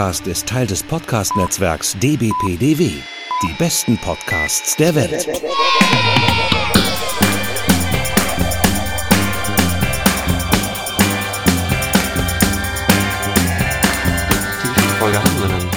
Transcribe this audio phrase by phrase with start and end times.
[0.00, 2.90] Podcast ist Teil des Podcast-Netzwerks dbpdw.
[3.42, 5.26] Die besten Podcasts der Welt.
[5.26, 5.42] Wie
[14.72, 15.68] viele Folge haben wir denn?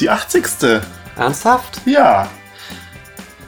[0.00, 0.46] Die 80.
[1.16, 1.82] Ernsthaft?
[1.84, 2.30] Ja.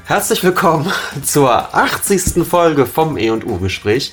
[0.05, 0.92] Herzlich willkommen
[1.25, 2.47] zur 80.
[2.47, 4.12] Folge vom E&U-Gespräch.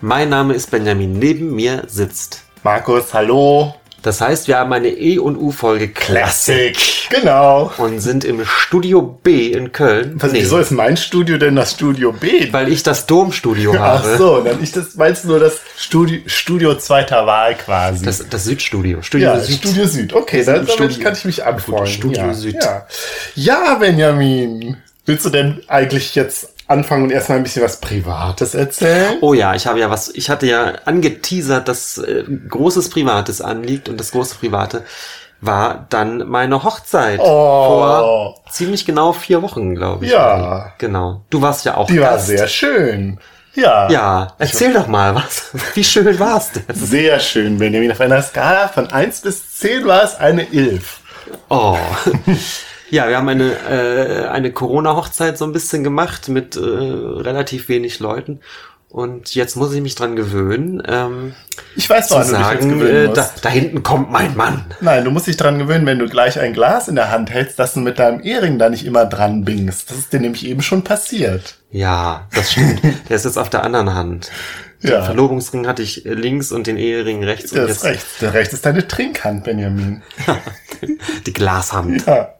[0.00, 1.18] Mein Name ist Benjamin.
[1.18, 2.44] Neben mir sitzt.
[2.62, 3.79] Markus, hallo.
[4.02, 6.76] Das heißt, wir haben eine E&U-Folge Classic
[7.10, 7.70] Genau.
[7.76, 10.14] und sind im Studio B in Köln.
[10.16, 12.50] Was, Wieso ist mein Studio denn das Studio B?
[12.52, 14.16] Weil ich das Domstudio Ach habe.
[14.16, 18.04] so, dann ich das meinst nur das Studio, Studio zweiter Wahl quasi.
[18.04, 19.02] Das, das Südstudio.
[19.02, 19.56] Studio ja, Süd.
[19.58, 20.12] Studio Süd.
[20.14, 21.86] Okay, dann, kann ich mich anfreunden.
[21.86, 22.34] Studio ja.
[22.34, 22.56] Süd.
[22.62, 22.86] Ja.
[23.34, 24.78] ja, Benjamin.
[25.04, 29.18] Willst du denn eigentlich jetzt anfangen und erstmal ein bisschen was Privates erzählen?
[29.20, 33.88] Oh ja, ich habe ja was, ich hatte ja angeteasert, dass äh, großes Privates anliegt
[33.88, 34.84] und das große Private
[35.42, 37.24] war dann meine Hochzeit Oh.
[37.24, 40.12] vor ziemlich genau vier Wochen, glaube ich.
[40.12, 40.72] Ja.
[40.78, 41.22] Genau.
[41.30, 42.26] Du warst ja auch Die war Gast.
[42.26, 43.18] sehr schön.
[43.54, 43.90] Ja.
[43.90, 45.50] Ja, erzähl doch mal, was?
[45.74, 46.62] Wie schön war's denn?
[46.72, 47.90] Sehr schön, Benjamin.
[47.90, 51.00] Auf einer Skala von 1 bis 10 war es eine 11.
[51.48, 51.76] Oh.
[52.90, 58.00] Ja, wir haben eine, äh, eine Corona-Hochzeit so ein bisschen gemacht mit äh, relativ wenig
[58.00, 58.40] Leuten.
[58.88, 61.32] Und jetzt muss ich mich dran gewöhnen, ähm,
[61.76, 63.16] Ich weiß, zu dich jetzt sagen, äh, musst.
[63.16, 64.64] da, da hinten kommt mein Mann.
[64.80, 67.60] Nein, du musst dich dran gewöhnen, wenn du gleich ein Glas in der Hand hältst,
[67.60, 69.88] dass du mit deinem Ehering da nicht immer dran bingst.
[69.92, 71.58] Das ist dir nämlich eben schon passiert.
[71.70, 72.80] Ja, das stimmt.
[73.08, 74.32] Der ist jetzt auf der anderen Hand.
[74.82, 75.02] Den Ja.
[75.02, 77.52] Verlobungsring hatte ich links und den Ehering rechts.
[77.52, 78.18] Der und ist jetzt rechts.
[78.20, 80.02] Der rechts ist deine Trinkhand, Benjamin.
[81.26, 82.04] die Glashand.
[82.06, 82.34] Ja.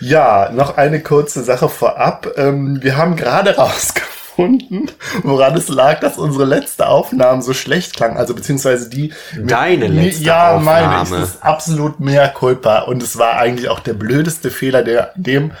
[0.00, 2.28] Ja, noch eine kurze Sache vorab.
[2.36, 4.90] Ähm, wir haben gerade rausgefunden,
[5.22, 8.16] woran es lag, dass unsere letzte Aufnahme so schlecht klang.
[8.16, 9.12] Also beziehungsweise die.
[9.38, 10.94] Deine Nee, letzte Ja, meine.
[10.94, 11.20] Ich, Aufnahme.
[11.20, 12.80] das ist absolut mehr Culpa.
[12.80, 15.52] Und es war eigentlich auch der blödeste Fehler, der dem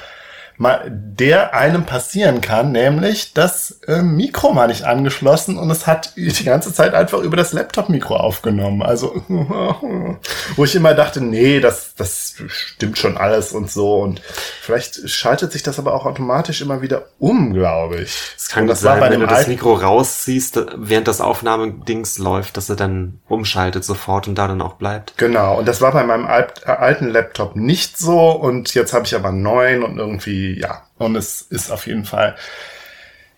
[0.58, 6.44] der einem passieren kann, nämlich das äh, Mikro war nicht angeschlossen und es hat die
[6.44, 8.82] ganze Zeit einfach über das Laptop-Mikro aufgenommen.
[8.82, 9.22] Also,
[10.56, 14.00] wo ich immer dachte, nee, das, das stimmt schon alles und so.
[14.00, 14.22] Und
[14.60, 18.16] vielleicht schaltet sich das aber auch automatisch immer wieder um, glaube ich.
[18.36, 22.76] Es kann das sein, wenn du das Mikro rausziehst, während das Aufnahmedings läuft, dass er
[22.76, 25.18] dann umschaltet sofort und da dann auch bleibt.
[25.18, 29.14] Genau, und das war bei meinem äh, alten Laptop nicht so und jetzt habe ich
[29.14, 32.36] aber einen neuen und irgendwie, ja, und es ist auf jeden Fall,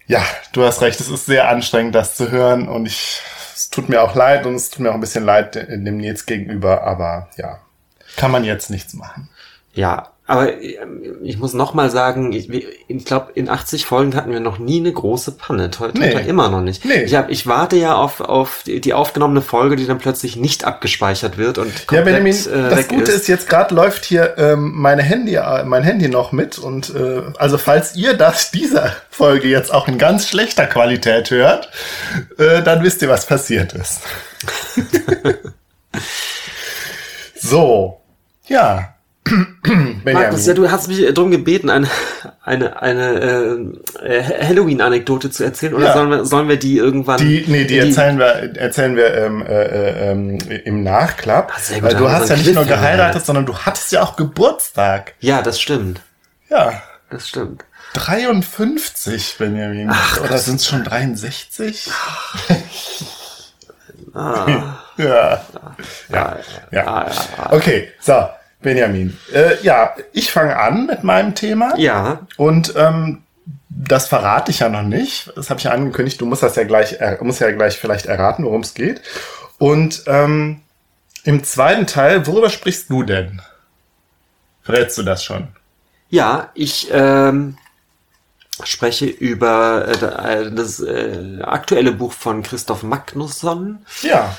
[0.06, 3.20] ja, du hast recht, es ist sehr anstrengend, das zu hören und ich,
[3.54, 6.26] es tut mir auch leid und es tut mir auch ein bisschen leid dem Nils
[6.26, 7.60] gegenüber, aber ja,
[8.16, 9.28] kann man jetzt nichts machen.
[9.74, 14.30] Ja, aber ähm, ich muss noch mal sagen, ich, ich glaube, in 80 Folgen hatten
[14.30, 15.70] wir noch nie eine große Panne.
[15.78, 16.12] Heute Nee.
[16.28, 16.84] immer noch nicht.
[16.84, 17.02] Nee.
[17.04, 21.38] Ich, hab, ich warte ja auf, auf die, aufgenommene Folge, die dann plötzlich nicht abgespeichert
[21.38, 25.02] wird und Ja, komplett Benjamin, äh, das Gute ist, jetzt gerade läuft hier ähm, meine
[25.02, 29.72] Handy, äh, mein Handy noch mit und äh, also falls ihr das dieser Folge jetzt
[29.72, 31.70] auch in ganz schlechter Qualität hört,
[32.36, 34.02] äh, dann wisst ihr, was passiert ist.
[37.40, 38.02] so,
[38.46, 38.94] ja.
[40.04, 41.88] Markus, ja, du hast mich darum gebeten, eine,
[42.42, 43.72] eine, eine
[44.02, 45.74] äh, äh, Halloween-Anekdote zu erzählen.
[45.74, 45.92] Oder Ja.
[45.94, 47.18] sollen, wir, sollen wir die irgendwann...
[47.18, 51.52] Die, nee, die erzählen wir, erzählen wir ähm, äh, äh, ähm, im Nachklapp.
[51.54, 52.82] Ah, sehr gut, Weil du hast ja nicht nur Cliffhanger.
[52.82, 55.14] geheiratet, sondern du hattest ja auch Geburtstag.
[55.20, 56.00] Ja, das stimmt.
[56.50, 56.82] Ja.
[57.10, 57.64] Das stimmt.
[57.94, 59.90] 53, Benjamin.
[60.22, 61.90] Oder sind es schon 63?
[64.14, 64.78] Ah.
[64.96, 65.04] ja.
[65.06, 65.44] Ja,
[66.08, 66.26] Ja.
[66.26, 66.38] Ah,
[66.70, 67.52] ja, ja.
[67.52, 68.26] Okay, so,
[68.60, 69.16] Benjamin.
[69.32, 71.74] Äh, ja, ich fange an mit meinem Thema.
[71.76, 73.22] ja, Und ähm,
[73.68, 75.30] das verrate ich ja noch nicht.
[75.36, 76.20] Das habe ich ja angekündigt.
[76.20, 79.00] Du musst das ja gleich, er, musst ja gleich vielleicht erraten, worum es geht.
[79.58, 80.60] Und ähm,
[81.24, 83.40] im zweiten Teil, worüber sprichst du denn?
[84.62, 85.48] Verrätst du das schon?
[86.10, 87.58] ja, ich ähm,
[88.64, 94.34] spreche über äh, äh, das äh, aktuelle Buch von Christoph Magnusson Ja.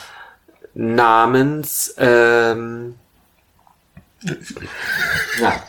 [0.74, 2.96] namens ähm,
[5.42, 5.64] ja.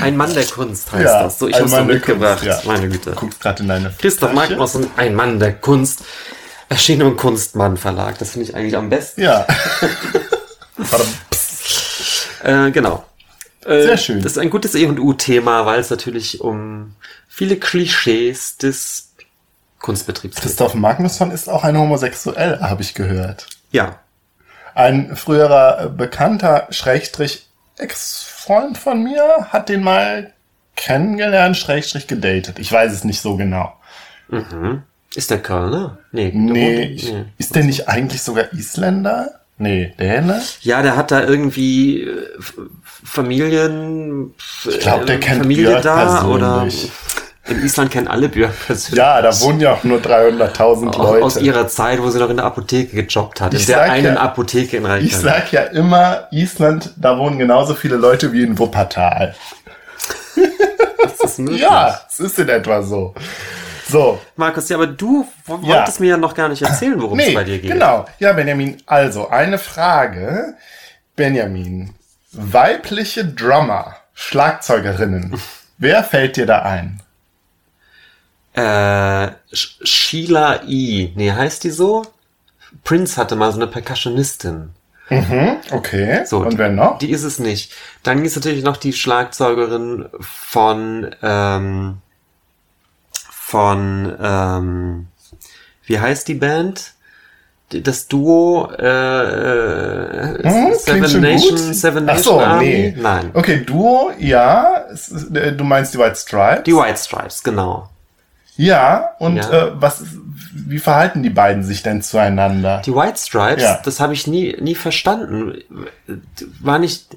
[0.00, 1.38] Ein Mann der Kunst heißt Ja, das.
[1.38, 2.40] So, ich habe der mitgebracht.
[2.42, 2.72] Kunst, ja.
[2.72, 3.10] Meine Güte.
[3.10, 4.50] Du guckst gerade in deine Christoph Tasche.
[4.50, 6.04] Magnusson, ein Mann der Kunst,
[6.68, 8.18] erschienen im Kunstmann Verlag.
[8.18, 9.22] Das finde ich eigentlich am besten.
[9.22, 9.46] Ja.
[12.42, 13.04] Äh, genau.
[13.64, 14.22] Äh, Sehr schön.
[14.22, 16.94] Das ist ein gutes E&U-Thema, weil es natürlich um
[17.28, 19.14] viele Klischees des
[19.80, 20.42] Kunstbetriebs geht.
[20.44, 23.48] Christoph Magnusson ist auch ein Homosexuell, habe ich gehört.
[23.72, 23.98] Ja.
[24.76, 27.46] Ein früherer bekannter, Schrägstrich,
[27.78, 30.32] Ex-Freund von mir hat den mal
[30.76, 32.58] kennengelernt, Schrägstrich gedatet.
[32.58, 33.72] Ich weiß es nicht so genau.
[34.28, 34.82] Mhm.
[35.14, 35.96] Ist der Kölner?
[36.12, 36.30] Nee.
[36.30, 39.40] der Nee, wohnt- ich, ist der nicht eigentlich sogar Isländer?
[39.56, 40.42] Nee, Däne?
[40.60, 42.26] Ja, der hat da irgendwie äh,
[42.84, 44.34] Familien.
[44.68, 46.68] Ich glaub, der äh, kennt Familie Björk da oder.
[47.48, 48.98] In Island kennen alle Björk persönlich.
[48.98, 51.24] Ja, da wohnen ja auch nur 300.000 Aus, Leute.
[51.24, 53.54] aus ihrer Zeit, wo sie noch in der Apotheke gejobbt hat.
[53.54, 55.12] Ich in der einen ja- Apotheke in ich Reykjavik.
[55.24, 59.34] sag ja immer, Island, da wohnen genauso viele Leute wie in Wuppertal.
[61.02, 61.60] Das ist möglich.
[61.60, 63.14] Ja, es ist in etwa so.
[63.88, 65.76] So, Markus, ja, aber du wo- Ja.
[65.78, 67.70] wolltest mir ja noch gar nicht erzählen, worum es nee, bei dir geht.
[67.70, 68.04] genau.
[68.18, 70.54] Ja, Benjamin, also eine Frage.
[71.14, 71.94] Benjamin,
[72.32, 75.40] weibliche Drummer, Schlagzeugerinnen,
[75.78, 77.00] wer fällt dir da ein?
[78.56, 81.12] Äh, Sh- Sheila E.
[81.14, 82.02] Nee, heißt die so?
[82.84, 84.70] Prince hatte mal so eine Percussionistin.
[85.70, 86.98] Okay, So, und die, wer noch?
[86.98, 87.72] Die ist es nicht.
[88.02, 91.98] Dann ist natürlich noch die Schlagzeugerin von, ähm,
[93.30, 95.06] von, ähm,
[95.84, 96.92] wie heißt die Band?
[97.70, 101.58] Das Duo, äh, Hm, Seven Nation, gut.
[101.74, 102.64] Seven Ach Nation so, Army?
[102.64, 102.94] nee.
[102.96, 103.30] Nein.
[103.34, 104.84] Okay, Duo, ja.
[105.34, 106.62] Äh, Du meinst die White Stripes?
[106.64, 107.88] Die White Stripes, genau.
[108.56, 109.50] Ja, und Ja.
[109.50, 110.02] Äh, was,
[110.54, 112.82] wie verhalten die beiden sich denn zueinander?
[112.84, 113.80] Die White Stripes, Ja.
[113.84, 115.54] das habe ich nie, nie verstanden.
[116.60, 117.16] War nicht,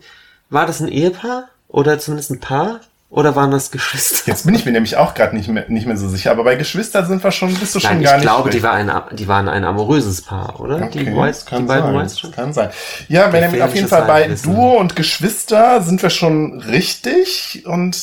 [0.49, 1.45] war das ein Ehepaar?
[1.67, 2.81] Oder zumindest ein Paar?
[3.11, 4.29] Oder waren das Geschwister?
[4.31, 6.55] Jetzt bin ich mir nämlich auch gerade nicht mehr, nicht mehr so sicher, aber bei
[6.55, 8.91] Geschwistern sind wir schon, bist du schon Nein, gar ich nicht glaube, die, war ein,
[9.15, 10.75] die waren ein amoröses Paar, oder?
[10.75, 12.69] Okay, die, White, kann die beiden sein, White kann sein.
[13.07, 14.27] Ja, Benjamin, auf jeden Fall bei.
[14.43, 17.95] Duo und Geschwister sind wir schon richtig und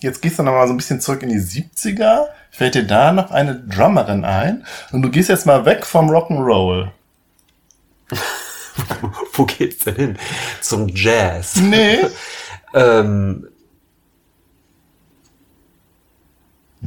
[0.00, 2.26] jetzt gehst du noch mal so ein bisschen zurück in die 70er.
[2.50, 4.64] Fällt dir da noch eine Drummerin ein?
[4.92, 6.90] Und du gehst jetzt mal weg vom Rock'n'Roll.
[9.32, 10.18] Wo geht's denn hin?
[10.60, 11.56] Zum Jazz.
[11.56, 11.98] Nee.
[12.74, 13.48] ähm,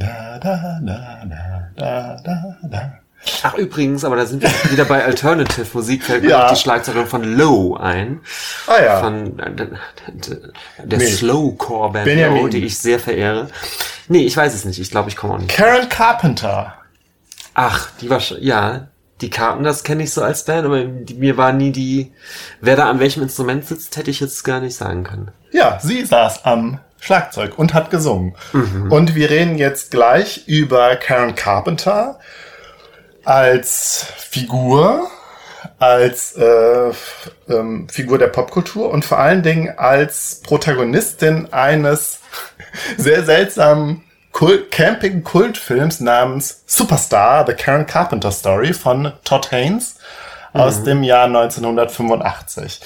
[0.00, 2.99] Da, da, da, da, da, da, da.
[3.42, 6.46] Ach, übrigens, aber da sind wir wieder bei Alternative Musik, fällt mir Ja.
[6.46, 8.20] auch die Schlagzeugerin von Low ein.
[8.66, 9.00] Ah ja.
[9.00, 9.68] Von äh, der,
[10.84, 11.00] der.
[11.00, 12.06] Slowcore-Band.
[12.06, 13.48] Low, die ich sehr verehre.
[14.08, 14.80] Nee, ich weiß es nicht.
[14.80, 15.50] Ich glaube, ich komme auch nicht.
[15.50, 16.74] Karen Carpenter.
[17.54, 18.88] Ach, die war schon, ja,
[19.20, 22.12] die Karten, das kenne ich so als Band, aber mir war nie die,
[22.60, 25.30] wer da an welchem Instrument sitzt, hätte ich jetzt gar nicht sagen können.
[25.52, 28.34] Ja, sie saß am Schlagzeug und hat gesungen.
[28.52, 28.90] Mhm.
[28.90, 32.18] Und wir reden jetzt gleich über Karen Carpenter
[33.24, 35.10] als Figur,
[35.78, 36.92] als äh,
[37.48, 42.20] ähm, Figur der Popkultur und vor allen Dingen als Protagonistin eines
[42.96, 49.96] sehr seltsamen Kult Camping-Kultfilms namens Superstar, The Karen Carpenter Story von Todd Haynes
[50.52, 52.80] aus dem Jahr 1985.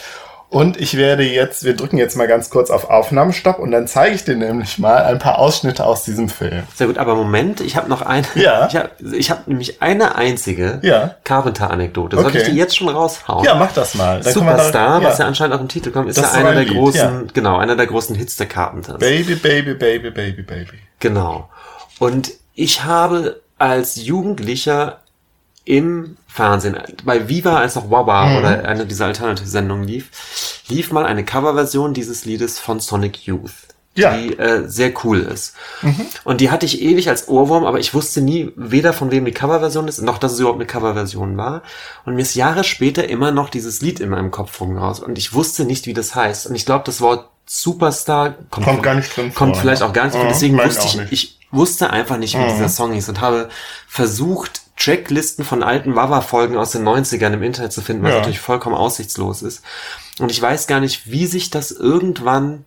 [0.54, 4.14] Und ich werde jetzt, wir drücken jetzt mal ganz kurz auf Aufnahmestopp und dann zeige
[4.14, 6.62] ich dir nämlich mal ein paar Ausschnitte aus diesem Film.
[6.76, 8.68] Sehr gut, aber Moment, ich habe noch eine, Ja.
[9.12, 11.16] ich habe hab nämlich eine einzige Ja.
[11.24, 12.16] Carpenter-Anekdote.
[12.16, 12.38] Soll Okay.
[12.38, 13.44] ich die jetzt schon raushauen?
[13.44, 14.20] Ja, mach das mal.
[14.20, 15.08] Dann wir da- Superstar, ja.
[15.08, 17.30] was ja anscheinend auch im Titel kommt, ist Das ja einer ein der Lied, großen,
[17.34, 18.98] genau, einer der großen Hits der Carpenters.
[18.98, 20.78] Baby, baby, baby, baby, baby.
[21.00, 21.48] Genau.
[21.98, 25.00] Und ich habe als Jugendlicher
[25.64, 28.36] im Fernsehen, bei Viva, als noch Wawa Mhm.
[28.38, 30.10] oder eine dieser Alternative-Sendungen lief,
[30.66, 33.52] lief mal eine Coverversion dieses Liedes von Sonic Youth.
[33.94, 34.10] Ja.
[34.10, 34.22] Mhm.
[34.30, 35.54] Die äh, sehr cool ist.
[36.24, 39.30] Und die hatte ich ewig als Ohrwurm, aber ich wusste nie weder von wem die
[39.30, 41.62] Coverversion ist, noch dass es überhaupt eine Coverversion war.
[42.04, 44.98] Und mir ist Jahre später immer noch dieses Lied in meinem Kopf rumraus.
[44.98, 46.48] Und ich wusste nicht, wie das heißt.
[46.48, 49.88] Und ich glaube, das Wort Superstar Kommt gar nicht drin Kommt vor, vielleicht ne?
[49.88, 50.28] auch gar nicht Ja, vor.
[50.28, 53.48] Deswegen mein wusste ich, ich wusste einfach nicht, wie dieser Song hieß und habe
[53.86, 58.16] versucht, Tracklisten von alten Wawa-Folgen aus den 90ern im Internet zu finden, was Ja.
[58.18, 59.62] natürlich vollkommen aussichtslos ist.
[60.18, 62.64] Und ich weiß gar nicht, wie sich das irgendwann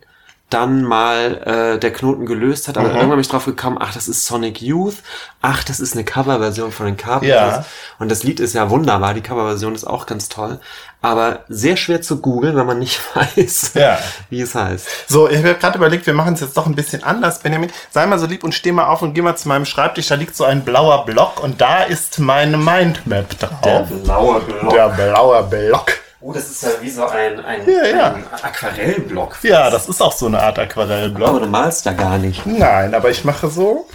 [0.50, 4.08] dann mal äh, der Knoten gelöst hat, aber irgendwann bin ich drauf gekommen, ach, das
[4.08, 4.96] ist Sonic Youth,
[5.42, 7.56] ach, das ist eine Coverversion von den Carpenters.
[7.58, 7.66] Ja.
[8.00, 10.60] Und das Lied ist ja wunderbar, die Coverversion ist auch ganz toll,
[11.02, 14.00] aber sehr schwer zu googeln, wenn man nicht weiß, Ja.
[14.30, 14.88] wie es heißt.
[15.10, 17.70] So, ich habe gerade überlegt, wir machen es jetzt doch ein bisschen anders, Benjamin.
[17.92, 20.08] Sei mal so lieb und steh mal auf und geh mal zu meinem Schreibtisch.
[20.08, 23.88] Da liegt so ein blauer Block und da ist meine Mindmap drauf.
[24.04, 24.70] blaue Block.
[24.74, 25.92] Der blaue Block.
[26.28, 28.14] Oh, das ist ja wie so ein, ein, Ja, ja.
[28.16, 29.38] ein Aquarellblock.
[29.44, 31.30] Ja, das ist auch so eine Art Aquarellblock.
[31.30, 32.46] Aber du malst ja gar nicht.
[32.46, 33.88] Nein, aber ich mache so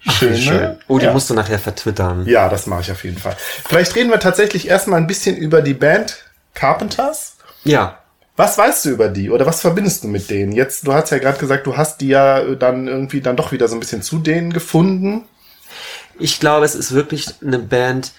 [0.00, 0.38] schöne.
[0.38, 0.78] Schön.
[0.88, 1.12] Oh, die ja.
[1.12, 2.24] musst du nachher vertwittern.
[2.24, 3.36] ja, das mache ich auf jeden Fall.
[3.68, 7.36] Vielleicht reden wir tatsächlich erstmal ein bisschen über die Band Carpenters.
[7.64, 7.98] Ja.
[8.36, 10.52] Was weißt du über die oder was verbindest du mit denen?
[10.52, 13.52] Jetzt, du hast ja gerade gesagt, du hast die ja äh, dann irgendwie dann doch
[13.52, 15.26] wieder so ein bisschen zu denen gefunden.
[16.18, 18.12] Ich glaube, es ist wirklich eine Band,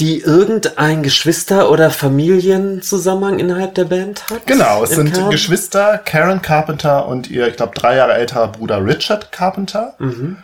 [0.00, 4.46] die irgendein Geschwister- oder Familienzusammenhang innerhalb der Band hat.
[4.46, 5.30] Genau, es sind Kern.
[5.30, 9.94] Geschwister Karen Carpenter und ihr, ich glaube, drei Jahre älterer Bruder Richard Carpenter.
[9.98, 10.38] Mhm.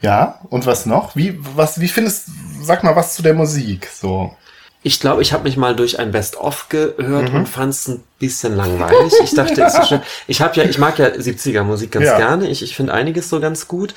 [0.00, 1.16] Ja, und was noch?
[1.16, 2.28] Wie, was, wie findest,
[2.62, 4.36] sag mal was zu der Musik, so.
[4.82, 7.38] Ich glaube, ich habe mich mal durch ein Best-of gehört mhm.
[7.38, 9.14] und fand es ein bisschen langweilig.
[9.20, 9.66] Ich dachte, ja.
[9.66, 12.18] ist so ich habe ja, ich mag ja 70er Musik ganz ja.
[12.18, 12.48] gerne.
[12.48, 13.94] Ich, ich finde einiges so ganz gut.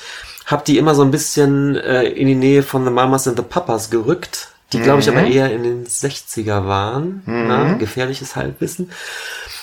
[0.48, 3.44] Hab die immer so ein bisschen äh, in die Nähe von The Mamas and the
[3.44, 5.32] Papas gerückt, die glaube ich aber mhm.
[5.32, 7.24] eher in den 60er waren.
[7.26, 7.48] Mhm.
[7.48, 8.92] Na, gefährliches Halbwissen.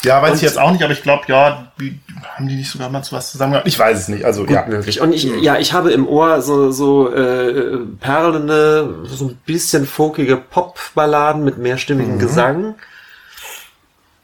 [0.02, 1.98] Ja, weiß und, ich jetzt auch nicht, aber ich glaube, ja, wie,
[2.34, 3.68] haben die nicht sogar mal zu was zusammen gehabt?
[3.68, 4.24] Ich weiß es nicht.
[4.24, 4.66] Also gut ja.
[4.66, 5.00] möglich.
[5.00, 10.36] Und ich, ja, ich habe im Ohr so so äh, perlende, so ein bisschen folkige
[10.36, 12.18] Popballaden mit mehrstimmigem mhm.
[12.18, 12.74] Gesang.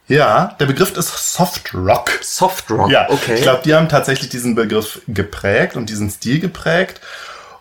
[0.07, 2.11] Ja, der Begriff ist Soft Rock.
[2.21, 3.35] Soft Rock, ja, okay.
[3.35, 6.99] Ich glaube, die haben tatsächlich diesen Begriff geprägt und diesen Stil geprägt.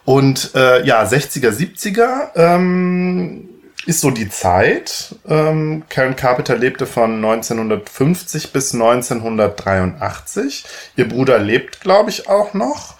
[0.04, 3.48] Und äh, ja, 60er, 70er ähm,
[3.86, 5.14] ist so die Zeit.
[5.28, 10.64] Ähm, Karen Carpenter lebte von 1950 bis 1983.
[10.96, 12.94] Ihr Bruder lebt, glaube ich, auch noch.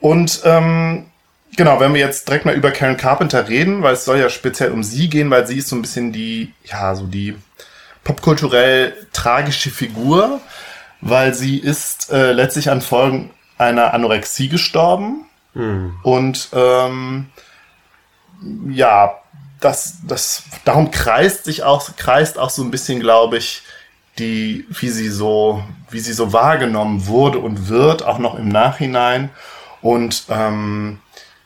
[0.00, 1.06] Und ähm,
[1.56, 4.70] genau, wenn wir jetzt direkt mal über Karen Carpenter reden, weil es soll ja speziell
[4.70, 7.36] um sie gehen, weil sie ist so ein bisschen die, ja, so die
[8.04, 10.40] popkulturell tragische Figur,
[11.00, 15.27] weil sie ist äh, letztlich an Folgen einer Anorexie gestorben.
[15.58, 15.96] Mhm.
[16.02, 17.26] Und ähm,
[18.70, 19.18] ja,
[19.60, 23.62] das, das, darum kreist sich auch, kreist auch so ein bisschen, glaube ich,
[24.18, 29.30] die, wie sie so, wie sie so wahrgenommen wurde und wird, auch noch im Nachhinein.
[29.82, 31.00] Und ähm,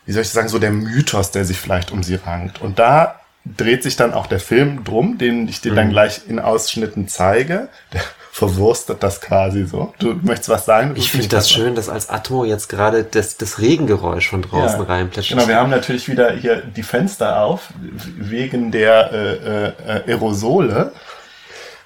[0.05, 2.61] wie soll ich sagen, so der Mythos, der sich vielleicht um sie rankt.
[2.61, 5.77] Und da dreht sich dann auch der Film drum, den ich dir mhm.
[5.77, 7.69] dann gleich in Ausschnitten zeige.
[7.93, 8.03] Der
[8.33, 9.93] verwurstet das quasi so.
[9.99, 10.95] Du möchtest was sagen?
[10.97, 14.87] Ich finde das schön, dass als Atmo jetzt gerade das, das Regengeräusch von draußen ja.
[14.87, 15.37] reinplätschert.
[15.37, 20.93] Genau, wir haben natürlich wieder hier die Fenster auf, wegen der äh, äh, Aerosole.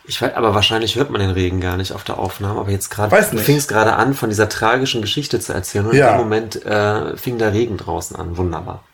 [0.05, 2.91] Ich weiß, aber wahrscheinlich hört man den Regen gar nicht auf der Aufnahme, aber jetzt
[2.91, 6.11] gerade fing es gerade an, von dieser tragischen Geschichte zu erzählen und ja.
[6.11, 8.37] in dem Moment äh, fing der Regen draußen an.
[8.37, 8.85] Wunderbar.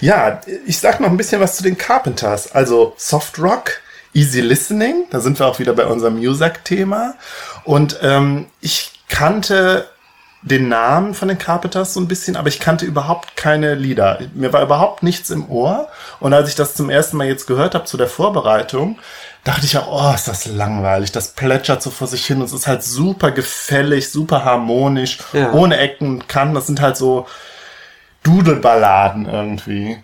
[0.00, 2.52] Ja, ich sag noch ein bisschen was zu den Carpenters.
[2.52, 3.81] Also Soft Rock,
[4.14, 7.14] Easy Listening, da sind wir auch wieder bei unserem Music-Thema.
[7.64, 9.86] Und ähm, ich kannte
[10.42, 14.18] den Namen von den Carpenters so ein bisschen, aber ich kannte überhaupt keine Lieder.
[14.34, 15.88] Mir war überhaupt nichts im Ohr.
[16.18, 18.98] Und als ich das zum ersten Mal jetzt gehört habe zu der Vorbereitung,
[19.44, 21.12] dachte ich ja, oh, ist das langweilig.
[21.12, 25.52] Das plätschert so vor sich hin und es ist halt super gefällig, super harmonisch, ja.
[25.52, 26.54] ohne Ecken und Kanten.
[26.54, 27.26] Das sind halt so
[28.24, 30.02] Dudelballaden irgendwie.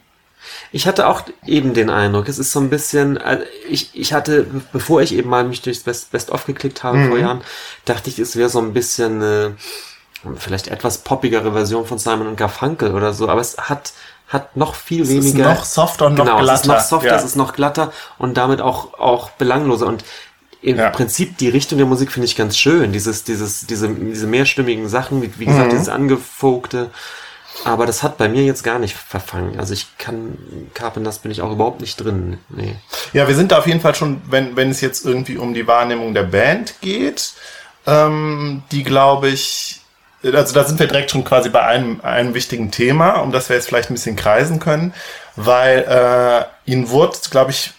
[0.71, 4.47] Ich hatte auch eben den Eindruck, es ist so ein bisschen, also ich, ich hatte,
[4.73, 7.09] bevor ich eben mal mich durchs Best, Best of geklickt habe mhm.
[7.09, 7.41] vor Jahren,
[7.85, 9.51] dachte ich, es wäre so ein bisschen äh,
[10.37, 13.93] vielleicht etwas poppigere Version von Simon und Garfunkel oder so, aber es hat
[14.29, 15.53] hat noch viel es weniger.
[15.53, 16.55] Ist noch softer und noch genau, glatter.
[16.55, 17.17] Es ist noch softer, ja.
[17.17, 20.05] es ist noch glatter und damit auch auch belangloser und
[20.61, 20.91] im ja.
[20.91, 22.93] Prinzip die Richtung der Musik finde ich ganz schön.
[22.93, 25.71] Dieses, dieses, diese, diese mehrstimmigen Sachen, wie, wie gesagt, mhm.
[25.71, 26.91] dieses angefogte,
[27.65, 29.59] aber das hat bei mir jetzt gar nicht verfangen.
[29.59, 30.39] Also ich kann,
[30.75, 32.39] Carpenters bin ich auch überhaupt nicht drin.
[32.49, 32.77] Nee.
[33.13, 35.67] Ja, wir sind da auf jeden Fall schon, wenn, wenn es jetzt irgendwie um die
[35.67, 37.33] Wahrnehmung der Band geht,
[37.87, 39.81] ähm, die glaube ich,
[40.23, 43.57] also da sind wir direkt schon quasi bei einem, einem wichtigen Thema, um das wir
[43.57, 44.93] jetzt vielleicht ein bisschen kreisen können,
[45.37, 47.73] weil äh, ihnen wurde, glaube ich,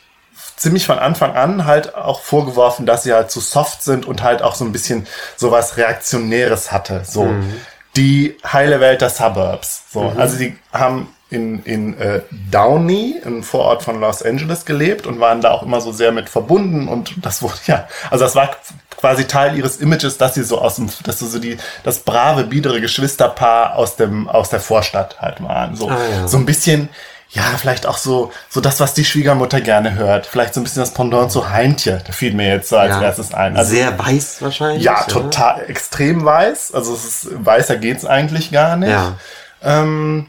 [0.56, 4.42] ziemlich von Anfang an halt auch vorgeworfen, dass sie halt zu soft sind und halt
[4.42, 5.08] auch so ein bisschen
[5.38, 7.04] sowas Reaktionäres hatte.
[7.06, 7.26] So.
[7.26, 7.62] Mhm
[7.96, 9.84] die heile Welt der Suburbs.
[9.92, 10.20] So, mhm.
[10.20, 15.42] Also die haben in, in äh, Downey, im Vorort von Los Angeles, gelebt und waren
[15.42, 18.50] da auch immer so sehr mit verbunden und das wurde, ja, also das war
[18.98, 22.44] quasi Teil ihres Images, dass sie so aus dem, dass sie so die, das brave,
[22.46, 25.76] biedere Geschwisterpaar aus dem, aus der Vorstadt halt waren.
[25.76, 26.28] So, ah, ja.
[26.28, 26.90] so ein bisschen,
[27.32, 30.26] ja, vielleicht auch so, so das, was die Schwiegermutter gerne hört.
[30.26, 32.02] Vielleicht so ein bisschen das Pendant zu Heintje.
[32.06, 33.56] Da fiel mir jetzt so als ja, erstes ein.
[33.56, 34.84] Also, sehr weiß wahrscheinlich.
[34.84, 35.70] Ja, total, oder?
[35.70, 36.74] extrem weiß.
[36.74, 38.90] Also es ist, weißer geht's eigentlich gar nicht.
[38.90, 39.18] Ja.
[39.62, 40.28] Ähm,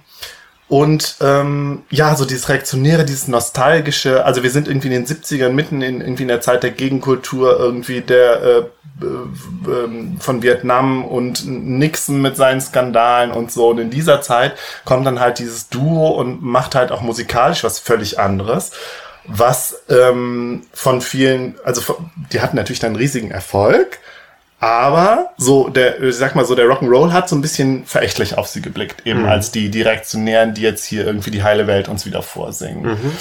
[0.70, 5.48] und ähm, ja, so dieses Reaktionäre, dieses Nostalgische, also wir sind irgendwie in den 70ern,
[5.48, 11.44] mitten in irgendwie in der Zeit der Gegenkultur, irgendwie der äh, äh, von Vietnam und
[11.44, 13.70] Nixon mit seinen Skandalen und so.
[13.70, 17.80] Und in dieser Zeit kommt dann halt dieses Duo und macht halt auch musikalisch was
[17.80, 18.70] völlig anderes
[19.26, 21.98] was ähm, von vielen, also
[22.32, 23.98] die hatten natürlich dann riesigen Erfolg,
[24.60, 28.46] aber so der, ich sag mal so, der Rock'n'Roll hat so ein bisschen verächtlich auf
[28.46, 29.28] sie geblickt, eben mhm.
[29.28, 32.82] als die, die Reaktionären, die jetzt hier irgendwie die heile Welt uns wieder vorsingen.
[32.82, 33.12] Mhm.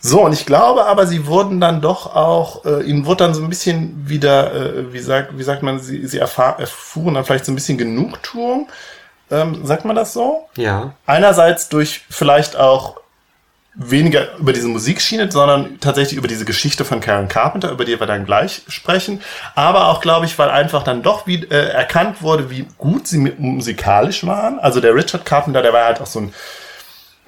[0.00, 3.42] So, und ich glaube aber, sie wurden dann doch auch, äh, ihnen wurde dann so
[3.42, 7.44] ein bisschen wieder, äh, wie, sagt, wie sagt man, sie, sie erfahr, erfuhren dann vielleicht
[7.44, 8.68] so ein bisschen Genugtuung.
[9.30, 10.48] Ähm, sagt man das so?
[10.56, 10.94] Ja.
[11.06, 13.00] Einerseits durch vielleicht auch
[13.78, 18.06] weniger über diese Musikschiene, sondern tatsächlich über diese Geschichte von Karen Carpenter, über die wir
[18.06, 19.22] dann gleich sprechen.
[19.54, 23.18] Aber auch, glaube ich, weil einfach dann doch wie, äh, erkannt wurde, wie gut sie
[23.38, 24.58] musikalisch waren.
[24.58, 26.34] Also der Richard Carpenter, der war halt auch so ein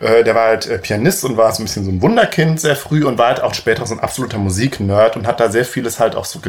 [0.01, 2.75] Äh, der war halt äh, Pianist und war so ein bisschen so ein Wunderkind sehr
[2.75, 6.01] früh und war halt auch später so ein absoluter Musiknerd und hat da sehr vieles
[6.01, 6.41] halt auch so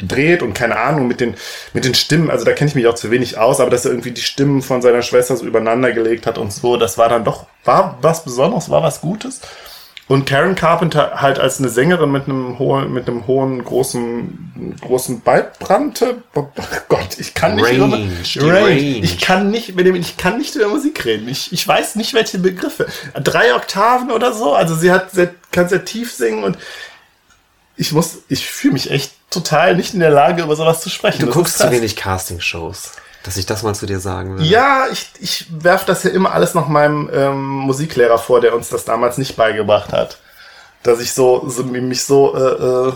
[0.00, 1.34] gedreht und keine Ahnung mit den,
[1.72, 3.92] mit den Stimmen, also da kenne ich mich auch zu wenig aus, aber dass er
[3.92, 7.24] irgendwie die Stimmen von seiner Schwester so übereinander gelegt hat und so, das war dann
[7.24, 9.40] doch, war was Besonderes, war was Gutes.
[10.10, 15.20] Und Karen Carpenter halt als eine Sängerin mit einem hohen, mit einem hohen, großen, großen
[15.20, 16.24] Baldbrante.
[16.34, 16.48] Oh
[16.88, 18.76] Gott, ich kann nicht Range, über, Range.
[18.76, 21.28] Ich kann nicht, mit dem, ich kann nicht über Musik reden.
[21.28, 22.86] Ich, ich weiß nicht, welche Begriffe.
[23.22, 24.52] Drei Oktaven oder so.
[24.52, 26.58] Also sie hat, sehr, kann sehr tief singen und
[27.80, 31.20] ich muss, ich fühle mich echt total nicht in der Lage, über sowas zu sprechen.
[31.20, 34.44] Du Das guckst zu wenig Castingshows, dass ich das mal zu dir sagen will.
[34.44, 38.68] Ja, ich, ich werf das ja immer alles noch meinem ähm, Musiklehrer vor, der uns
[38.68, 40.18] das damals nicht beigebracht hat.
[40.82, 42.92] Dass ich so, so mich so äh, äh,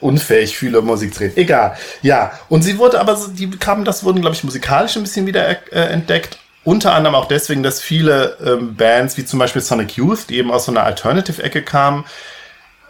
[0.00, 1.36] unfähig fühle, Musik zu reden.
[1.36, 1.76] Egal.
[2.02, 5.26] Ja, und sie wurde aber, so, die kamen, das wurden, glaube ich, musikalisch ein bisschen
[5.26, 6.38] wieder äh, entdeckt.
[6.64, 10.50] Unter anderem auch deswegen, dass viele ähm, Bands, wie zum Beispiel Sonic Youth, die eben
[10.50, 12.04] aus so einer Alternative-Ecke kamen,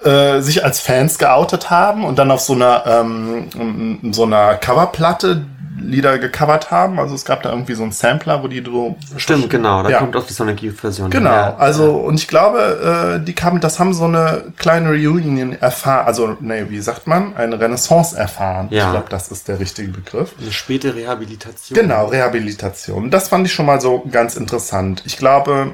[0.05, 5.45] äh, sich als Fans geoutet haben und dann auf so einer, ähm, so einer Coverplatte
[5.83, 6.99] Lieder gecovert haben.
[6.99, 8.97] Also es gab da irgendwie so einen Sampler, wo die so.
[9.17, 9.83] Stimmt, genau.
[9.83, 9.99] Da Ja.
[9.99, 11.09] kommt auch die Sonic Youth Version.
[11.11, 11.57] Genau, her.
[11.59, 16.37] also und ich glaube, äh, die kamen, das haben so eine kleine Reunion erfahren, also
[16.41, 18.69] nee, wie sagt man, eine Renaissance erfahren.
[18.71, 18.87] Ja.
[18.87, 20.35] Ich glaube, das ist der richtige Begriff.
[20.41, 21.79] Eine späte Rehabilitation.
[21.79, 23.11] Genau, Rehabilitation.
[23.11, 25.03] Das fand ich schon mal so ganz interessant.
[25.07, 25.73] Ich glaube,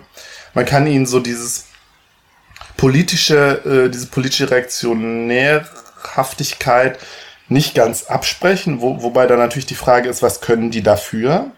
[0.54, 1.66] man kann ihnen so dieses
[2.76, 6.98] politische, äh, diese politische Reaktionärhaftigkeit
[7.48, 11.50] nicht ganz absprechen, wo, wobei dann natürlich die Frage ist, was können die dafür?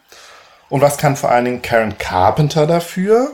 [0.68, 3.30] Und was kann vor allen Dingen Karen Carpenter dafür?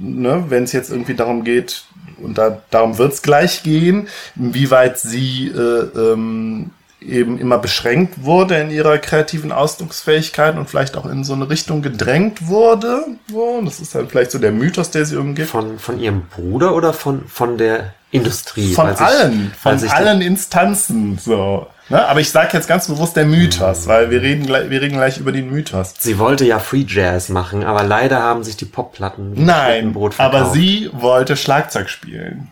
[0.00, 1.84] Ne, wenn es jetzt irgendwie darum geht,
[2.18, 8.56] und da, darum wird es gleich gehen, inwieweit sie äh, ähm, eben immer beschränkt wurde
[8.58, 13.04] in ihrer kreativen Ausdrucksfähigkeit und vielleicht auch in so eine Richtung gedrängt wurde.
[13.30, 15.48] So, das ist dann vielleicht so der Mythos, der sie umgibt.
[15.50, 18.72] Von, von ihrem Bruder oder von, von der Industrie?
[18.74, 21.18] Von allen, von allen Instanzen.
[21.18, 21.66] So.
[21.88, 22.06] Ne?
[22.06, 25.18] Aber ich sage jetzt ganz bewusst der Mythos, weil wir reden, gleich- wir reden gleich
[25.18, 25.94] über den Mythos.
[25.98, 30.90] Sie wollte ja Free Jazz machen, aber leider haben sich die Popplatten Nein, aber sie
[30.92, 32.48] wollte Schlagzeug spielen.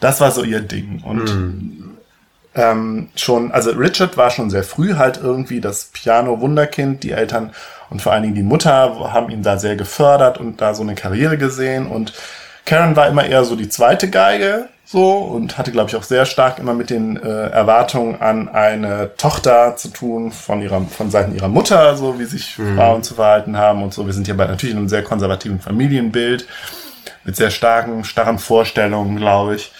[0.00, 1.00] Das war so ihr Ding.
[1.04, 1.93] Und Hm.
[2.54, 7.02] Ähm, schon, also Richard war schon sehr früh halt irgendwie das Piano-Wunderkind.
[7.02, 7.52] Die Eltern
[7.90, 10.94] und vor allen Dingen die Mutter haben ihn da sehr gefördert und da so eine
[10.94, 11.86] Karriere gesehen.
[11.86, 12.12] Und
[12.64, 16.26] Karen war immer eher so die zweite Geige so und hatte, glaube ich, auch sehr
[16.26, 21.34] stark immer mit den äh, Erwartungen an eine Tochter zu tun von ihrer, von Seiten
[21.34, 24.06] ihrer Mutter, so wie sich Frauen zu verhalten haben und so.
[24.06, 26.46] Wir sind hier bei natürlich in einem sehr konservativen Familienbild
[27.24, 29.72] mit sehr starken, starren Vorstellungen, glaube ich.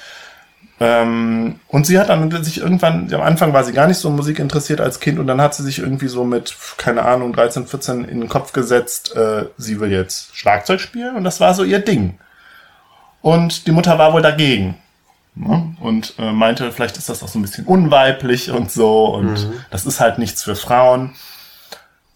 [0.80, 4.40] Ähm, und sie hat dann sich irgendwann, am Anfang war sie gar nicht so Musik
[4.40, 8.04] interessiert als Kind und dann hat sie sich irgendwie so mit, keine Ahnung, 13, 14
[8.04, 11.78] in den Kopf gesetzt, äh, sie will jetzt Schlagzeug spielen und das war so ihr
[11.78, 12.18] Ding.
[13.22, 14.76] Und die Mutter war wohl dagegen.
[15.37, 15.76] Ne?
[15.80, 19.87] Und äh, meinte, vielleicht ist das auch so ein bisschen unweiblich und so und das
[19.87, 21.14] ist halt nichts für Frauen.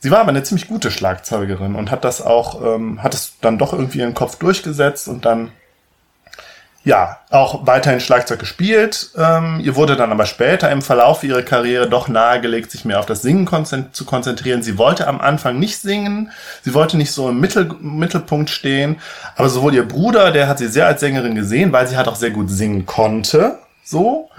[0.01, 3.59] Sie war aber eine ziemlich gute Schlagzeugerin und hat das auch, ähm, hat es dann
[3.59, 5.51] doch irgendwie in den Kopf durchgesetzt und dann
[6.89, 9.11] ja, auch weiterhin Schlagzeug gespielt.
[9.15, 13.05] Ähm, ihr wurde dann aber später im Verlauf ihrer Karriere doch nahegelegt, sich mehr auf
[13.05, 14.63] das Singen konzent zu konzentrieren.
[14.63, 16.31] Sie wollte am Anfang nicht singen,
[16.63, 18.97] sie wollte nicht so im Mittel Mittelpunkt stehen,
[19.37, 22.17] aber sowohl ihr Bruder, der hat sie sehr als Sängerin gesehen, weil sie halt auch
[22.17, 24.31] sehr gut singen konnte, so.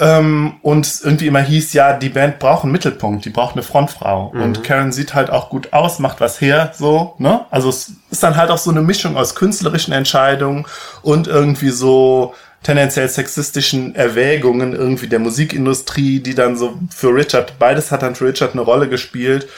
[0.00, 4.32] Ähm, und irgendwie immer hieß, ja, die Band braucht einen Mittelpunkt, die braucht eine Frontfrau.
[4.42, 7.44] Und Karen sieht halt auch gut aus, macht was her, so, ne?
[7.50, 10.64] Also es ist dann halt auch so eine Mischung aus künstlerischen Entscheidungen
[11.02, 17.90] und irgendwie so tendenziell sexistischen Erwägungen irgendwie der Musikindustrie, die dann so für Richard, beides
[17.90, 19.48] hat dann für Richard eine Rolle gespielt.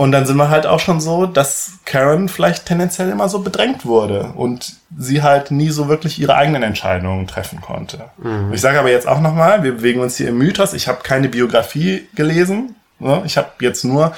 [0.00, 3.84] Und dann sind wir halt auch schon so, dass Karen vielleicht tendenziell immer so bedrängt
[3.84, 8.06] wurde und sie halt nie so wirklich ihre eigenen Entscheidungen treffen konnte.
[8.54, 10.72] Ich sage aber jetzt auch nochmal, wir bewegen uns hier im Mythos.
[10.72, 12.76] Ich habe keine Biografie gelesen.
[12.98, 13.20] ne?
[13.26, 14.14] Ich habe jetzt nur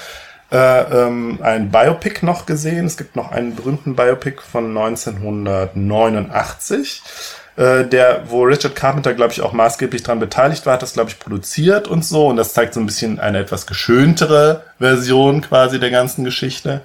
[0.53, 2.87] äh, ähm, ein Biopic noch gesehen.
[2.87, 7.03] Es gibt noch einen berühmten Biopic von 1989
[7.56, 11.10] äh, der, wo Richard Carpenter, glaube ich, auch maßgeblich dran beteiligt war, hat das, glaube
[11.10, 12.28] ich, produziert und so.
[12.28, 16.82] Und das zeigt so ein bisschen eine etwas geschöntere Version quasi der ganzen Geschichte.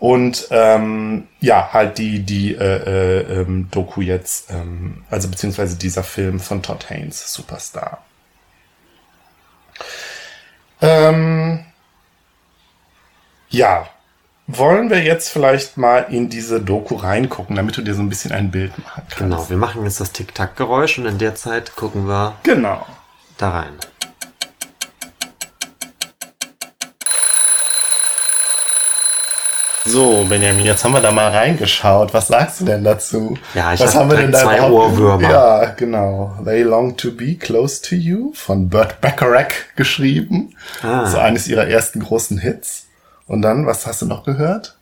[0.00, 6.02] Und ähm, ja, halt die, die äh, äh, ähm, Doku jetzt, ähm, also beziehungsweise dieser
[6.02, 8.04] Film von Todd Haynes, Superstar.
[10.82, 11.64] Ähm,
[13.48, 13.88] ja,
[14.46, 18.32] wollen wir jetzt vielleicht mal in diese Doku reingucken, damit du dir so ein bisschen
[18.32, 19.18] ein Bild machen kannst.
[19.18, 22.84] Genau, wir machen jetzt das Tick-Tack-Geräusch und in der Zeit gucken wir Genau.
[23.38, 23.72] da rein.
[29.86, 32.14] So, Benjamin, jetzt haben wir da mal reingeschaut.
[32.14, 33.36] Was sagst du denn dazu?
[33.52, 35.30] Ja, ich Was hab haben wir denn da zwei Ohrwürmer.
[35.30, 36.34] Ja, genau.
[36.42, 40.56] They Long to Be Close to You von Burt Bacharach geschrieben.
[40.82, 41.04] Ah.
[41.04, 42.83] So eines ihrer ersten großen Hits.
[43.26, 44.76] Und dann, was hast du noch gehört?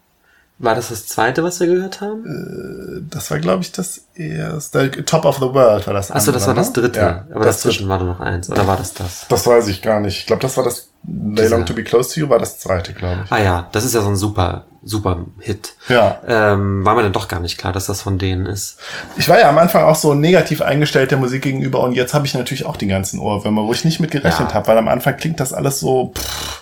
[0.59, 3.09] War das das zweite, was wir gehört haben?
[3.11, 4.90] Das war, glaube ich, das erste.
[5.05, 6.72] Top of the World war das Achso, das war das ne?
[6.74, 7.00] dritte.
[7.00, 8.48] Ja, Aber das dazwischen war nur noch eins.
[8.48, 9.26] Oder war das das?
[9.28, 10.18] Das weiß ich gar nicht.
[10.18, 10.90] Ich glaube, das war das
[11.35, 13.33] They Long to Be Close to You war das zweite, glaube ich.
[13.33, 15.74] Ah ja, das ist ja so ein super, super Hit.
[15.88, 16.20] Ja.
[16.28, 18.76] Ähm, war mir dann doch gar nicht klar, dass das von denen ist.
[19.16, 22.24] Ich war ja am Anfang auch so negativ eingestellt der Musik gegenüber und jetzt habe
[22.26, 24.55] ich natürlich auch die ganzen Ohrwürmer, wo ich nicht mit gerechnet Ja.
[24.55, 26.62] habe, weil am Anfang klingt das alles so pff,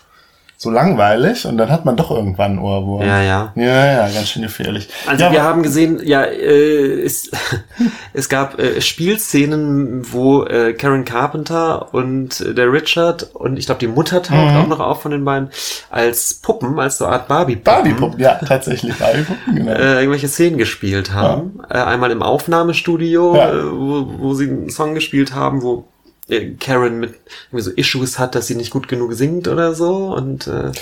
[0.63, 3.01] so langweilig und dann hat man doch irgendwann einen Ohrwurm.
[3.01, 3.51] Ja, ja.
[3.55, 4.91] Ja, ja, ganz schön gefährlich.
[5.07, 7.31] Also ja, wir haben gesehen, ja, äh, es,
[8.13, 13.79] es gab äh, Spielszenen, wo äh, Karen Carpenter und äh, der Richard und ich glaube
[13.79, 15.49] die Mutter taucht auch noch auf von den beiden
[15.89, 19.73] als Puppen, als so eine Art Barbie Barbie-Puppen, ja, tatsächlich Barbie-Puppen, genau.
[19.73, 21.61] äh, irgendwelche Szenen gespielt haben.
[21.71, 23.51] Äh, einmal im Aufnahmestudio, Ja.
[23.51, 25.87] äh, wo, wo sie einen Song gespielt haben, wo
[26.31, 27.15] äh, Karen mit
[27.51, 30.73] irgendwie so Issues hat, dass sie nicht gut genug singt oder so und äh,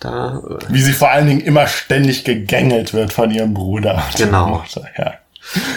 [0.00, 4.02] da äh, Wie sie vor allen Dingen immer ständig gegängelt wird von ihrem Bruder.
[4.16, 4.64] Genau.
[4.98, 5.14] Ja.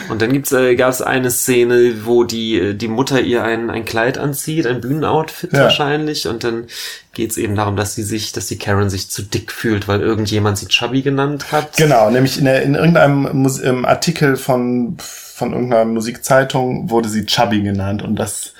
[0.09, 3.69] Und dann gibt's, äh, gab es eine Szene, wo die, äh, die Mutter ihr ein,
[3.71, 5.63] ein Kleid anzieht, ein Bühnenoutfit Ja.
[5.63, 6.27] wahrscheinlich.
[6.27, 6.65] Und dann
[7.13, 10.59] geht's eben darum, dass sie sich, dass die Karen sich zu dick fühlt, weil irgendjemand
[10.59, 11.77] sie Chubby genannt hat.
[11.77, 17.61] Genau, nämlich in, der, in irgendeinem Mus Artikel von, von irgendeiner Musikzeitung wurde sie Chubby
[17.61, 18.53] genannt und das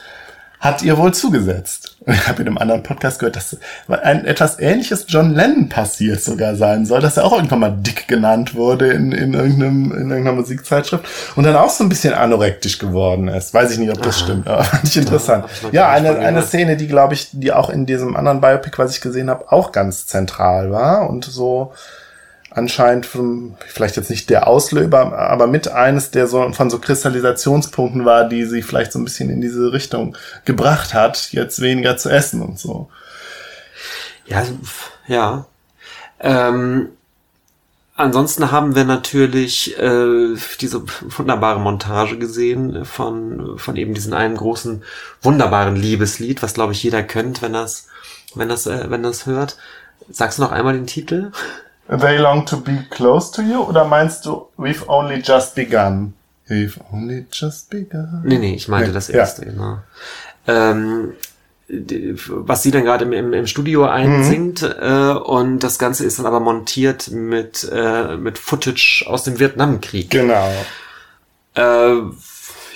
[0.65, 1.95] hat ihr wohl zugesetzt.
[2.07, 6.55] Ich habe in einem anderen Podcast gehört, dass ein etwas ähnliches John Lennon passiert sogar
[6.55, 10.33] sein soll, dass er auch irgendwann mal dick genannt wurde in, in, irgendeinem, in irgendeiner
[10.33, 13.53] Musikzeitschrift und dann auch so ein bisschen anorektisch geworden ist.
[13.53, 15.45] Weiß ich nicht, ob das stimmt, aber fand ich interessant.
[15.71, 16.41] Ja, nicht eine, eine.
[16.41, 19.71] Szene, die, glaube ich, die auch in diesem anderen Biopic, was ich gesehen habe, auch
[19.71, 21.73] ganz zentral war und so
[22.55, 28.05] anscheinend von, vielleicht jetzt nicht der Auslöser, aber mit eines der so von so Kristallisationspunkten
[28.05, 30.15] war, die sie vielleicht so ein bisschen in diese Richtung
[30.45, 32.89] gebracht hat, jetzt weniger zu essen und so.
[34.25, 35.45] Ja, pf, ja.
[36.21, 36.89] Ähm,
[37.95, 44.81] ansonsten haben wir natürlich äh, diese wunderbare Montage gesehen von, von eben diesen einen großen,
[45.21, 47.87] wunderbaren Liebeslied, was glaube ich jeder kennt, wenn das,
[48.33, 49.57] wenn das, äh, wenn das hört.
[50.09, 51.31] Sagst du noch einmal den Titel?
[51.87, 56.13] They long to be close to you oder meinst du We've only just begun?
[56.47, 58.21] We've only just begun.
[58.23, 59.15] Nee, nee, ich meinte Nee, das ja.
[59.15, 59.79] erste, genau.
[60.47, 61.13] Ähm,
[61.67, 66.27] was sie dann gerade im, im, im Studio einsingt äh, und das Ganze ist dann
[66.27, 70.11] aber montiert mit, äh, mit Footage aus dem Vietnamkrieg.
[70.11, 70.51] Genau.
[71.55, 72.01] Äh,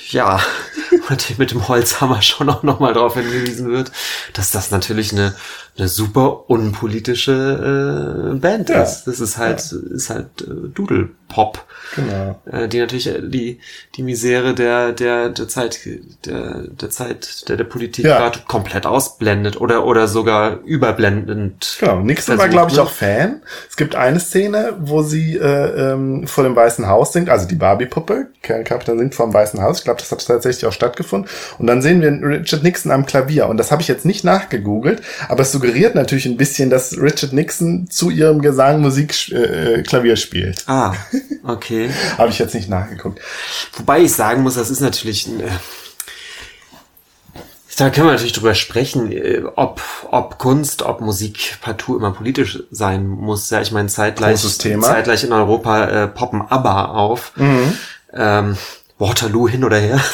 [0.10, 0.39] ja,
[1.10, 3.91] natürlich mit dem Holzhammer schon auch nochmal darauf hingewiesen wird,
[4.34, 5.36] dass das natürlich eine,
[5.80, 8.84] eine super unpolitische äh, Band Ja.
[8.84, 9.06] ist.
[9.06, 11.65] Das ist halt, ist halt äh, Doodle-Pop.
[11.96, 12.39] Genau.
[12.52, 13.60] Äh, die natürlich äh, die,
[13.96, 15.80] die Misere der, der, der Zeit,
[16.26, 18.18] der, der Zeit, der, der Politik Ja.
[18.20, 21.78] gerade komplett ausblendet oder, oder sogar überblendend.
[21.80, 23.42] Genau, Nixon war, glaube ich, auch Fan.
[23.70, 27.56] Es gibt eine Szene, wo sie äh, ähm, vor dem Weißen Haus singt, also die
[27.56, 28.28] Barbie-Puppe.
[28.44, 29.80] Karen Carpenter singt vor dem Weißen Haus.
[29.80, 31.30] Ich glaube, das hat tatsächlich auch stattgefunden.
[31.58, 33.48] Und dann sehen wir Richard Nixon am Klavier.
[33.48, 37.34] Und das habe ich jetzt nicht nachgegoogelt, aber es suggeriert natürlich ein bisschen, dass Richard
[37.34, 40.64] Nixon zu ihrem Gesang Musik äh, Klavier spielt.
[40.68, 40.94] Ah,
[41.44, 41.90] okay.
[42.18, 43.20] Habe ich jetzt nicht nachgeguckt.
[43.78, 45.50] Wobei ich sagen muss, das ist natürlich, ein, äh,
[47.78, 52.64] da können wir natürlich drüber sprechen, äh, ob, ob Kunst, ob Musik partout immer politisch
[52.72, 53.50] sein muss.
[53.50, 57.34] Ja, ich meine, zeitgleich, zeitgleich in Europa äh, poppen ABBA auf.
[58.14, 58.58] Ähm,
[59.00, 60.00] Waterloo hin oder her.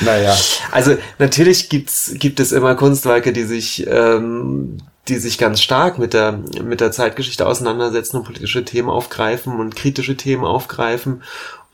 [0.00, 0.36] Naja.
[0.72, 6.14] Also natürlich gibt's, gibt es immer Kunstwerke, die sich, ähm, die sich ganz stark mit
[6.14, 11.22] der, mit der Zeitgeschichte auseinandersetzen und politische Themen aufgreifen und kritische Themen aufgreifen.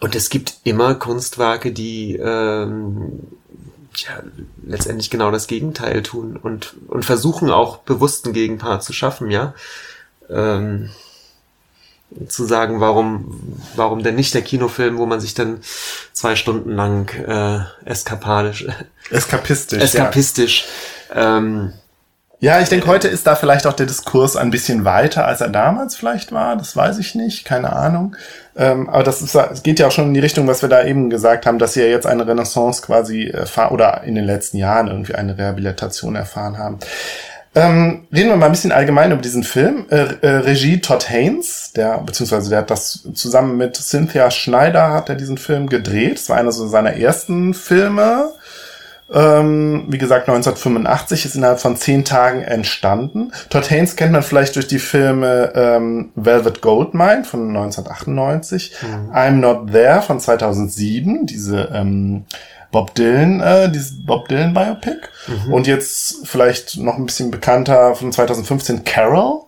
[0.01, 3.21] Und es gibt immer Kunstwerke, die ähm,
[3.97, 4.23] ja,
[4.67, 9.55] letztendlich genau das Gegenteil tun und, und versuchen auch bewussten Gegenpart zu schaffen, ja.
[10.29, 10.91] Ähm,
[12.29, 15.61] zu sagen, warum, warum denn nicht der Kinofilm, wo man sich dann
[16.13, 18.67] zwei Stunden lang äh, eskapadisch,
[19.11, 19.83] Eskapistisch.
[19.83, 20.67] eskapistisch
[21.15, 21.73] ähm,
[22.41, 25.49] Ja, ich denke, heute ist da vielleicht auch der Diskurs ein bisschen weiter, als er
[25.49, 26.57] damals vielleicht war.
[26.57, 28.17] Das weiß ich nicht, keine Ahnung.
[28.57, 30.85] Ähm, aber das ist, es geht ja auch schon in die Richtung, was wir da
[30.85, 34.59] eben gesagt haben, dass sie ja jetzt eine Renaissance quasi erfahren oder in den letzten
[34.59, 36.79] Jahren irgendwie eine Rehabilitation erfahren haben.
[37.57, 39.87] Ähm, reden wir mal ein bisschen allgemein über diesen Film.
[39.91, 45.09] Äh, äh, Regie Todd Haynes, der, beziehungsweise der hat das zusammen mit Cynthia Schneider hat
[45.09, 46.19] er diesen Film gedreht.
[46.19, 48.33] Es war einer so seiner ersten Filme.
[49.13, 53.33] Ähm, wie gesagt, 1985 ist innerhalb von zehn Tagen entstanden.
[53.51, 59.13] Todd Haynes kennt man vielleicht durch die Filme ähm, Velvet Goldmine von 1998, mhm.
[59.15, 62.25] I'm Not There von 2007, diese ähm,
[62.75, 65.09] Bob Dylan, äh, dieses Bob Dylan Biopic.
[65.29, 65.53] Mhm.
[65.53, 69.43] Und jetzt vielleicht noch ein bisschen bekannter von 2015 Carol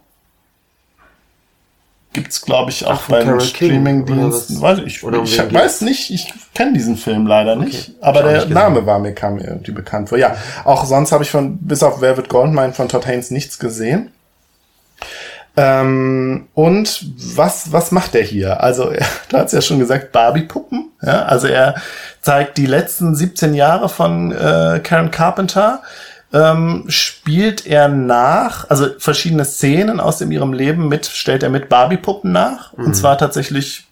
[2.12, 4.60] gibt's glaube ich auch Ach, beim Streamingdiensten.
[4.60, 7.64] Weiß ich, oder ich, ich weiß nicht, ich kenne diesen Film leider okay.
[7.64, 10.18] nicht, aber der nicht Name war mir kam mir irgendwie bekannt vor.
[10.18, 14.12] Ja, auch sonst habe ich von bis auf Velvet Goldmine von Todd Haynes nichts gesehen.
[15.56, 18.62] Ähm, und was was macht er hier?
[18.62, 20.90] Also er da hat's ja schon gesagt Barbie Puppen.
[21.02, 21.76] Ja, also er
[22.20, 25.82] zeigt die letzten 17 Jahre von äh, Karen Carpenter
[26.32, 31.68] ähm, spielt er nach, also verschiedene Szenen aus dem, ihrem Leben mit, stellt er mit
[31.68, 32.76] Barbie-Puppen nach.
[32.76, 32.86] Mhm.
[32.86, 33.86] Und zwar tatsächlich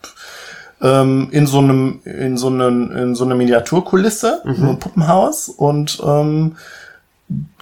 [0.82, 4.54] ähm, in so einem, in so einem, in so einer Miniaturkulisse, mhm.
[4.56, 5.48] so einem Puppenhaus.
[5.48, 6.56] Und ähm,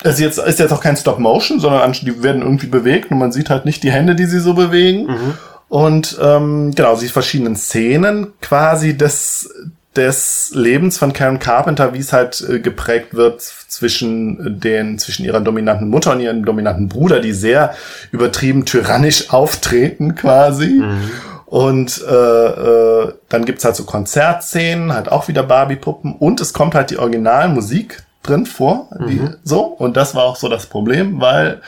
[0.02, 3.50] es jetzt, ist jetzt auch kein Stop-Motion, sondern die werden irgendwie bewegt und man sieht
[3.50, 5.06] halt nicht die Hände, die sie so bewegen.
[5.06, 5.34] Mhm.
[5.68, 9.48] Und ähm, genau, sie verschiedenen Szenen quasi des
[9.96, 15.40] des Lebens von Karen Carpenter, wie es halt äh, geprägt wird zwischen den, zwischen ihrer
[15.40, 17.74] dominanten Mutter und ihrem dominanten Bruder, die sehr
[18.10, 20.80] übertrieben tyrannisch auftreten quasi.
[20.80, 21.10] Mhm.
[21.44, 26.74] Und äh, äh, dann gibt's halt so Konzertszenen, halt auch wieder Barbie-Puppen und es kommt
[26.74, 29.36] halt die Originalmusik drin vor, die, mhm.
[29.44, 29.62] so.
[29.62, 31.60] Und das war auch so das Problem, weil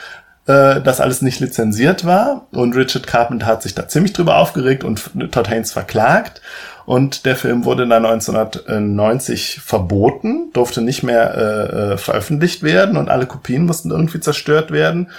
[0.47, 4.83] äh, das alles nicht lizenziert war und Richard Carpenter hat sich da ziemlich drüber aufgeregt
[4.83, 6.41] und Todd Haynes verklagt.
[6.85, 13.09] Und der Film wurde dann 1990 verboten, durfte nicht mehr äh, äh, veröffentlicht werden und
[13.09, 15.09] alle Kopien mussten irgendwie zerstört werden.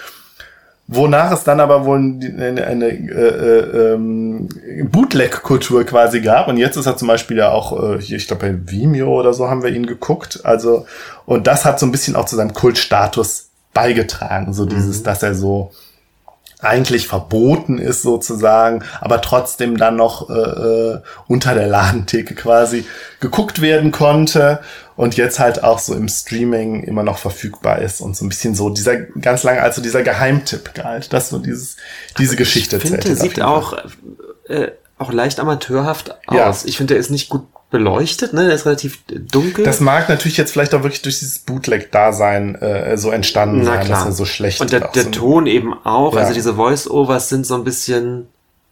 [0.89, 4.49] Wonach es dann aber wohl eine, eine äh, äh, ähm,
[4.85, 6.47] Bootleg-Kultur quasi gab.
[6.47, 9.51] Und jetzt ist er zum Beispiel ja auch, äh, ich glaube bei Vimeo oder so
[9.51, 10.41] haben wir ihn geguckt.
[10.45, 10.87] Also,
[11.25, 14.53] und das hat so ein bisschen auch zu seinem Kultstatus beigetragen.
[14.53, 15.05] So dieses, mhm.
[15.05, 15.73] dass er so
[16.61, 22.87] eigentlich verboten ist sozusagen, aber trotzdem dann noch äh, äh, unter der Ladentheke quasi
[23.21, 24.61] geguckt werden konnte
[24.97, 28.55] und jetzt halt auch so im Streaming immer noch verfügbar ist und so ein bisschen
[28.55, 31.77] so dieser ganz lange also dieser Geheimtipp galt, dass so dieses
[32.19, 33.77] diese also Geschichte ich finde, sieht auch
[34.49, 36.63] äh, auch leicht amateurhaft aus.
[36.63, 36.69] Ja.
[36.69, 38.47] Ich finde, er ist nicht gut beleuchtet, ne?
[38.47, 39.65] Der ist relativ dunkel.
[39.65, 43.85] Das mag natürlich jetzt vielleicht auch wirklich durch dieses Bootleg-Dasein äh, so entstanden Na sein,
[43.85, 43.99] klar.
[43.99, 46.21] dass er so schlecht Und der, der so Ton eben auch, ja.
[46.21, 48.29] also diese Voice-Overs sind so ein bisschen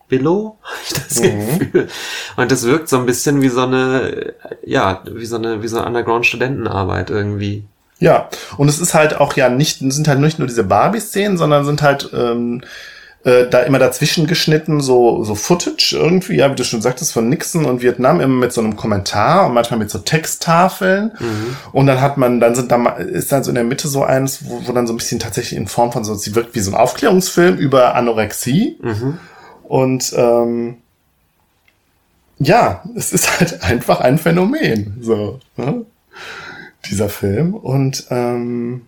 [0.09, 1.59] Billow, habe ich das mhm.
[1.59, 1.89] Gefühl.
[2.37, 5.79] Und das wirkt so ein bisschen wie so eine, ja, wie so eine, wie so
[5.79, 7.65] eine Underground-Studentenarbeit irgendwie.
[7.99, 11.65] Ja, und es ist halt auch ja nicht, sind halt nicht nur diese Barbie-Szenen, sondern
[11.65, 12.63] sind halt ähm,
[13.25, 17.29] äh, da immer dazwischen geschnitten, so, so Footage irgendwie, ja, wie du schon sagtest, von
[17.29, 21.13] Nixon und Vietnam, immer mit so einem Kommentar und manchmal mit so Texttafeln.
[21.19, 21.57] Mhm.
[21.73, 24.41] Und dann hat man, dann sind da, ist dann so in der Mitte so eins,
[24.45, 26.71] wo, wo dann so ein bisschen tatsächlich in Form von so, sie wirkt wie so
[26.71, 28.79] ein Aufklärungsfilm über Anorexie.
[28.83, 29.19] Mhm.
[29.69, 30.79] Und ähm,
[32.39, 35.85] ja, es ist halt einfach ein Phänomen, so, ne?
[36.91, 37.55] dieser Film.
[37.55, 38.83] Und ähm,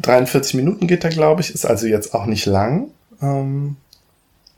[0.00, 2.90] 43 Minuten geht er, glaube ich, ist also jetzt auch nicht lang.
[3.22, 3.76] Ähm,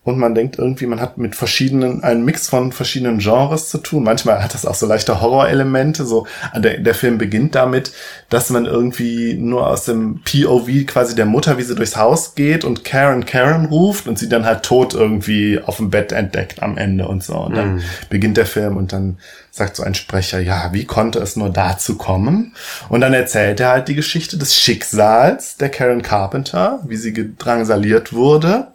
[0.08, 4.04] und man denkt irgendwie, man hat mit verschiedenen, einen Mix von verschiedenen Genres zu tun.
[4.04, 6.06] Manchmal hat das auch so leichte Horrorelemente.
[6.06, 7.92] So, der, der Film beginnt damit,
[8.30, 12.64] dass man irgendwie nur aus dem POV quasi der Mutter, wie sie durchs Haus geht
[12.64, 16.78] und Karen Karen ruft und sie dann halt tot irgendwie auf dem Bett entdeckt am
[16.78, 17.34] Ende und so.
[17.34, 17.82] Und dann mm.
[18.08, 19.18] beginnt der Film und dann
[19.50, 22.54] sagt so ein Sprecher, ja, wie konnte es nur dazu kommen?
[22.88, 28.14] Und dann erzählt er halt die Geschichte des Schicksals der Karen Carpenter, wie sie gedrangsaliert
[28.14, 28.68] wurde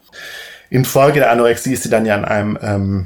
[0.74, 3.06] infolge der Anorexie ist sie dann ja an einem, ähm,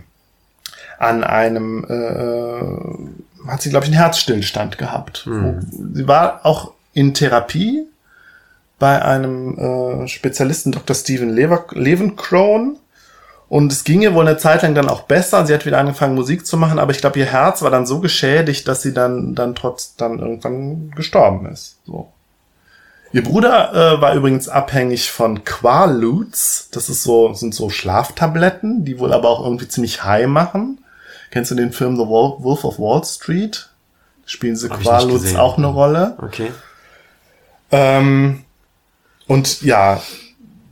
[0.99, 5.27] an einem, äh, hat sie, glaube ich, einen Herzstillstand gehabt.
[5.27, 5.67] Mhm.
[5.93, 7.85] Sie war auch in Therapie
[8.79, 10.95] bei einem äh, Spezialisten, Dr.
[10.95, 12.77] Steven Lever Levenkron.
[13.49, 15.45] Und es ging ihr wohl eine Zeit lang dann auch besser.
[15.45, 17.99] Sie hat wieder angefangen, Musik zu machen, aber ich glaube, ihr Herz war dann so
[17.99, 21.79] geschädigt, dass sie dann, dann trotz, dann irgendwann gestorben ist.
[21.85, 22.11] So.
[23.13, 26.69] Ihr Bruder äh, war übrigens abhängig von Quaaludes.
[26.71, 30.79] Das ist so, sind so Schlaftabletten, die wohl aber auch irgendwie ziemlich high machen.
[31.31, 33.69] Kennst du den Film The Wolf of Wall Street?
[34.25, 36.17] Spielen sie Quaaludes auch eine Rolle.
[36.21, 36.51] Okay.
[37.71, 38.43] Ähm,
[39.27, 40.01] und ja,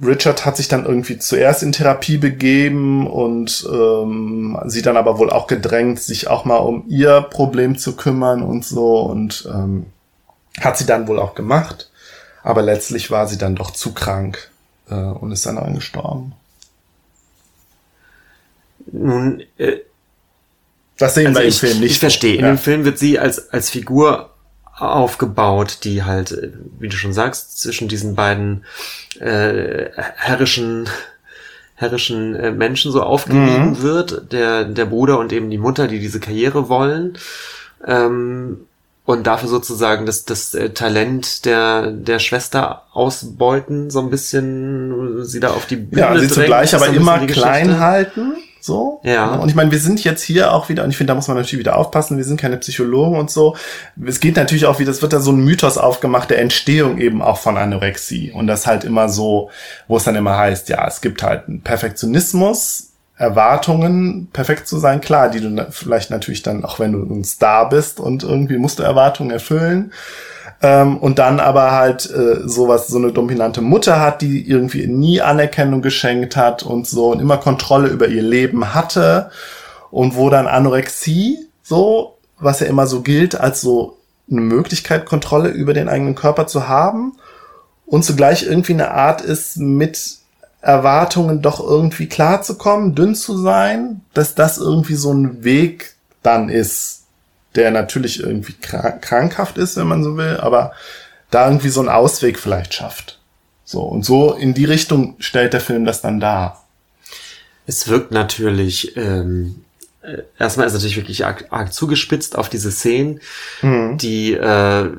[0.02, 5.30] Richard hat sich dann irgendwie zuerst in Therapie begeben und ähm, sie dann aber wohl
[5.30, 9.86] auch gedrängt, sich auch mal um ihr Problem zu kümmern und so und ähm,
[10.60, 11.92] hat sie dann wohl auch gemacht.
[12.46, 14.52] Aber letztlich war sie dann doch zu krank
[14.88, 16.34] äh, und ist dann angestorben.
[18.92, 19.78] Nun, äh,
[21.00, 21.92] das sehen also wir im ich, Film nicht.
[21.94, 22.36] Ich verstehe.
[22.36, 24.30] In dem Film wird sie als, als Figur
[24.78, 28.64] aufgebaut, die halt, äh, wie du schon sagst, zwischen diesen beiden
[29.20, 30.88] äh, herrischen
[31.74, 33.82] herrischen äh, Menschen so aufgegeben mhm.
[33.82, 37.18] wird, der, der Bruder und eben die Mutter, die diese Karriere wollen.
[37.86, 38.68] Ähm,
[39.06, 45.40] und dafür sozusagen das, das äh, Talent der, der Schwester ausbeuten, so ein bisschen sie
[45.40, 48.34] da auf die Bühne Ja, sie zugleich aber immer klein halten
[48.66, 49.00] so.
[49.04, 49.36] Ja.
[49.36, 51.38] Und ich meine, wir sind jetzt hier auch wieder, und ich finde, da muss man
[51.38, 53.56] natürlich wieder aufpassen, wir sind keine Psychologen und so.
[54.04, 57.22] Es geht natürlich auch wieder, es wird da so ein Mythos aufgemacht der Entstehung eben
[57.22, 58.32] auch von Anorexie.
[58.32, 59.52] Und das halt immer so,
[59.88, 62.85] wo es dann immer heißt, ja, es gibt halt einen Perfektionismus,
[63.18, 67.70] Erwartungen, perfekt zu sein, klar, die du vielleicht natürlich dann, auch wenn du ein Star
[67.70, 69.94] bist und irgendwie musst du Erwartungen erfüllen.
[70.62, 75.22] Ähm, und dann aber halt äh, sowas, so eine dominante Mutter hat, die irgendwie nie
[75.22, 79.32] Anerkennung geschenkt hat und so und immer Kontrolle über ihr Leben hatte
[79.92, 83.98] und wo dann Anorexie so, was ja immer so gilt, als so
[84.30, 87.14] eine Möglichkeit, Kontrolle über den eigenen Körper zu haben
[87.86, 90.18] und zugleich irgendwie eine Art ist, mit
[90.66, 97.04] Erwartungen doch irgendwie klarzukommen, dünn zu sein, dass das irgendwie so ein Weg dann ist,
[97.54, 100.74] der natürlich irgendwie krankhaft ist, wenn man so will, aber
[101.30, 103.20] da irgendwie so einen Ausweg vielleicht schafft.
[103.64, 106.66] So, und so in die Richtung stellt der Film das dann dar.
[107.68, 109.64] Es wirkt natürlich, ähm,
[110.02, 113.22] äh, erstmal ist es natürlich wirklich arg, arg zugespitzt auf diese Szenen,
[113.62, 114.00] mhm.
[114.00, 114.90] die äh,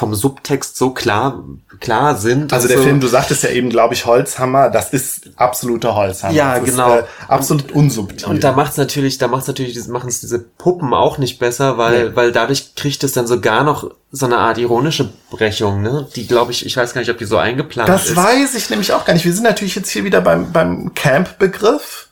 [0.00, 1.44] vom Subtext so klar
[1.78, 2.54] klar sind.
[2.54, 2.84] Also der so.
[2.84, 6.32] Film, du sagtest ja eben, glaube ich, Holzhammer, das ist absoluter Holzhammer.
[6.32, 6.96] Ja, das genau.
[6.96, 8.26] Ist, äh, absolut unsubtil.
[8.26, 12.08] Und da macht's natürlich, da macht's natürlich, machen es diese Puppen auch nicht besser, weil,
[12.08, 12.16] nee.
[12.16, 16.08] weil dadurch kriegt es dann sogar noch so eine Art ironische Brechung, ne?
[16.16, 18.16] Die, glaube ich, ich weiß gar nicht, ob die so eingeplant das ist.
[18.16, 19.26] Das weiß ich nämlich auch gar nicht.
[19.26, 22.08] Wir sind natürlich jetzt hier wieder beim, beim Camp-Begriff.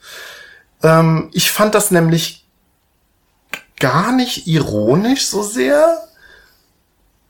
[0.82, 2.44] Ähm, ich fand das nämlich
[3.80, 6.07] gar nicht ironisch so sehr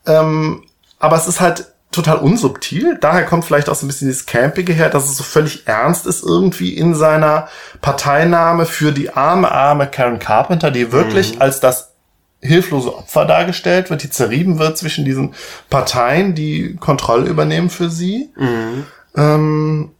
[0.09, 0.63] ähm,
[0.99, 2.97] aber es ist halt total unsubtil.
[2.99, 6.05] Daher kommt vielleicht auch so ein bisschen dieses Campige her, dass es so völlig ernst
[6.05, 7.47] ist irgendwie in seiner
[7.81, 11.41] Parteinahme für die arme, arme Karen Carpenter, die wirklich mhm.
[11.41, 11.93] als das
[12.41, 15.33] hilflose Opfer dargestellt wird, die zerrieben wird zwischen diesen
[15.69, 18.29] Parteien, die Kontrolle übernehmen für sie.
[18.37, 18.85] Mhm.
[19.15, 19.91] Ähm,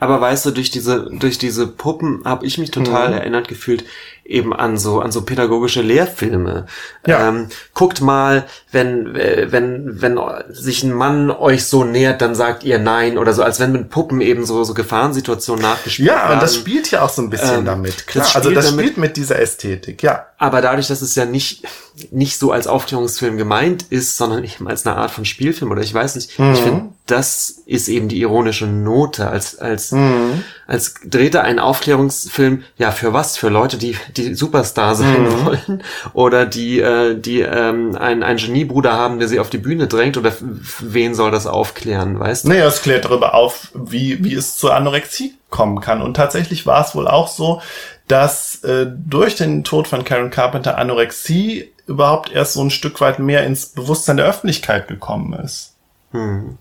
[0.00, 3.14] aber weißt du, durch diese, durch diese Puppen habe ich mich total mhm.
[3.14, 3.84] erinnert gefühlt
[4.24, 6.66] eben an so, an so pädagogische Lehrfilme.
[7.06, 7.28] Ja.
[7.28, 10.18] Ähm, guckt mal, wenn, äh, wenn, wenn
[10.50, 13.90] sich ein Mann euch so nähert, dann sagt ihr nein oder so, als wenn mit
[13.90, 16.28] Puppen eben so, so Gefahrensituationen nachgespielt werden.
[16.28, 18.24] Ja, und das spielt ja auch so ein bisschen ähm, damit, klar.
[18.24, 20.26] Das also das damit, spielt mit dieser Ästhetik, ja.
[20.38, 21.64] Aber dadurch, dass es ja nicht,
[22.10, 25.92] nicht so als Aufklärungsfilm gemeint ist, sondern eben als eine Art von Spielfilm oder ich
[25.92, 26.52] weiß nicht, mhm.
[26.54, 30.42] ich finde, das ist eben die ironische Note, als, als, mhm.
[30.66, 33.36] als dreht er einen Aufklärungsfilm, ja, für was?
[33.36, 35.44] Für Leute, die, die Superstar sein mhm.
[35.44, 35.82] wollen
[36.14, 40.16] oder die, äh, die ähm, einen, einen Geniebruder haben, der sie auf die Bühne drängt
[40.16, 40.32] oder
[40.80, 42.48] wen soll das aufklären, weißt du?
[42.48, 46.00] Naja, es klärt darüber auf, wie, wie es zur Anorexie kommen kann.
[46.00, 47.60] Und tatsächlich war es wohl auch so,
[48.08, 53.18] dass äh, durch den Tod von Karen Carpenter Anorexie überhaupt erst so ein Stück weit
[53.18, 55.74] mehr ins Bewusstsein der Öffentlichkeit gekommen ist.
[56.12, 56.56] Hm.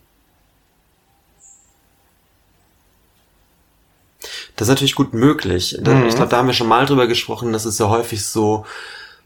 [4.56, 5.78] Das ist natürlich gut möglich.
[5.84, 6.06] Mhm.
[6.08, 8.66] Ich glaube, da haben wir schon mal drüber gesprochen, dass es ja häufig so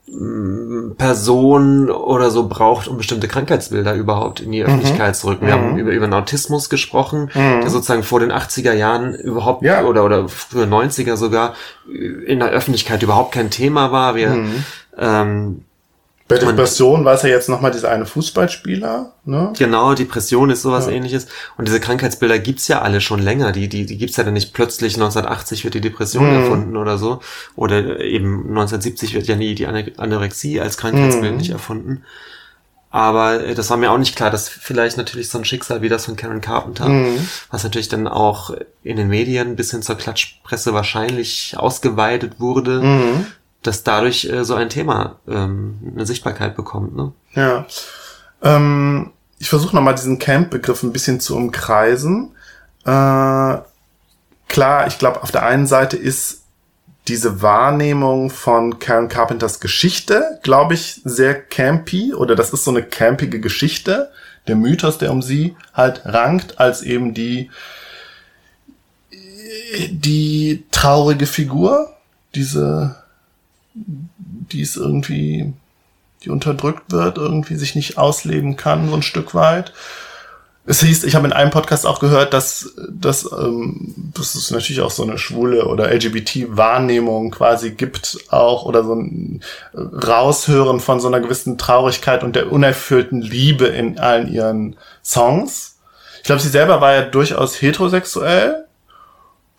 [0.07, 4.67] mm, Person oder so braucht, um bestimmte Krankheitsbilder überhaupt in die mhm.
[4.67, 5.19] Öffentlichkeit mhm.
[5.19, 5.47] zu rücken.
[5.47, 5.61] Wir mhm.
[5.61, 7.61] haben über, über den Autismus gesprochen, mhm.
[7.61, 9.83] der sozusagen vor den 80er Jahren überhaupt ja.
[9.83, 11.55] oder, oder früher 90er sogar
[11.87, 14.15] in der Öffentlichkeit überhaupt kein Thema war.
[14.15, 14.63] Wir, mhm.
[14.97, 15.65] ähm,
[16.27, 19.53] bei Depression war es ja jetzt nochmal dieser eine Fußballspieler, ne?
[19.57, 20.91] Genau, Depression ist sowas ja.
[20.91, 21.27] ähnliches.
[21.57, 23.53] Und diese Krankheitsbilder gibt's ja alle schon länger.
[23.53, 26.41] Die, die, die gibt's ja dann nicht plötzlich 1980 wird die Depression mhm.
[26.43, 27.21] erfunden oder so.
[27.55, 31.37] Oder eben 1970 wird ja nie die Anorexie als Krankheitsbild mhm.
[31.37, 32.03] nicht erfunden.
[32.89, 35.89] Aber äh, das war mir auch nicht klar, dass vielleicht natürlich so ein Schicksal wie
[35.89, 37.25] das von Karen Carpenter, mhm.
[37.51, 38.51] was natürlich dann auch
[38.83, 43.25] in den Medien bis hin zur Klatschpresse wahrscheinlich ausgeweitet wurde, mhm
[43.63, 46.95] dass dadurch äh, so ein Thema ähm, eine Sichtbarkeit bekommt.
[46.95, 47.11] Ne?
[47.33, 47.65] Ja.
[48.41, 52.31] Ähm, ich versuche nochmal diesen Camp-Begriff ein bisschen zu umkreisen.
[52.85, 53.57] Äh,
[54.47, 56.43] klar, ich glaube, auf der einen Seite ist
[57.07, 62.83] diese Wahrnehmung von Karen Carpenters Geschichte, glaube ich, sehr campy oder das ist so eine
[62.83, 64.11] campige Geschichte.
[64.47, 67.49] Der Mythos, der um sie halt rankt, als eben die,
[69.89, 71.95] die traurige Figur,
[72.35, 72.95] diese
[74.51, 75.53] die es irgendwie,
[76.23, 79.73] die unterdrückt wird, irgendwie sich nicht ausleben kann, so ein Stück weit.
[80.69, 84.81] Es hieß, ich habe in einem Podcast auch gehört, dass, dass ähm, das ist natürlich
[84.81, 89.41] auch so eine schwule oder LGBT-Wahrnehmung quasi gibt auch oder so ein
[89.73, 95.77] Raushören von so einer gewissen Traurigkeit und der unerfüllten Liebe in allen ihren Songs.
[96.17, 98.66] Ich glaube, sie selber war ja durchaus heterosexuell,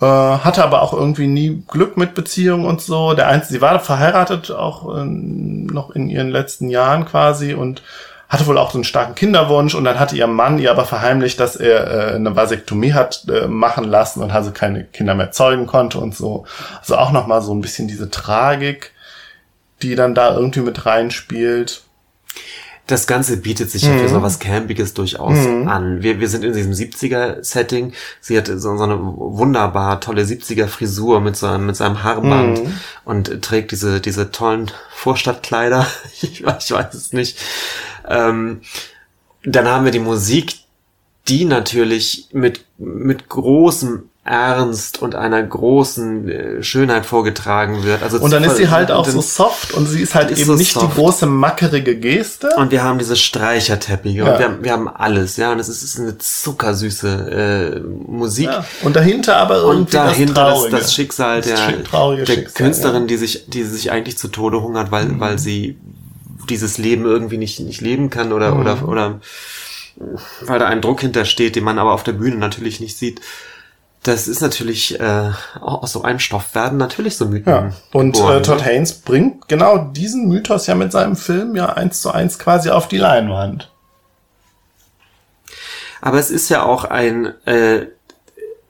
[0.00, 3.14] äh, hatte aber auch irgendwie nie Glück mit Beziehungen und so.
[3.14, 7.82] Der einzige, sie war verheiratet auch äh, noch in ihren letzten Jahren quasi und
[8.28, 11.40] hatte wohl auch so einen starken Kinderwunsch und dann hatte ihr Mann ihr aber verheimlicht,
[11.40, 15.66] dass er äh, eine Vasektomie hat äh, machen lassen und also keine Kinder mehr zeugen
[15.66, 16.44] konnte und so.
[16.78, 18.92] Also auch nochmal so ein bisschen diese Tragik,
[19.82, 21.82] die dann da irgendwie mit reinspielt.
[22.88, 25.36] Das Ganze bietet sich ja für so was Campiges durchaus
[25.68, 26.02] an.
[26.02, 27.92] Wir, wir sind in diesem 70er-Setting.
[28.20, 32.60] Sie hat so, so eine wunderbar tolle 70er-Frisur mit so mit seinem Haarband
[33.04, 35.86] und trägt diese, diese tollen Vorstadtkleider.
[36.22, 37.38] Ich, weiß- ich weiß es nicht.
[38.08, 38.62] Ähm,
[39.44, 40.54] dann haben wir die Musik,
[41.28, 48.02] die natürlich mit, mit großem Ernst und einer großen äh, Schönheit vorgetragen wird.
[48.02, 50.46] Also Und dann ist sie halt auch so soft und sie ist halt ist eben
[50.48, 50.94] so nicht die soft.
[50.96, 52.50] große mackerige Geste.
[52.56, 54.32] Und wir haben diese Streicherteppiche Ja.
[54.32, 55.50] und wir haben, wir haben alles, ja.
[55.52, 58.46] Und es ist, ist eine zuckersüße äh, Musik.
[58.46, 58.64] Ja.
[58.82, 60.76] Und dahinter aber irgendwie Und dahinter das, Traurige.
[60.76, 63.00] das Schicksal der, schick- traurige der Schicksal, Künstlerin, ja.
[63.00, 63.06] Mhm.
[63.08, 65.78] die sich, die sich eigentlich zu Tode hungert, weil, weil sie
[66.50, 68.60] dieses Leben irgendwie nicht, nicht leben kann oder, Mhm.
[68.60, 69.20] oder, oder
[70.42, 73.20] weil da ein Druck hintersteht, den man aber auf der Bühne natürlich nicht sieht.
[74.02, 75.30] Das ist natürlich, äh,
[75.60, 77.52] aus so einem Stoff werden natürlich so Mythen.
[77.52, 77.72] Ja.
[77.92, 78.64] Und geboren, äh, Todd ne?
[78.64, 82.88] Haynes bringt genau diesen Mythos ja mit seinem Film ja eins zu eins quasi auf
[82.88, 83.70] die Leinwand.
[86.00, 87.86] Aber es ist ja auch ein, äh,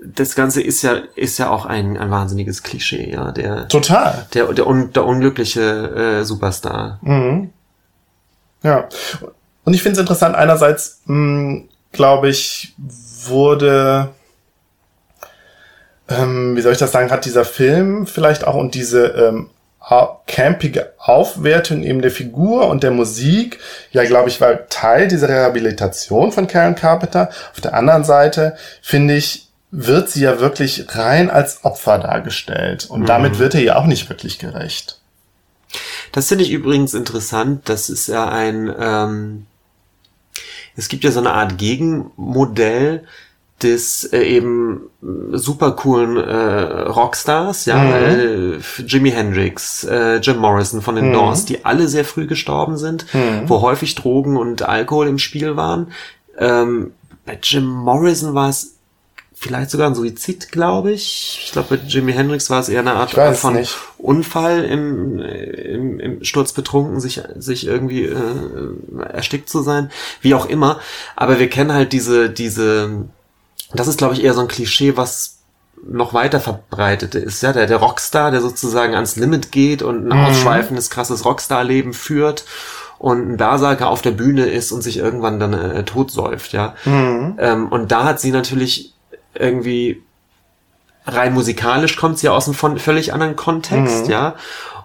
[0.00, 4.26] das Ganze ist ja, ist ja auch ein, ein wahnsinniges Klischee, ja, der, Total.
[4.32, 6.98] der, der, un, der unglückliche äh, Superstar.
[7.02, 7.50] Mhm.
[8.62, 8.88] Ja.
[9.64, 11.02] Und ich finde es interessant, einerseits,
[11.92, 12.74] glaube ich,
[13.24, 14.14] wurde,
[16.08, 19.50] ähm, wie soll ich das sagen, hat dieser Film vielleicht auch und diese ähm,
[20.26, 23.58] campige Aufwertung eben der Figur und der Musik,
[23.90, 27.30] ja, glaube ich, war Teil dieser Rehabilitation von Karen Carpenter.
[27.52, 32.86] Auf der anderen Seite, finde ich, wird sie ja wirklich rein als Opfer dargestellt.
[32.88, 35.00] Und damit wird er ja auch nicht wirklich gerecht.
[36.12, 37.68] Das finde ich übrigens interessant.
[37.68, 39.46] Das ist ja ein, ähm,
[40.76, 43.04] es gibt ja so eine Art Gegenmodell
[43.62, 44.82] des äh, eben
[45.32, 51.64] super coolen äh, Rockstars, ja, äh, Jimi Hendrix, äh, Jim Morrison von den Doors, die
[51.64, 53.06] alle sehr früh gestorben sind,
[53.46, 55.92] wo häufig Drogen und Alkohol im Spiel waren.
[56.38, 56.92] Ähm,
[57.26, 58.78] bei Jim Morrison war es
[59.38, 61.42] vielleicht sogar ein Suizid, glaube ich.
[61.44, 63.76] Ich glaube, bei Jimi Hendrix war es eher eine Art von nicht.
[63.96, 68.16] Unfall im, im, im Sturz betrunken, sich, sich irgendwie äh,
[69.12, 69.90] erstickt zu sein,
[70.22, 70.80] wie auch immer.
[71.14, 73.04] Aber wir kennen halt diese, diese,
[73.74, 75.38] das ist, glaube ich, eher so ein Klischee, was
[75.86, 80.12] noch weiter verbreitet ist, ja, der, der Rockstar, der sozusagen ans Limit geht und Mhm.
[80.12, 82.44] ein ausschweifendes, krasses Rockstar-Leben führt
[82.98, 86.74] und ein Berserker auf der Bühne ist und sich irgendwann dann äh, totsäuft, ja.
[86.84, 87.36] Mhm.
[87.38, 88.92] Ähm, und da hat sie natürlich
[89.34, 90.02] irgendwie
[91.06, 94.10] rein musikalisch kommt sie ja aus einem von völlig anderen Kontext, Mhm.
[94.10, 94.34] ja.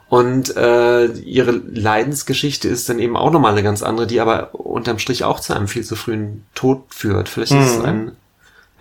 [0.10, 5.00] Und äh, ihre Leidensgeschichte ist dann eben auch nochmal eine ganz andere, die aber unterm
[5.00, 7.30] Strich auch zu einem viel zu frühen Tod führt.
[7.30, 7.80] Vielleicht ist Mhm.
[7.80, 8.12] es ein,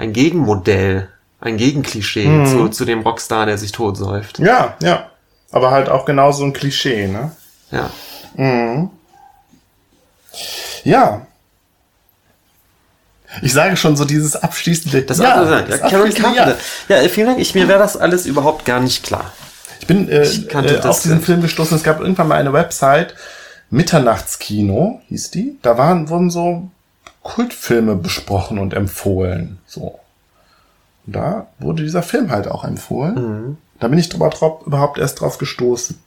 [0.03, 1.09] ein Gegenmodell,
[1.40, 2.46] ein Gegenklischee Mhm.
[2.46, 4.40] zu, zu dem Rockstar, der sich totsäuft.
[4.40, 5.09] Ja, ja.
[5.53, 7.30] Aber halt auch genau so ein Klischee, ne?
[7.70, 7.90] Ja.
[10.84, 11.26] Ja.
[13.42, 15.03] Ich sage schon so dieses abschließende.
[15.03, 16.57] Das ja, andere, das ja, Karen Carpenter.
[16.88, 17.38] Ja, vielen Dank.
[17.38, 19.32] Ich, mir wäre das alles überhaupt gar nicht klar.
[19.80, 21.22] Ich bin äh, Ich äh, auf diesen.
[21.22, 21.76] Film gestoßen.
[21.76, 23.14] Es gab irgendwann mal eine Website,
[23.70, 25.59] Mitternachtskino hieß die.
[25.62, 26.68] Da waren, wurden so
[27.23, 29.59] Kultfilme besprochen und empfohlen.
[29.66, 29.99] So.
[31.07, 33.14] Und da wurde dieser Film halt auch empfohlen.
[33.14, 33.57] Mhm.
[33.81, 35.99] Da bin ich drüber, drauf, überhaupt erst drauf gestoßen.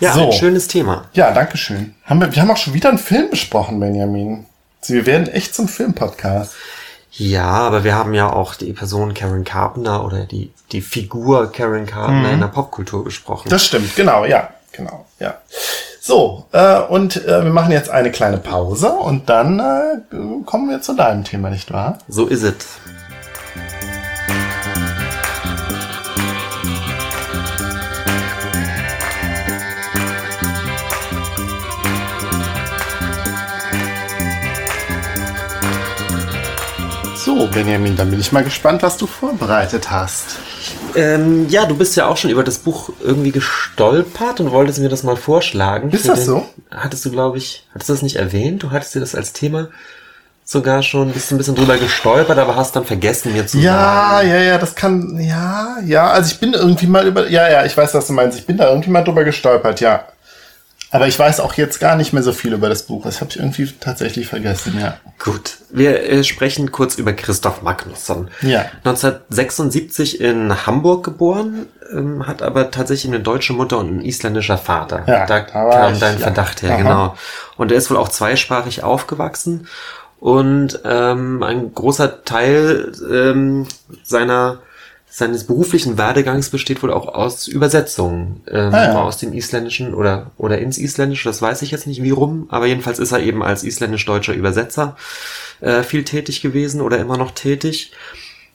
[0.00, 0.26] Ja, So.
[0.26, 1.06] ein schönes Thema.
[1.12, 1.94] Ja, danke schön.
[2.04, 4.46] Haben wir, wir haben auch schon wieder einen Film besprochen, Benjamin.
[4.80, 6.54] Also wir werden echt zum Filmpodcast.
[7.12, 11.86] Ja, aber wir haben ja auch die Person Karen Carpenter oder die, die Figur Karen
[11.86, 13.48] Carpenter in der Popkultur besprochen.
[13.48, 15.38] Das stimmt, genau, ja, genau, ja.
[16.08, 20.80] So, äh, und äh, wir machen jetzt eine kleine Pause und dann äh, kommen wir
[20.80, 21.98] zu deinem Thema, nicht wahr?
[22.08, 22.54] so ist es.
[37.16, 40.38] So, Benjamin, dann bin ich mal gespannt, was du vorbereitet hast.
[40.98, 44.88] Ähm, ja, du bist ja auch schon über das Buch irgendwie gestolpert und wolltest mir
[44.88, 45.90] das mal vorschlagen.
[45.90, 46.46] Ist Für das so?
[46.70, 48.62] Hattest du, glaube ich, hattest du das nicht erwähnt?
[48.62, 49.68] Du hattest dir das als Thema
[50.44, 54.28] sogar schon, bist ein bisschen drüber gestolpert, aber hast dann vergessen, mir zu Ja, sagen.
[54.30, 57.76] ja, ja, das kann, ja, ja, also ich bin irgendwie mal über, ja, ja, ich
[57.76, 58.38] weiß, was du meinst.
[58.38, 60.06] Ich bin da irgendwie mal drüber gestolpert, ja.
[60.90, 63.04] Aber ich weiß auch jetzt gar nicht mehr so viel über das Buch.
[63.04, 64.96] Das habe ich irgendwie tatsächlich vergessen, ja.
[65.18, 68.28] Gut, wir äh, sprechen kurz über Christoph Magnusson.
[68.40, 68.66] Ja.
[68.84, 75.04] 1976 in Hamburg geboren, ähm, hat aber tatsächlich eine deutsche Mutter und ein isländischer Vater.
[75.06, 76.20] Ja, da kam ich, dein ja.
[76.20, 76.78] Verdacht her, Aha.
[76.78, 77.16] genau.
[77.56, 79.68] Und er ist wohl auch zweisprachig aufgewachsen
[80.20, 83.66] und ähm, ein großer Teil ähm,
[84.02, 84.60] seiner
[85.18, 89.02] seines beruflichen Werdegangs besteht wohl auch aus Übersetzungen ähm, Ah, ja.
[89.02, 91.28] aus dem Isländischen oder oder ins Isländische.
[91.28, 94.96] Das weiß ich jetzt nicht wie rum, aber jedenfalls ist er eben als isländisch-deutscher Übersetzer
[95.60, 97.92] äh, viel tätig gewesen oder immer noch tätig.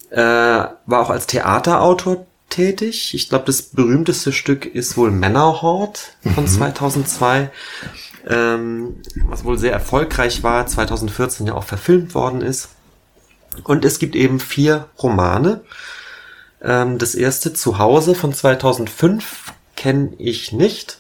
[0.10, 3.14] Äh, war auch als Theaterautor tätig.
[3.14, 7.50] Ich glaube, das berühmteste Stück ist wohl Männerhort von 2002,
[8.30, 8.96] ähm,
[9.28, 12.70] was wohl sehr erfolgreich war, 2014 ja auch verfilmt worden ist.
[13.64, 15.62] Und es gibt eben vier Romane.
[16.64, 21.00] Ähm, das erste Zuhause von 2005 kenne ich nicht.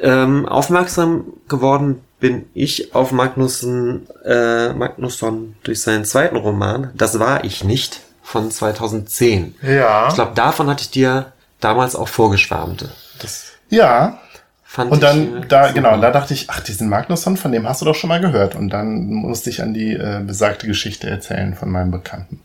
[0.00, 6.90] Ähm, aufmerksam geworden bin ich auf Magnusson, äh, Magnusson durch seinen zweiten Roman.
[6.94, 9.54] Das war ich nicht von 2010.
[9.62, 10.08] Ja.
[10.08, 12.88] Ich glaube, davon hatte ich dir damals auch vorgeschwärmt.
[13.20, 14.18] Das Ja.
[14.64, 15.04] fand Und ich.
[15.04, 15.74] dann, äh, da, super.
[15.74, 18.54] genau, da dachte ich, ach, diesen Magnusson, von dem hast du doch schon mal gehört.
[18.56, 22.40] Und dann musste ich an die äh, besagte Geschichte erzählen von meinem Bekannten.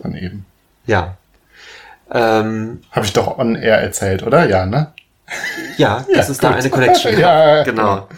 [0.00, 0.44] Von eben.
[0.86, 1.16] Ja.
[2.12, 4.48] Ähm, Habe ich doch on air erzählt, oder?
[4.48, 4.92] Ja, ne?
[5.78, 6.58] Ja, das ist da gut.
[6.58, 7.18] eine Connection.
[7.18, 8.08] Ja, genau.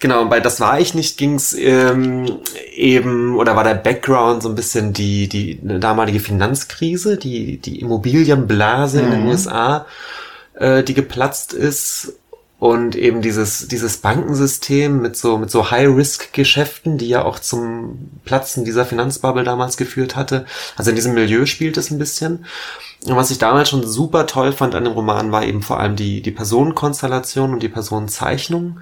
[0.00, 2.40] Genau, und bei Das war ich nicht ging's ähm,
[2.74, 9.00] eben, oder war der Background so ein bisschen die, die damalige Finanzkrise, die, die Immobilienblase
[9.00, 9.10] in Mhm.
[9.12, 9.86] den USA,
[10.54, 12.12] äh, die geplatzt ist
[12.58, 18.64] und eben dieses, dieses Bankensystem mit so, mit so High-Risk-Geschäften, die ja auch zum Platzen
[18.66, 20.44] dieser Finanzbubble damals geführt hatte.
[20.76, 22.44] Also in diesem Milieu spielt es ein bisschen.
[23.06, 25.94] Und was ich damals schon super toll fand an dem Roman war eben vor allem
[25.96, 28.80] die, die Personenkonstellation und die Personenzeichnung.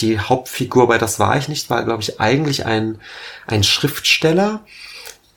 [0.00, 2.98] Die Hauptfigur bei Das war ich nicht war, glaube ich, eigentlich ein,
[3.46, 4.64] ein Schriftsteller,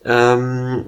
[0.06, 0.86] ähm,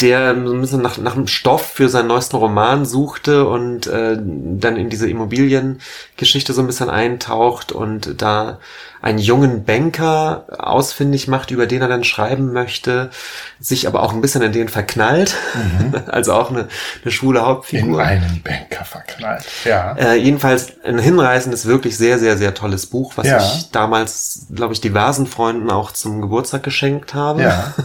[0.00, 4.16] der so ein bisschen nach, nach einem Stoff für seinen neuesten Roman suchte und äh,
[4.20, 8.58] dann in diese Immobiliengeschichte so ein bisschen eintaucht und da
[9.02, 13.10] einen jungen Banker ausfindig macht, über den er dann schreiben möchte,
[13.58, 15.34] sich aber auch ein bisschen in den verknallt,
[16.06, 16.68] also auch eine,
[17.02, 18.02] eine schwule In Hauptfigur.
[18.02, 19.44] einen Banker verknallt.
[19.64, 19.94] Ja.
[19.94, 23.38] Äh, jedenfalls ein hinreißendes, wirklich sehr, sehr, sehr tolles Buch, was Ja.
[23.38, 27.42] ich damals, glaube ich, diversen Freunden auch zum Geburtstag geschenkt habe.
[27.42, 27.74] Ja.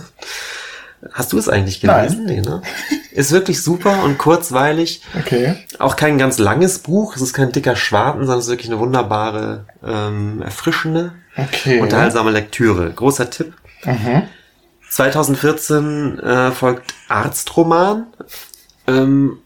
[1.11, 2.25] Hast du es eigentlich gelesen?
[2.25, 2.61] Nee, ne?
[3.11, 5.01] Ist wirklich super und kurzweilig.
[5.19, 5.55] Okay.
[5.79, 7.15] Auch kein ganz langes Buch.
[7.15, 11.79] Es ist kein dicker Schwarten, sondern es ist wirklich eine wunderbare, ähm, erfrischende, Okay.
[11.79, 12.91] unterhaltsame Lektüre.
[12.91, 13.53] Großer Tipp.
[14.89, 18.07] 2014 äh, folgt Arztroman.
[18.87, 19.37] Ähm,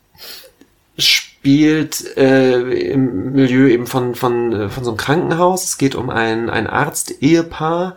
[0.98, 2.60] spielt äh,
[2.92, 5.64] im Milieu eben von, von, äh, von so einem Krankenhaus.
[5.64, 7.96] Es geht um ein, ein Arzt-Ehepaar.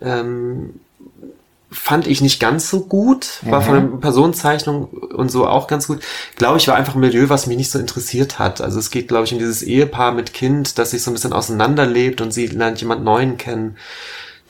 [0.00, 0.80] Ähm,
[1.70, 3.40] fand ich nicht ganz so gut.
[3.42, 6.00] War von der Personenzeichnung und so auch ganz gut.
[6.36, 8.60] Glaube ich, war einfach ein Milieu, was mich nicht so interessiert hat.
[8.60, 11.32] Also es geht, glaube ich, um dieses Ehepaar mit Kind, das sich so ein bisschen
[11.34, 13.76] auseinanderlebt und sie lernt jemand Neuen kennen,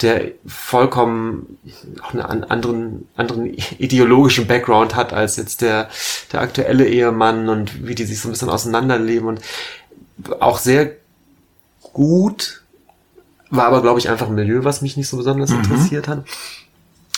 [0.01, 1.59] der vollkommen
[2.03, 3.47] auch einen an- anderen, anderen
[3.79, 5.89] ideologischen Background hat als jetzt der,
[6.33, 9.41] der aktuelle Ehemann und wie die sich so ein bisschen auseinanderleben und
[10.39, 10.93] auch sehr
[11.93, 12.63] gut,
[13.51, 16.25] war aber, glaube ich, einfach ein Milieu, was mich nicht so besonders interessiert hat.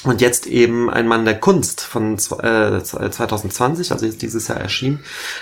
[0.05, 5.01] Und jetzt eben ein Mann der Kunst von äh, 2020, also jetzt dieses Jahr erschienen,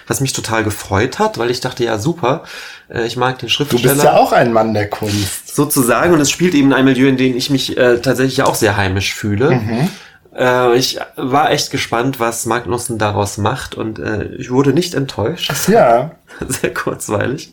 [0.08, 2.42] was mich total gefreut hat, weil ich dachte, ja super,
[2.88, 5.54] äh, ich mag den Du Schriftsteller bist ja auch ein Mann der Kunst.
[5.54, 8.56] sozusagen und es spielt eben in einem Milieu, in dem ich mich äh, tatsächlich auch
[8.56, 9.88] sehr heimisch fühle.
[10.36, 15.52] Äh, ich war echt gespannt, was Magnussen daraus macht und äh, ich wurde nicht enttäuscht.
[15.68, 16.12] Ja.
[16.48, 17.52] sehr kurzweilig.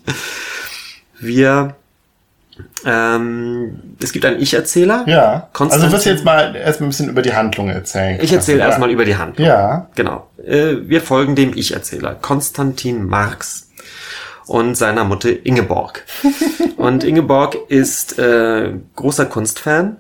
[1.20, 1.76] Wir,
[2.86, 5.04] ähm, es gibt einen Ich-Erzähler.
[5.08, 5.50] Ja.
[5.54, 8.20] Konstantin- Also wirst du jetzt mal erstmal ein bisschen über die Handlung erzählen.
[8.22, 8.68] Ich erzähle ja.
[8.68, 9.48] erstmal über die Handlung.
[9.48, 9.88] Ja.
[9.96, 10.28] Genau.
[10.46, 13.70] Äh, wir folgen dem Ich-Erzähler, Konstantin Marx
[14.48, 16.04] und seiner Mutter Ingeborg.
[16.78, 19.98] und Ingeborg ist äh, großer Kunstfan.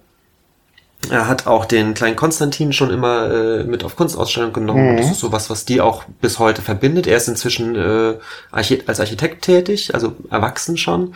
[1.12, 4.92] Er hat auch den kleinen Konstantin schon immer äh, mit auf Kunstausstellung genommen.
[4.92, 7.06] Und Das ist sowas, was die auch bis heute verbindet.
[7.06, 8.16] Er ist inzwischen äh,
[8.52, 11.14] Archi als Architekt tätig, also erwachsen schon.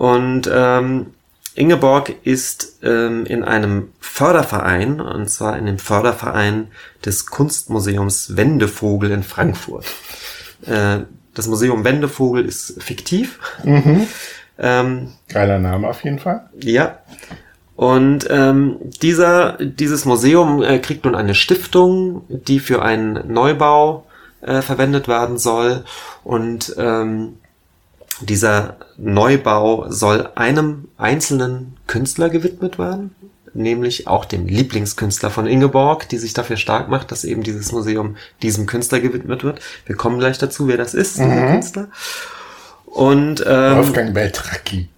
[0.00, 1.08] Und ähm,
[1.54, 6.68] Ingeborg ist ähm, in einem Förderverein, und zwar in dem Förderverein
[7.04, 9.84] des Kunstmuseums Wendevogel in Frankfurt.
[10.64, 11.00] Äh,
[11.34, 13.38] das Museum Wendevogel ist fiktiv.
[14.62, 16.50] Ähm, Geiler Name auf jeden Fall.
[16.60, 16.98] ja.
[17.76, 24.04] Und ähm, dieser, dieses Museum äh, kriegt nun eine Stiftung, die für einen Neubau
[24.42, 25.84] äh, verwendet werden soll.
[26.22, 27.38] Und ähm,
[28.20, 33.14] dieser Neubau soll einem einzelnen Künstler gewidmet werden,
[33.54, 38.16] nämlich auch dem Lieblingskünstler von Ingeborg, die sich dafür stark macht, dass eben dieses Museum
[38.42, 39.60] diesem Künstler gewidmet wird.
[39.86, 41.88] Wir kommen gleich dazu, wer das ist, dieser Künstler.
[42.86, 44.88] Und ähm, Wolfgang Beltracchi.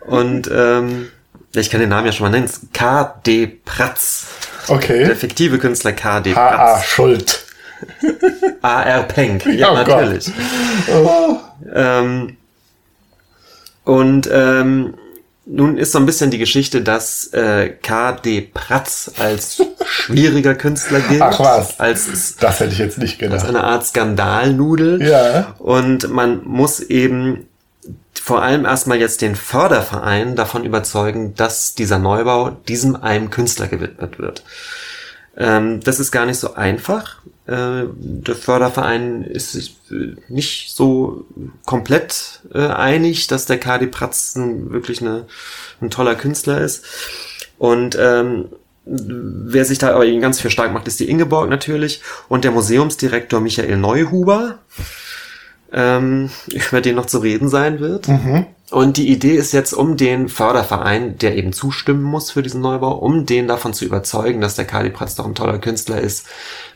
[0.00, 1.08] und ähm,
[1.54, 2.50] ich kann den Namen ja schon mal nennen.
[2.72, 3.46] K.D.
[3.64, 4.26] Pratz.
[4.68, 5.14] Der Okay.
[5.16, 6.34] fiktive Künstler K.D.
[6.34, 6.54] H.A.
[6.74, 6.84] Pratz.
[6.86, 7.41] Schuld.
[8.62, 9.02] A.R.
[9.04, 9.46] Penck.
[9.54, 10.30] Ja, Oh natürlich.
[11.74, 12.36] Ähm,
[13.84, 14.94] und ähm,
[15.44, 18.42] nun ist so ein bisschen die Geschichte, dass äh, K.D.
[18.54, 21.20] Pratz als schwieriger Künstler gilt.
[21.20, 21.80] Ach was.
[21.80, 23.48] Als, Das hätte ich jetzt nicht als gedacht.
[23.48, 25.02] eine Art Skandalnudel.
[25.02, 25.54] Ja.
[25.58, 27.48] Und man muss eben
[28.14, 34.20] vor allem erstmal jetzt den Förderverein davon überzeugen, dass dieser Neubau diesem einem Künstler gewidmet
[34.20, 34.44] wird.
[35.36, 37.16] Ähm, das ist gar nicht so einfach.
[37.46, 41.24] Äh, der Förderverein ist sich äh, nicht so
[41.66, 45.26] komplett äh, einig, dass der Kadi Pratz wirklich eine,
[45.80, 46.84] ein toller Künstler ist.
[47.58, 48.48] Und ähm,
[48.84, 52.52] wer sich da aber eben ganz viel stark macht, ist die Ingeborg natürlich und der
[52.52, 54.58] Museumsdirektor Michael Neuhuber,
[55.72, 58.08] ähm, über den noch zu reden sein wird.
[58.72, 62.92] Und die Idee ist jetzt, um den Förderverein, der eben zustimmen muss für diesen Neubau,
[62.92, 66.26] um den davon zu überzeugen, dass der Kali Pratz doch ein toller Künstler ist,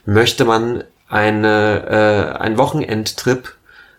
[0.05, 3.55] möchte man eine, äh, einen Wochenendtrip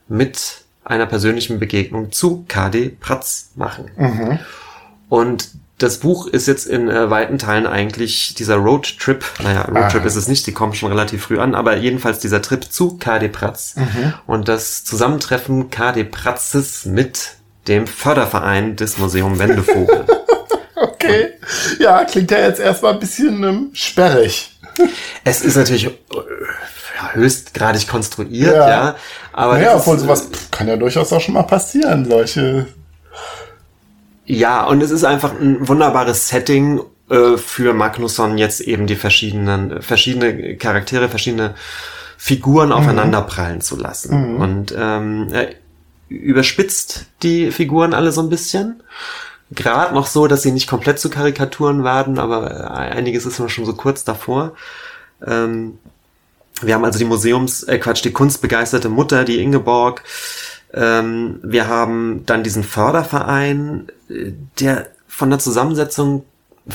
[0.07, 3.89] mit einer persönlichen Begegnung zu KD Pratz machen.
[5.09, 10.05] Und das Buch ist jetzt in äh, weiten Teilen eigentlich dieser Roadtrip, naja, Roadtrip Ah.
[10.07, 13.27] ist es nicht, die kommen schon relativ früh an, aber jedenfalls dieser Trip zu KD
[13.29, 13.75] Pratz
[14.25, 17.36] und das Zusammentreffen KD Pratzes mit
[17.68, 20.05] dem Förderverein des Museum Wendevogel.
[20.80, 21.30] Okay.
[21.80, 24.59] Ja, klingt ja jetzt erstmal ein bisschen ähm, sperrig.
[25.24, 28.95] es ist natürlich äh, ja, höchstgradig konstruiert, ja, Ja.
[29.34, 32.68] aber naja, obwohl sowas pff, kann ja durchaus auch schon mal passieren, solche.
[34.26, 39.82] Ja, und es ist einfach ein wunderbares Setting äh, für Magnusson jetzt eben die verschiedenen,
[39.82, 41.55] verschiedene Charaktere, verschiedene
[42.18, 44.36] Figuren aufeinanderprallen zu lassen.
[44.38, 45.49] Und ähm, er
[46.09, 48.81] überspitzt die Figuren alle so ein bisschen.
[49.51, 53.49] Gerade noch so, dass sie nicht komplett zu Karikaturen werden, aber äh, einiges ist noch
[53.49, 54.53] schon so kurz davor.
[55.25, 55.79] Ähm,
[56.61, 60.03] wir haben also die Museums, äh Quatsch, die kunstbegeisterte Mutter, die Ingeborg.
[60.73, 66.25] Ähm, wir haben dann diesen Förderverein, äh, der von der Zusammensetzung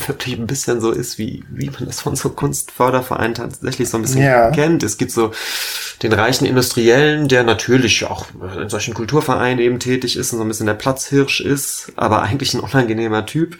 [0.07, 4.03] wirklich ein bisschen so ist, wie, wie man das von so Kunstfördervereinen tatsächlich so ein
[4.03, 4.51] bisschen Ja.
[4.51, 4.82] kennt.
[4.82, 5.32] Es gibt so
[6.03, 8.26] den reichen Industriellen, der natürlich auch
[8.61, 12.55] in solchen Kulturvereinen eben tätig ist und so ein bisschen der Platzhirsch ist, aber eigentlich
[12.55, 13.59] ein unangenehmer Typ.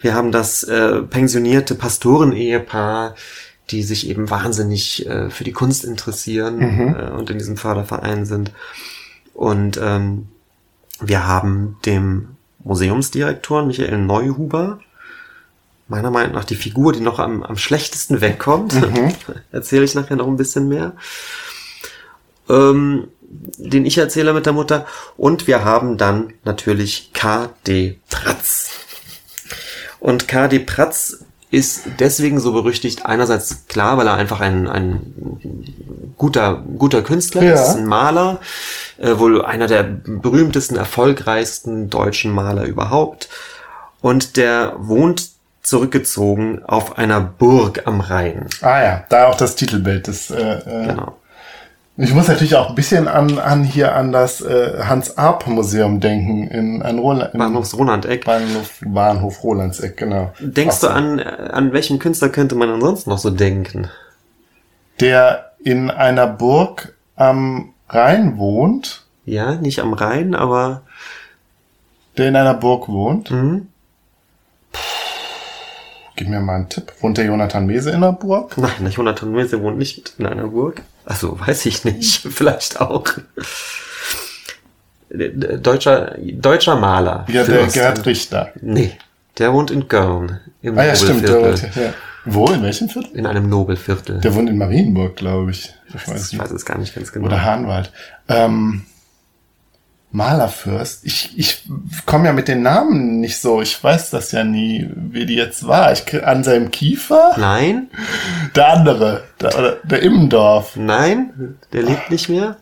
[0.00, 3.14] Wir haben das äh, pensionierte Pastoren-Ehepaar,
[3.70, 6.60] die sich eben wahnsinnig äh, für die Kunst interessieren
[6.98, 8.52] äh, und in diesem Förderverein sind.
[9.32, 10.28] Und ähm,
[11.00, 12.30] wir haben dem
[12.64, 14.80] Museumsdirektor Michael Neuhuber,
[15.90, 18.74] meiner Meinung nach die Figur, die noch am, am schlechtesten wegkommt.
[19.52, 20.92] Erzähle ich nachher noch ein bisschen mehr.
[22.48, 23.08] Ähm,
[23.58, 24.86] den ich erzähle mit der Mutter.
[25.16, 27.98] Und wir haben dann natürlich K.D.
[28.08, 28.70] Pratz.
[30.00, 30.60] Und K.D.
[30.60, 33.06] Pratz ist deswegen so berüchtigt.
[33.06, 37.54] Einerseits klar, weil er einfach ein, ein guter, guter Künstler Ja.
[37.54, 38.40] ist, ein Maler,
[38.98, 43.28] äh, wohl einer der berühmtesten, erfolgreichsten deutschen Maler überhaupt.
[44.00, 45.30] Und der wohnt
[45.62, 48.46] zurückgezogen auf einer Burg am Rhein.
[48.62, 50.08] Ah ja, da auch das Titelbild.
[50.08, 51.16] Das, äh, äh, Genau.
[52.02, 56.80] Ich muss natürlich auch ein bisschen an, an hier an das äh, Hans-Arp-Museum denken in,
[56.80, 58.24] an Roland, in Bahnhofs Ronandeck.
[58.24, 60.32] Bahnhof, Bahnhof Rolandseck, genau.
[60.40, 63.90] Denkst Ach du an, an welchen Künstler könnte man ansonsten noch so denken?
[65.00, 70.82] Der in einer Burg am Rhein wohnt, Ja, nicht am Rhein, aber
[72.16, 73.30] der in einer Burg wohnt.
[73.30, 73.66] Mhm.
[76.20, 76.92] Gib mir mal einen Tipp.
[77.00, 78.58] Wohnt der Jonathan Mese in der Burg?
[78.58, 80.82] nein, der Jonathan Mese wohnt nicht in einer Burg.
[81.06, 83.04] Also weiß ich nicht, vielleicht auch.
[85.08, 87.24] Der- Deutscher, deutscher Maler.
[87.30, 87.66] Ja, der.
[87.68, 88.52] Gerhard Richter.
[88.60, 88.92] Nee,
[89.38, 90.40] der wohnt in Görn.
[90.60, 91.26] Im Ah ja, stimmt.
[91.26, 91.94] Der wohnt, ja.
[92.26, 92.44] Wo?
[92.48, 93.16] In welchem Viertel?
[93.16, 94.20] In einem Nobelviertel.
[94.20, 95.72] Der wohnt in Marienburg, glaube ich.
[95.88, 97.28] Ich weiß ich weiß es gar nicht ganz genau.
[97.28, 97.90] Oder Hahnwald.
[98.28, 98.82] Ähm,
[100.12, 101.04] Malerfürst.
[101.04, 101.62] Ich, ich
[102.04, 103.62] komme ja mit den Namen nicht so.
[103.62, 105.92] Ich weiß das ja nie, wie die jetzt war.
[105.92, 106.04] Ich,
[106.42, 107.34] seinem Kiefer?
[107.36, 107.88] Nein,
[108.56, 109.24] Der andere.
[109.40, 110.76] Der, der Immendorf.
[110.76, 112.56] nein, der lebt nicht mehr.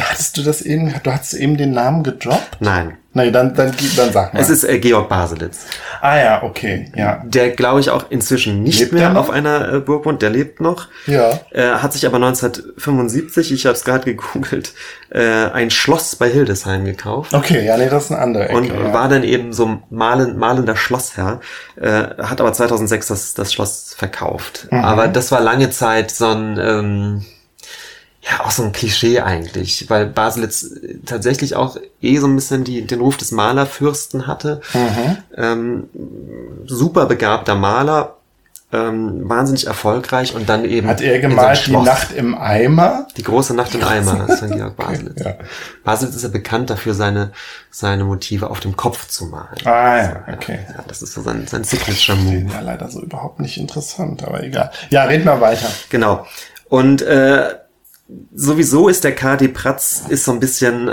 [0.00, 2.58] Hattest du das eben, du hattest eben den Namen gedroppt?
[2.60, 2.96] Nein.
[3.16, 4.40] Nein, dann, dann, dann sag mal.
[4.40, 5.66] Es ist äh, Georg Baselitz.
[6.00, 7.22] ah ja, okay, ja.
[7.24, 10.20] Der, glaube ich, auch inzwischen nicht Lebt mehr auf einer äh, Burg wohnt.
[10.20, 10.88] Der lebt noch.
[11.06, 11.38] Ja.
[11.52, 14.72] Äh, hat sich aber 1975, ich habe es gerade gegoogelt,
[15.10, 17.34] äh, ein Schloss bei Hildesheim gekauft.
[17.34, 18.56] Okay, ja, nee, das ist eine andere Ecke.
[18.56, 18.92] Und ja.
[18.92, 21.40] war dann eben so malend, malender Schlossherr,
[21.80, 24.66] äh, hat aber 2006 das, das Schloss verkauft.
[24.72, 24.84] Mhm.
[24.84, 27.24] Aber das war lange Zeit so ein, ähm,
[28.30, 32.64] ja, auch so ein Klischee eigentlich, weil Baselitz äh, tatsächlich auch eh so ein bisschen
[32.64, 34.60] die, den Ruf des Malerfürsten hatte.
[34.72, 35.16] Mhm.
[35.36, 35.88] Ähm,
[36.64, 38.16] super begabter Maler,
[38.72, 41.72] ähm, wahnsinnig erfolgreich und dann eben Hat er gemalt die.
[41.72, 43.06] Nacht im Eimer?
[43.16, 45.20] Die große Nacht in Eimer, das ist von Georg Baselitz.
[45.24, 45.34] ja.
[45.84, 47.30] Baselitz ist ja bekannt dafür, seine,
[47.70, 49.66] seine Motive auf dem Kopf zu malen.
[49.66, 50.60] Ah ja, okay.
[50.68, 52.52] Ja, das ist so sein, sein Signature-Move.
[52.52, 54.70] Ja, leider so überhaupt nicht interessant, aber egal.
[54.88, 55.68] Ja, red mal weiter.
[55.90, 56.26] Genau.
[56.68, 57.50] Und äh,
[58.34, 60.88] sowieso ist der KD Pratz ist so ein bisschen,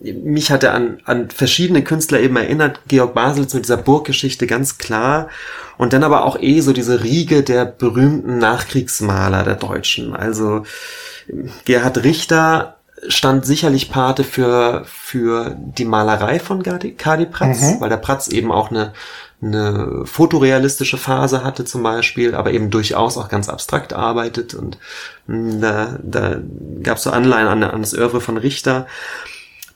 [0.00, 4.46] äh, mich hat er an, an verschiedene Künstler eben erinnert, Georg Baselitz mit dieser Burggeschichte
[4.46, 5.28] ganz klar.
[5.76, 10.16] Und dann aber auch eh so diese Riege der berühmten Nachkriegsmaler der Deutschen.
[10.16, 10.64] Also
[11.64, 18.26] Gerhard Richter stand sicherlich Pate für, für die Malerei von Kadi Pratz, weil der Pratz
[18.28, 18.92] eben auch eine,
[19.40, 24.78] eine fotorealistische Phase hatte zum Beispiel, aber eben durchaus auch ganz abstrakt arbeitet und
[25.26, 26.36] mh, da, da
[26.82, 28.86] gab es so Anleihen an, an das Oeuvre von Richter.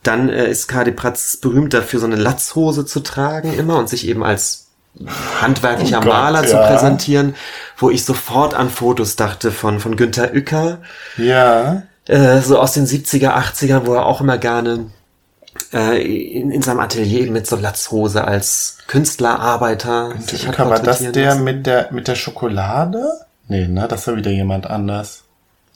[0.03, 4.09] Dann äh, ist Kadi Pratz berühmt dafür, so eine Latzhose zu tragen immer und sich
[4.09, 4.67] eben als
[5.41, 6.67] handwerklicher Oh Gott, Maler zu ja.
[6.67, 7.35] präsentieren,
[7.79, 10.79] wo ich sofort an Fotos dachte von, von Günter Uecker,
[11.17, 11.85] Ja.
[12.07, 14.87] äh, so aus den 70er, 80ern, wo er auch immer gerne
[15.73, 20.99] äh, in, in seinem Atelier mit so Latzhose als Künstler, Arbeiter sich hat war das
[21.01, 21.45] der lassen.
[21.45, 23.05] mit der, mit der Schokolade?
[23.49, 25.25] Nee, ne, das war wieder jemand anders.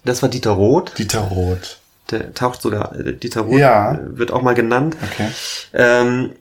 [0.05, 0.97] Das war Dieter Roth.
[0.99, 1.78] Dieter Roth.
[2.11, 3.99] Der taucht sogar, äh, Dieter Roth Ja.
[4.01, 4.97] wird auch mal genannt.
[5.12, 5.28] Okay.
[5.74, 6.32] Ähm,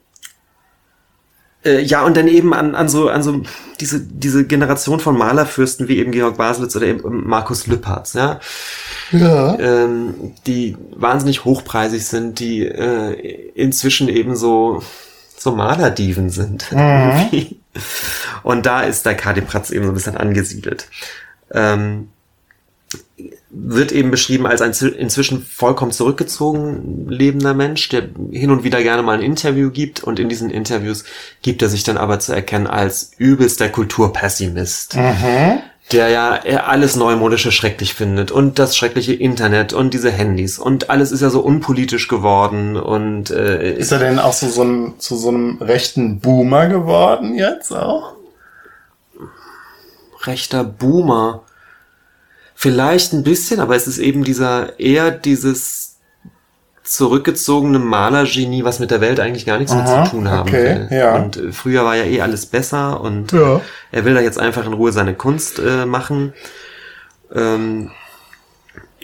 [1.66, 3.42] äh, ja, und dann eben an, an so, an so
[3.80, 8.40] diese, diese Generation von Malerfürsten wie eben Georg Baselitz oder eben Markus Lüpertz, ja.
[9.12, 9.58] Ja.
[9.60, 14.82] ähm, die wahnsinnig hochpreisig sind, die äh, inzwischen eben so,
[15.38, 16.68] so Malerdiven sind.
[16.72, 17.60] irgendwie.
[18.44, 20.88] Und da ist der KD Pratz eben so ein bisschen angesiedelt.
[21.52, 22.10] Ähm,
[23.50, 29.04] wird eben beschrieben als ein inzwischen vollkommen zurückgezogen lebender Mensch, der hin und wieder gerne
[29.04, 31.04] mal ein Interview gibt und in diesen Interviews
[31.42, 34.96] gibt er sich dann aber zu erkennen als übelster Kulturpessimist
[35.92, 41.12] der ja alles Neumodische schrecklich findet und das schreckliche Internet und diese Handys und alles
[41.12, 45.16] ist ja so unpolitisch geworden und äh, Ist er denn auch so, so ein, zu
[45.16, 48.16] so einem rechten Boomer geworden jetzt auch?
[50.28, 51.44] rechter Boomer.
[52.56, 55.98] Vielleicht ein bisschen, aber es ist eben dieser eher dieses
[56.84, 60.88] zurückgezogene Malergenie, was mit der Welt eigentlich gar nichts mehr Aha, zu tun haben okay,
[60.90, 60.98] will.
[60.98, 61.16] ja.
[61.16, 63.60] Und äh, früher war ja eh alles besser und Ja.
[63.92, 66.34] er will da jetzt einfach in Ruhe seine Kunst äh, machen.
[67.34, 67.92] Ähm,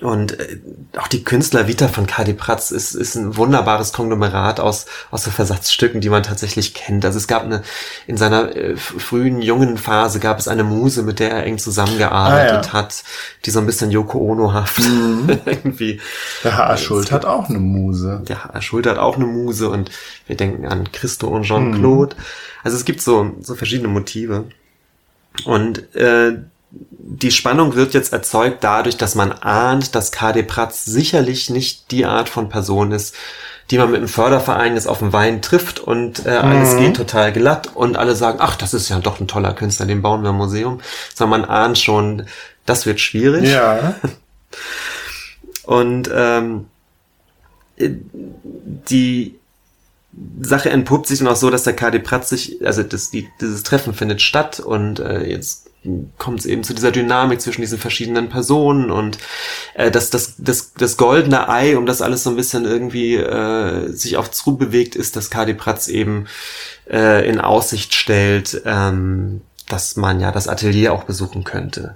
[0.02, 0.60] und äh,
[0.98, 6.02] auch die Künstler-Vita von Kadi Pratz ist, ist ein wunderbares Konglomerat aus, aus so Versatzstücken,
[6.02, 7.06] die man tatsächlich kennt.
[7.06, 7.62] Also es gab eine,
[8.08, 12.52] in seiner äh, frühen, jungen Phase gab es eine Muse, mit der er eng zusammengearbeitet
[12.52, 12.74] Ah, ja.
[12.74, 13.04] hat,
[13.46, 14.80] die so ein bisschen Yoko Ono-haft
[15.46, 16.02] irgendwie.
[16.44, 16.78] Der H.A.
[16.78, 18.24] Schult hat auch eine Muse.
[18.28, 18.62] Der H.A.
[18.62, 19.92] Schulter hat auch eine Muse und
[20.26, 22.16] wir denken an Christo und Jean-Claude.
[22.64, 24.46] Also es gibt so, so verschiedene Motive.
[25.46, 26.40] Und äh,
[26.72, 32.06] die Spannung wird jetzt erzeugt dadurch, dass man ahnt, dass KD Pratz sicherlich nicht die
[32.06, 33.16] Art von Person ist,
[33.70, 37.32] die man mit einem Förderverein jetzt auf dem Wein trifft und äh, alles geht total
[37.32, 40.30] glatt und alle sagen, ach, das ist ja doch ein toller Künstler, den bauen wir
[40.30, 40.82] ein Museum.
[41.14, 42.26] Sondern man ahnt schon,
[42.66, 43.50] das wird schwierig.
[43.50, 43.96] Ja.
[45.64, 46.66] Und ähm,
[47.78, 47.92] äh,
[48.90, 49.40] die
[50.42, 53.64] Sache entpuppt sich dann auch so, dass der KD Pratz sich, also das, die, dieses
[53.64, 55.71] Treffen findet statt und äh, jetzt
[56.18, 59.18] kommt es eben zu dieser Dynamik zwischen diesen verschiedenen Personen und
[59.74, 63.88] äh, das, das, das, das goldene Ei, um das alles so ein bisschen irgendwie äh,
[63.92, 66.28] sich auf zu bewegt, ist, dass KD Pratz eben
[66.90, 71.96] äh, in Aussicht stellt, ähm, dass man ja das Atelier auch besuchen könnte.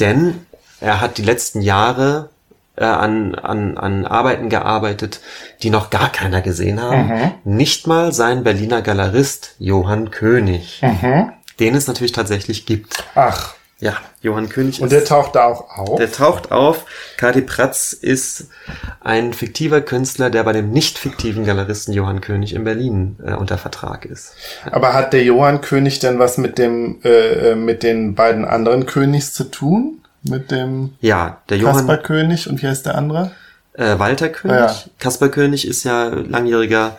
[0.00, 0.46] Denn
[0.80, 2.30] er hat die letzten Jahre
[2.76, 5.20] äh, an, an, an Arbeiten gearbeitet,
[5.62, 7.08] die noch gar keiner gesehen haben.
[7.44, 10.80] Nicht mal sein Berliner Galerist Johann König,
[11.60, 13.04] den es natürlich tatsächlich gibt.
[13.14, 13.54] Ach.
[13.82, 15.96] Ja, Johann König Und ist, der taucht da auch auf?
[15.98, 16.84] der taucht auf.
[17.16, 18.48] Kadi Pratz ist
[19.00, 23.56] ein fiktiver Künstler, der bei dem nicht fiktiven Galeristen Johann König in Berlin äh, unter
[23.56, 24.34] Vertrag ist.
[24.70, 28.84] Aber hat der Johann König denn was mit dem, äh, äh, mit den beiden anderen
[28.84, 30.02] Königs zu tun?
[30.22, 33.30] Mit dem Ja, der Johann Kasper König und wie heißt der andere?
[33.72, 34.58] äh, Walter König.
[34.58, 34.76] Ja.
[34.98, 36.98] Kaspar König ist ja langjähriger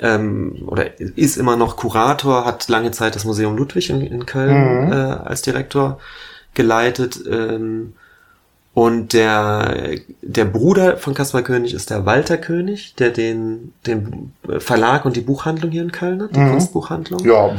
[0.00, 4.86] ähm, oder ist immer noch Kurator, hat lange Zeit das Museum Ludwig in, in Köln
[4.86, 4.92] Mhm.
[4.92, 5.98] äh, als Direktor
[6.54, 7.18] geleitet.
[7.30, 7.94] Ähm,
[8.74, 15.04] und der, der Bruder von Kaspar König ist der Walter König, der den, den Verlag
[15.04, 16.50] und die Buchhandlung hier in Köln hat, die Mhm.
[16.50, 17.24] Kunstbuchhandlung.
[17.26, 17.50] Ja,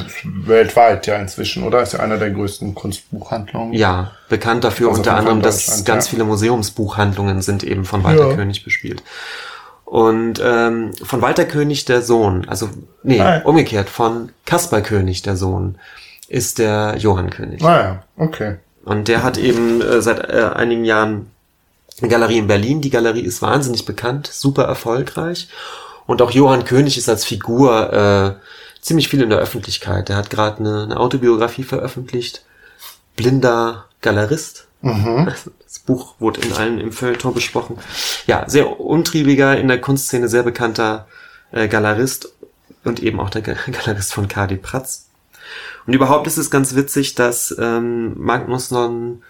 [0.45, 1.81] weltweit ja inzwischen, oder?
[1.81, 3.73] Ist ja einer der größten Kunstbuchhandlungen.
[3.73, 6.11] Ja, bekannt dafür Also unter anderem, dass ganz ja.
[6.11, 8.35] viele Museumsbuchhandlungen sind eben von Walter Ja.
[8.35, 9.03] König bespielt.
[9.89, 12.69] Und ähm, von Walter König der Sohn, also
[13.01, 13.41] nee, Ah.
[13.43, 15.79] umgekehrt, von Kaspar König der Sohn
[16.27, 17.59] ist der Johann König.
[17.61, 18.57] Naja, okay.
[18.85, 21.31] Und der hat eben äh, seit äh, einigen Jahren
[22.01, 22.81] eine Galerie in Berlin.
[22.81, 25.49] Die Galerie ist wahnsinnig bekannt, super erfolgreich.
[26.05, 30.11] Und auch Johann König ist als Figur äh, ziemlich viel in der Öffentlichkeit.
[30.11, 32.43] Er hat gerade eine, eine Autobiografie veröffentlicht.
[33.15, 34.67] Blinder Galerist.
[34.81, 37.77] Das Buch wurde in allen im Feuilleton besprochen.
[38.27, 41.07] Ja, sehr umtriebiger, in der Kunstszene sehr bekannter
[41.51, 42.33] äh, Galerist
[42.85, 45.07] und eben auch der Ga- Galerist von Kadi Pratz.
[45.85, 49.23] Und überhaupt ist es ganz witzig, dass ähm, Magnus non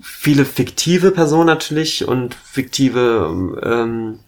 [0.00, 3.28] viele fiktive Personen natürlich und fiktive
[3.62, 4.20] ähm,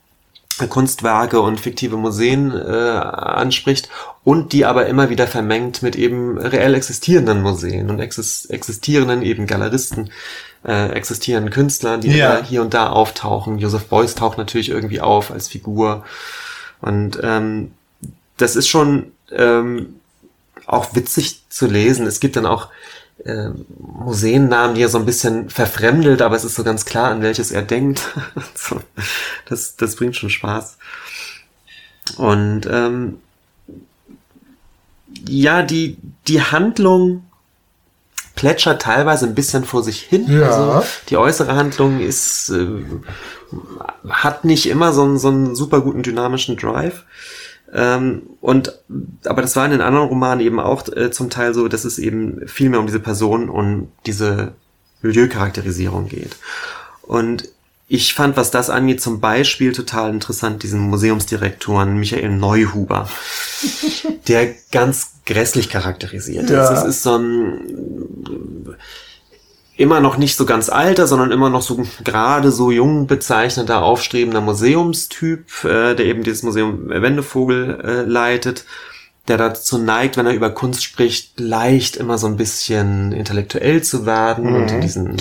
[0.68, 3.88] Kunstwerke und fiktive Museen äh, anspricht
[4.24, 9.46] und die aber immer wieder vermengt mit eben reell existierenden Museen und exis existierenden eben
[9.46, 10.10] Galeristen,
[10.64, 12.42] äh, existierenden Künstlern, die Ja.
[12.42, 13.58] hier und da auftauchen.
[13.58, 16.04] Joseph Beuys taucht natürlich irgendwie auf als Figur
[16.80, 17.72] und ähm,
[18.36, 19.96] das ist schon ähm,
[20.66, 22.06] auch witzig zu lesen.
[22.06, 22.68] Es gibt dann auch
[23.24, 27.22] äh, Museennamen, die er so ein bisschen verfremdelt, aber es ist so ganz klar, an
[27.22, 28.02] welches er denkt.
[29.48, 30.78] das, das bringt schon Spaß.
[32.16, 33.18] Und ähm,
[35.26, 37.24] ja, die, die Handlung
[38.34, 40.26] plätschert teilweise ein bisschen vor sich hin.
[40.28, 40.48] Ja.
[40.48, 42.66] Also die äußere Handlung ist äh,
[44.08, 47.04] hat nicht immer so einen, so einen super guten dynamischen Drive.
[47.72, 48.78] Ähm, und
[49.24, 51.98] aber das war in den anderen Romanen eben auch äh, zum Teil so, dass es
[51.98, 54.52] eben viel mehr um diese Person und diese
[55.00, 56.36] Milieucharakterisierung geht.
[57.02, 57.48] Und
[57.88, 63.08] ich fand, was das angeht, zum Beispiel total interessant, diesen Museumsdirektoren Michael Neuhuber,
[64.28, 66.64] der ganz grässlich charakterisiert Ja.
[66.72, 66.78] ist.
[66.80, 68.76] Es ist so ein
[69.76, 74.40] immer noch nicht so ganz alter, sondern immer noch so gerade so jung bezeichneter, aufstrebender
[74.40, 78.64] Museumstyp, äh, der eben dieses Museum Wendevogel äh, leitet,
[79.28, 84.04] der dazu neigt, wenn er über Kunst spricht, leicht immer so ein bisschen intellektuell zu
[84.04, 85.16] werden und in diesen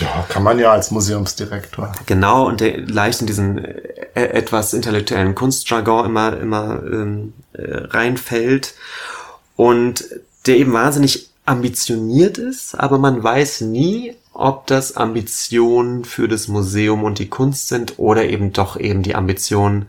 [0.00, 1.92] Ja, kann man ja als Museumsdirektor.
[2.06, 3.74] Genau, und der leicht in diesen äh,
[4.14, 8.74] etwas intellektuellen Kunstjargon immer, immer ähm, äh, reinfällt
[9.54, 10.04] und
[10.46, 17.04] der eben wahnsinnig ambitioniert ist, aber man weiß nie, ob das Ambitionen für das Museum
[17.04, 19.86] und die Kunst sind oder eben doch eben die Ambitionen,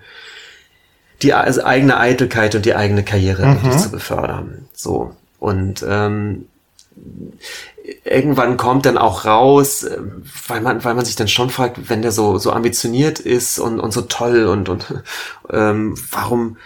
[1.21, 4.67] die also eigene Eitelkeit und die eigene Karriere irgendwie zu befördern.
[4.73, 5.15] So.
[5.39, 6.45] Und ähm,
[8.03, 9.97] irgendwann kommt dann auch raus, äh,
[10.47, 13.79] weil man, weil man sich dann schon fragt, wenn der so, so ambitioniert ist und,
[13.79, 14.85] und so toll und, und
[15.49, 16.57] ähm, warum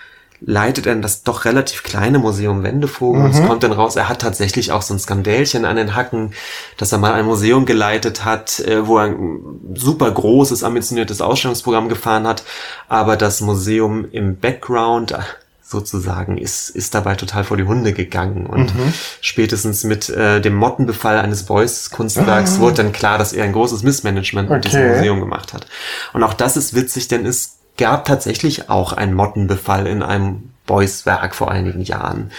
[0.41, 3.23] leitet er das doch relativ kleine Museum Wendevogel?
[3.23, 6.33] Und es kommt dann raus, er hat tatsächlich auch so ein Skandälchen an den Hacken,
[6.77, 9.39] dass er mal ein Museum geleitet hat, äh, wo er ein
[9.75, 12.43] super großes, ambitioniertes Ausstellungsprogramm gefahren hat,
[12.87, 15.19] aber das Museum im Background äh,
[15.61, 18.47] sozusagen ist, ist dabei total vor die Hunde gegangen.
[18.47, 18.73] Und
[19.21, 23.83] spätestens mit äh, dem Mottenbefall eines Beuys Kunstwerks wurde dann klar, dass er ein großes
[23.83, 24.95] Missmanagement mit diesem Okay.
[24.95, 25.67] Museum gemacht hat.
[26.13, 31.07] Und auch das ist witzig, denn es gab tatsächlich auch einen Mottenbefall in einem Beuys
[31.07, 32.31] Werk vor einigen Jahren.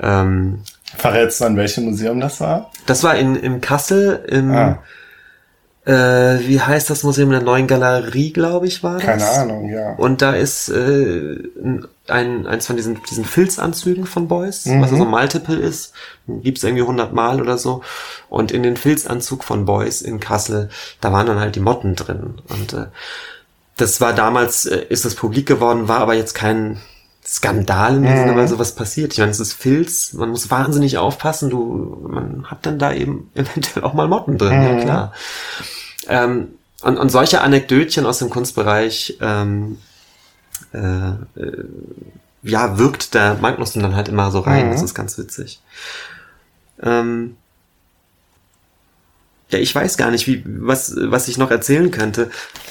[0.00, 0.60] Ähm,
[0.96, 2.70] Verrätst du an welchem Museum das war?
[2.86, 4.78] das war in, in Kassel, im, Ah.
[5.84, 9.02] äh, wie heißt das Museum der neuen Galerie, glaube ich, war das?
[9.04, 9.94] Keine Ahnung, ja.
[9.94, 11.38] Und da ist äh,
[12.08, 14.96] ein, eins von diesen, diesen Filzanzügen von Beuys, was Mhm.
[14.98, 15.92] so Multiple ist,
[16.28, 17.82] gibt's irgendwie 100 Mal oder so.
[18.28, 20.68] Und in den Filzanzug von Beuys in Kassel,
[21.00, 22.34] da waren dann halt die Motten drin.
[22.48, 22.86] Und äh,
[23.76, 26.80] das war damals, äh, ist das publik geworden, war aber jetzt kein
[27.24, 29.12] Skandal in dem Sinne, weil sowas passiert.
[29.12, 33.30] Ich meine, es ist Filz, man muss wahnsinnig aufpassen, du, man hat dann da eben
[33.34, 35.12] eventuell auch mal Motten drin, ja klar.
[36.08, 36.48] Ähm,
[36.82, 39.78] und, und solche Anekdötchen aus dem Kunstbereich, ähm,
[40.74, 41.10] äh,
[41.40, 41.64] äh,
[42.42, 44.72] ja, wirkt der Magnus dann halt immer so rein.
[44.72, 45.60] Das ist ganz witzig.
[46.82, 47.36] Ähm,
[49.52, 52.30] ja, ich weiß gar nicht, wie, was, was ich noch erzählen könnte.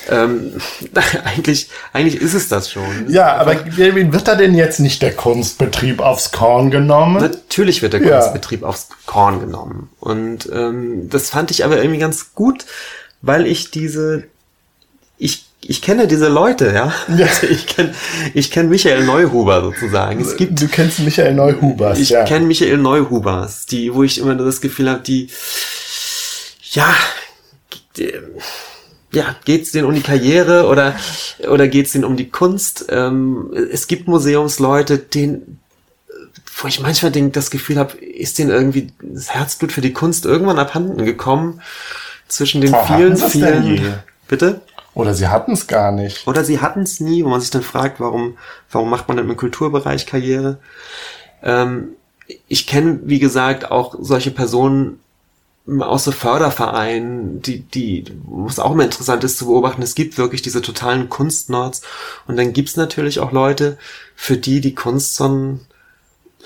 [0.10, 0.54] Ähm,
[1.24, 3.08] eigentlich, eigentlich ist es das schon.
[3.08, 7.22] Ja, aber wird da denn jetzt nicht der Kunstbetrieb aufs Korn genommen?
[7.22, 8.20] Natürlich wird der Ja.
[8.20, 9.90] Kunstbetrieb aufs Korn genommen.
[10.00, 12.66] Und ähm, das fand ich aber irgendwie ganz gut,
[13.22, 14.24] weil ich diese,
[15.18, 16.92] ich ich kenne diese Leute, ja.
[17.16, 17.28] ja.
[17.28, 17.94] Also ich kenne
[18.34, 20.20] ich kenn Michael Neuhuber sozusagen.
[20.20, 22.24] Es gibt, du kennst Michael Neuhubers, ich ja.
[22.24, 25.30] Ich kenne Michael Neuhubers, die, wo ich immer das Gefühl habe, die,
[26.72, 26.94] ja,
[27.98, 28.14] die,
[29.14, 30.96] ja, geht's denen um die Karriere oder,
[31.48, 32.86] oder geht's denen um die Kunst?
[32.90, 35.60] Ähm, es gibt Museumsleute, denen,
[36.58, 40.26] wo ich manchmal denk, das Gefühl habe, ist denen irgendwie das Herzblut für die Kunst
[40.26, 41.62] irgendwann abhanden gekommen
[42.30, 44.00] zwischen den oh, vielen, vielen.
[44.30, 44.62] Bitte?
[44.94, 46.26] Oder sie hatten es gar nicht.
[46.28, 48.38] Oder sie hatten es nie, wo man sich dann fragt, warum,
[48.72, 50.60] warum macht man denn im Kulturbereich Karriere?
[51.44, 51.90] Ähm,
[52.48, 55.00] ich kenne, wie gesagt, auch solche Personen
[55.80, 60.42] aus so Fördervereinen, die, die, was auch immer interessant ist zu beobachten, es gibt wirklich
[60.42, 61.82] diese totalen Kunstnerds
[62.28, 63.78] und dann gibt's natürlich auch Leute,
[64.16, 65.60] für die die Kunst so ein,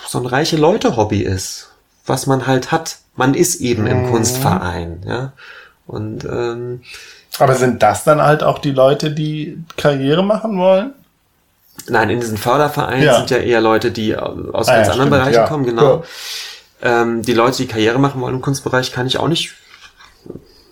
[0.08, 1.70] so ein reiche Leute-Hobby ist,
[2.06, 2.98] was man halt hat.
[3.16, 4.12] Man ist eben im mhm.
[4.12, 5.32] Kunstverein, ja.
[5.88, 6.82] Und ähm,
[7.40, 10.94] aber sind das dann halt auch die Leute, die Karriere machen wollen?
[11.88, 13.18] Nein, in diesen Fördervereinen ja.
[13.18, 15.48] sind ja eher Leute, die aus ah, ganz ja, anderen stimmt, Bereichen ja.
[15.48, 16.04] kommen, genau.
[16.86, 19.56] Ähm, die Leute, die Karriere machen wollen im Kunstbereich, kann ich auch nicht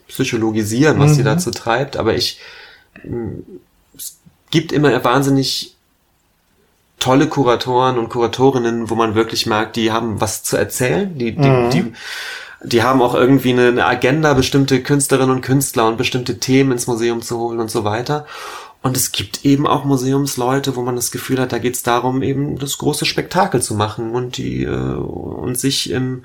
[0.07, 1.16] psychologisieren, was mhm.
[1.16, 2.39] sie dazu treibt, aber ich,
[3.97, 4.20] es
[4.51, 5.76] gibt immer wahnsinnig
[6.99, 11.49] tolle Kuratoren und Kuratorinnen, wo man wirklich merkt, die haben was zu erzählen, die, die,
[11.49, 11.70] mhm.
[11.72, 11.93] die
[12.64, 17.22] die haben auch irgendwie eine, Agenda, bestimmte Künstlerinnen und Künstler und bestimmte Themen ins Museum
[17.22, 18.26] zu holen und so weiter.
[18.84, 22.21] Und es gibt eben auch Museumsleute, wo man das Gefühl hat, da geht es darum,
[22.21, 26.23] eben das große Spektakel zu machen und die äh, und sich im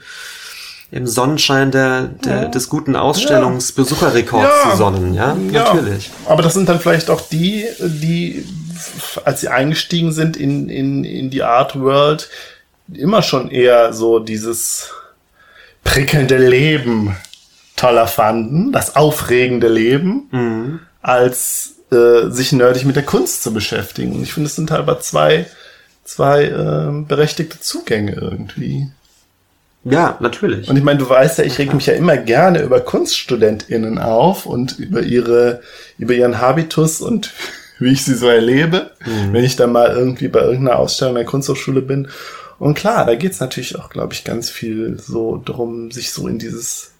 [0.91, 2.49] im Sonnenschein der, der ja.
[2.49, 4.71] des guten Ausstellungsbesucherrekords ja.
[4.71, 5.37] zu sonnen, ja?
[5.53, 6.11] ja, natürlich.
[6.27, 8.47] Aber das sind dann vielleicht auch die, die,
[9.25, 12.31] als sie eingestiegen sind in, in, in die Art World,
[12.91, 14.91] immer schon eher so dieses
[15.85, 17.15] prickelnde Leben
[17.77, 20.81] toller fanden, das aufregende Leben, mhm.
[21.03, 24.13] als äh, sich nerdig mit der Kunst zu beschäftigen.
[24.13, 25.47] Und ich finde, es sind halt aber zwei,
[26.05, 28.89] zwei äh, berechtigte Zugänge irgendwie.
[29.85, 30.69] Ja, natürlich.
[30.69, 34.45] Und ich meine, du weißt ja, ich reg mich ja immer gerne über KunststudentInnen auf
[34.45, 35.63] und über ihre,
[35.99, 37.33] über ihren Habitus und
[37.79, 39.33] wie ich sie so erlebe, mhm.
[39.33, 42.09] wenn ich da mal irgendwie bei irgendeiner Ausstellung der Kunsthochschule bin.
[42.59, 46.39] Und klar, da geht's natürlich auch, glaube ich, ganz viel so drum, sich so in
[46.39, 46.91] dieses,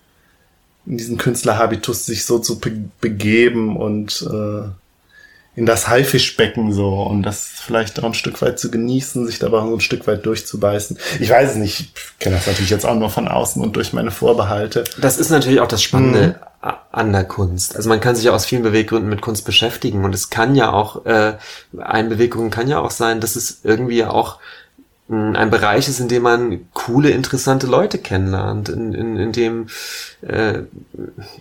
[0.89, 4.69] in diesen Künstlerhabitus sich so zu be begeben und äh,
[5.55, 9.61] in das Haifischbecken so und das vielleicht auch ein Stück weit zu genießen, sich dabei
[9.61, 10.99] so ein Stück weit durchzubeißen.
[11.19, 13.93] Ich weiß es nicht, ich kenne das natürlich jetzt auch nur von außen und durch
[13.93, 14.85] meine Vorbehalte.
[15.01, 16.71] Das ist natürlich auch das Spannende mhm.
[16.93, 17.75] an der Kunst.
[17.75, 20.73] Also man kann sich ja aus vielen Beweggründen mit Kunst beschäftigen und es kann ja
[20.73, 21.35] auch, äh,
[21.77, 24.39] ein Beweggrund kann ja auch sein, dass es irgendwie auch
[25.11, 29.69] ein Bereich ist, in dem man coole, interessante Leute kennenlernt, in, in, in dem,
[30.21, 30.65] äh,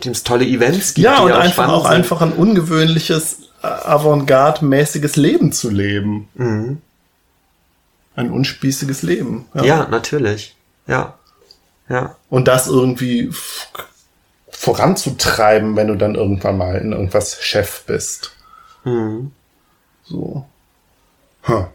[0.03, 1.03] dem es tolle Events gibt.
[1.03, 1.93] Ja, und auch einfach auch sind.
[1.93, 6.30] einfach ein ungewöhnliches, äh, avantgarde-mäßiges Leben zu leben.
[6.36, 6.82] Mhm.
[8.15, 9.47] Ein unspießiges Leben.
[9.53, 9.63] Ja.
[9.63, 10.55] ja, natürlich.
[10.88, 11.15] Ja.
[11.89, 12.15] Ja.
[12.30, 13.32] Und das irgendwie
[14.49, 18.32] voranzutreiben, wenn du dann irgendwann mal in irgendwas Chef bist.
[18.86, 19.32] Mhm.
[20.03, 20.45] So.
[21.47, 21.65] Huh.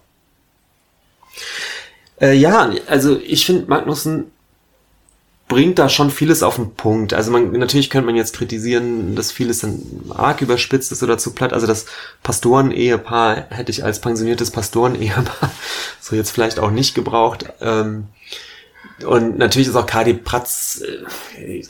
[2.23, 4.31] Äh, ja, also ich finde, Magnussen
[5.49, 7.13] bringt da schon vieles auf den Punkt.
[7.13, 11.35] Also man, natürlich könnte man jetzt kritisieren, dass vieles dann arg überspitzt ist oder zu
[11.35, 11.53] platt.
[11.53, 11.87] Also das
[12.23, 15.51] Pastoren-Ehepaar hätte ich als pensioniertes Pastoren-Ehepaar
[16.01, 17.47] so jetzt vielleicht auch nicht gebraucht.
[17.61, 18.07] Ähm,
[19.05, 20.83] und natürlich ist auch Kadi Pratz,
[21.37, 21.65] äh,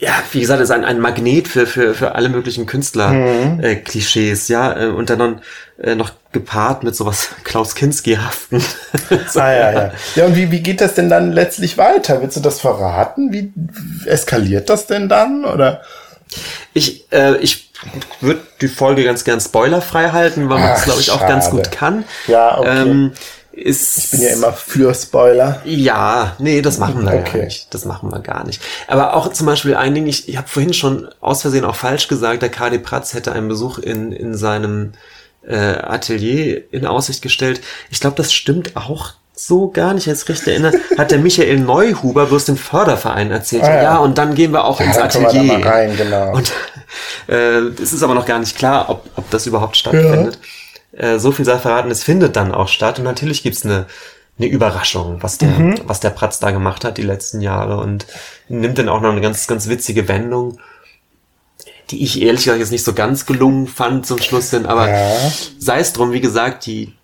[0.00, 4.54] ja, wie gesagt, ist ein, ein Magnet für, für, für alle möglichen Künstler-Klischees, mhm.
[4.54, 5.32] äh, ja, äh, und dann noch,
[5.78, 8.60] äh, noch gepaart mit sowas Klaus Kinski-haften.
[9.28, 9.92] so, ah, ja, ja.
[10.14, 12.22] Ja, und wie, wie geht das denn dann letztlich weiter?
[12.22, 13.30] Willst du das verraten?
[13.32, 13.52] Wie
[14.06, 15.82] eskaliert das denn dann, oder?
[16.72, 17.70] Ich, äh, ich
[18.22, 21.72] würde die Folge ganz gern spoilerfrei halten, weil man das, glaube ich, auch ganz gut
[21.72, 22.04] kann.
[22.26, 22.82] Ja, okay.
[22.82, 23.12] Ähm,
[23.60, 25.60] ist, ich bin ja immer für Spoiler.
[25.64, 27.38] Ja, nee, das machen wir okay.
[27.38, 27.74] gar nicht.
[27.74, 28.62] Das machen wir gar nicht.
[28.88, 32.08] Aber auch zum Beispiel ein Ding, ich, ich habe vorhin schon aus Versehen auch falsch
[32.08, 34.92] gesagt, der KD Pratz hätte einen Besuch in, in seinem
[35.46, 37.60] äh, Atelier in Aussicht gestellt.
[37.90, 42.26] Ich glaube, das stimmt auch so gar nicht, jetzt recht erinnere, hat der Michael Neuhuber
[42.26, 43.64] bloß den Förderverein erzählt.
[43.64, 43.82] Ah, ja.
[43.82, 43.96] ja.
[43.98, 45.58] und dann gehen wir auch ja, ins Atelier.
[45.58, 46.34] mal rein, genau.
[46.34, 46.52] Und
[47.28, 50.34] äh, es ist aber noch gar nicht klar, ob, ob das überhaupt stattfindet.
[50.34, 50.59] Ja
[50.92, 52.98] äh, so viel sei verraten, es findet dann auch statt.
[52.98, 53.86] Und natürlich gibt's eine,
[54.38, 55.80] eine Überraschung, was der, mhm.
[55.84, 58.06] was der Pratz da gemacht hat die letzten Jahre und
[58.48, 60.58] nimmt dann auch noch eine ganz, ganz witzige Wendung,
[61.90, 65.16] die ich ehrlich gesagt jetzt nicht so ganz gelungen fand zum Schluss hin, aber ja.
[65.58, 66.94] sei es drum, wie gesagt, die,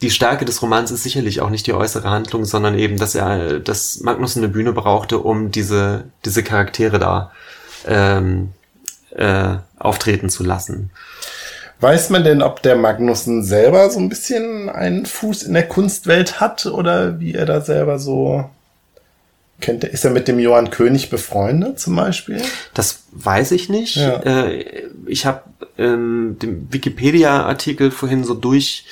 [0.00, 3.58] die Stärke des Romans ist sicherlich auch nicht die äußere Handlung, sondern eben, dass er,
[3.58, 7.32] dass Magnus eine Bühne brauchte, um diese, diese Charaktere da
[7.86, 8.52] ähm,
[9.10, 10.90] äh, auftreten zu lassen.
[11.80, 16.40] Weiß man denn, ob der Magnussen selber so ein bisschen einen Fuß in der Kunstwelt
[16.40, 18.50] hat oder wie er da selber so
[19.60, 19.84] kennt?
[19.84, 22.42] Ist er mit dem Johann König befreundet zum Beispiel?
[22.74, 23.96] Das weiß ich nicht.
[23.96, 24.20] Ja.
[24.22, 25.42] Äh, ich habe
[25.78, 28.84] ähm, den Wikipedia-Artikel vorhin so durch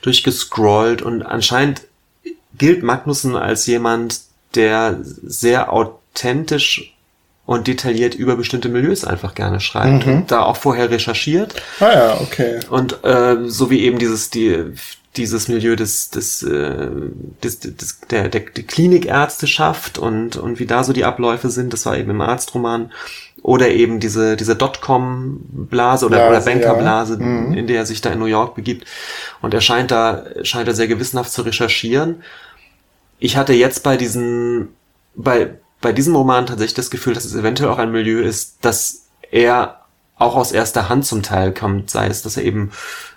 [0.00, 1.82] durchgescrollt und anscheinend
[2.58, 4.22] gilt Magnussen als jemand,
[4.54, 6.91] der sehr authentisch
[7.44, 12.20] und detailliert über bestimmte Milieus einfach gerne schreibt und da auch vorher recherchiert Ah ja,
[12.20, 12.60] okay.
[12.70, 14.74] und äh, so wie eben dieses die
[15.16, 16.88] dieses Milieu des des, äh,
[17.42, 21.84] des, des der, der der Klinikärzteschaft und und wie da so die Abläufe sind, das
[21.84, 22.92] war eben im Arztroman
[23.42, 26.80] oder eben diese diese Dotcom Blase oder, Blase, oder Banker ja.
[26.80, 28.86] Blase, in der er sich da in New York begibt
[29.42, 32.22] und er scheint da scheint er sehr gewissenhaft zu recherchieren.
[33.18, 34.68] Ich hatte jetzt bei diesen
[35.14, 35.50] bei
[35.82, 39.82] bei diesem Roman tatsächlich das Gefühl, dass es eventuell auch ein Milieu ist, dass er
[40.16, 42.70] auch aus erster Hand zum Teil kommt, sei es, dass er eben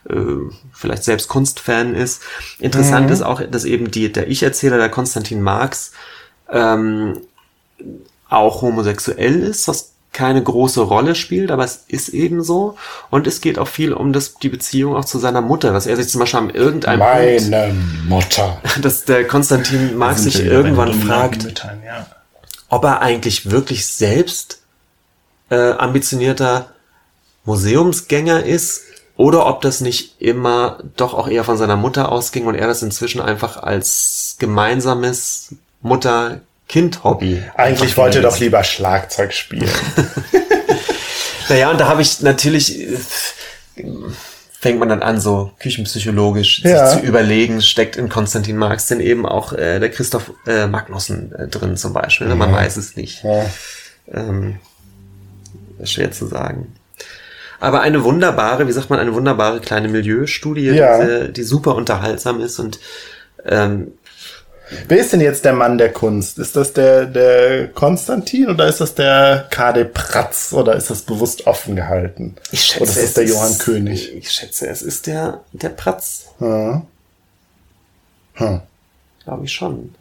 [0.09, 0.16] äh,
[0.74, 2.22] vielleicht selbst Kunstfan ist.
[2.59, 5.91] Interessant ist auch, dass eben die, der Ich-Erzähler, der Konstantin Marx,
[6.49, 7.22] ähm,
[8.28, 12.78] auch homosexuell ist, was keine große Rolle spielt, aber es ist eben so.
[13.11, 15.97] Und es geht auch viel um das, die Beziehung auch zu seiner Mutter, dass er
[15.97, 17.76] sich zum Beispiel an irgendeinem Punkt, Meine
[18.07, 18.61] Mutter.
[18.82, 22.07] dass der Konstantin Marx sich irgendwann fragt, Müttern, ja.
[22.70, 24.61] Ob er eigentlich wirklich selbst
[25.49, 26.72] äh, ambitionierter
[27.45, 28.82] Museumsgänger ist
[29.18, 32.82] oder ob das nicht immer doch auch eher von seiner Mutter ausging und er das
[32.82, 37.43] inzwischen einfach als gemeinsames Mutter-Kind-Hobby.
[37.55, 39.70] Eigentlich wollte er doch lieber Schlagzeug spielen.
[41.49, 42.97] Naja, und da habe ich natürlich, äh,
[44.66, 46.88] fängt man dann an, so küchenpsychologisch Ja.
[46.88, 51.32] sich zu überlegen, steckt in Konstantin Marx denn eben auch äh, der Christoph äh, Magnussen
[51.34, 52.28] äh, drin zum Beispiel.
[52.28, 52.36] Ne?
[52.36, 53.24] Man weiß es nicht.
[53.24, 53.45] ja.
[54.11, 54.57] Ähm,
[55.84, 56.74] schwer zu sagen.
[57.59, 62.41] Aber eine wunderbare, wie sagt man, eine wunderbare kleine Milieustudie, die, sehr- die super unterhaltsam
[62.41, 62.80] ist und
[63.45, 63.91] ähm,
[64.88, 66.39] Wer ist denn jetzt der Mann der Kunst?
[66.39, 71.45] Ist das der, der Konstantin oder ist das der KD Pratz oder ist das bewusst
[71.47, 72.36] offen gehalten?
[72.51, 74.13] ich schätze, oder ist es der ist- Johann König?
[74.16, 76.82] Ich schätze, es ist der, der Pratz, Ja.
[78.38, 78.61] Hm.
[79.24, 79.93] glaube ich schon.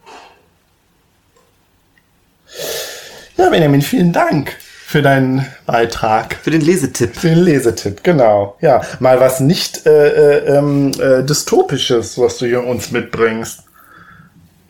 [3.37, 4.57] ja, Benjamin, vielen Dank
[4.87, 6.37] für deinen Beitrag.
[6.43, 7.17] Für den Lesetipp.
[7.17, 8.57] Für den Lesetipp, genau.
[8.61, 10.09] Ja, mal was nicht äh,
[10.39, 13.64] äh, ähm, äh, dystopisches, was du hier uns mitbringst.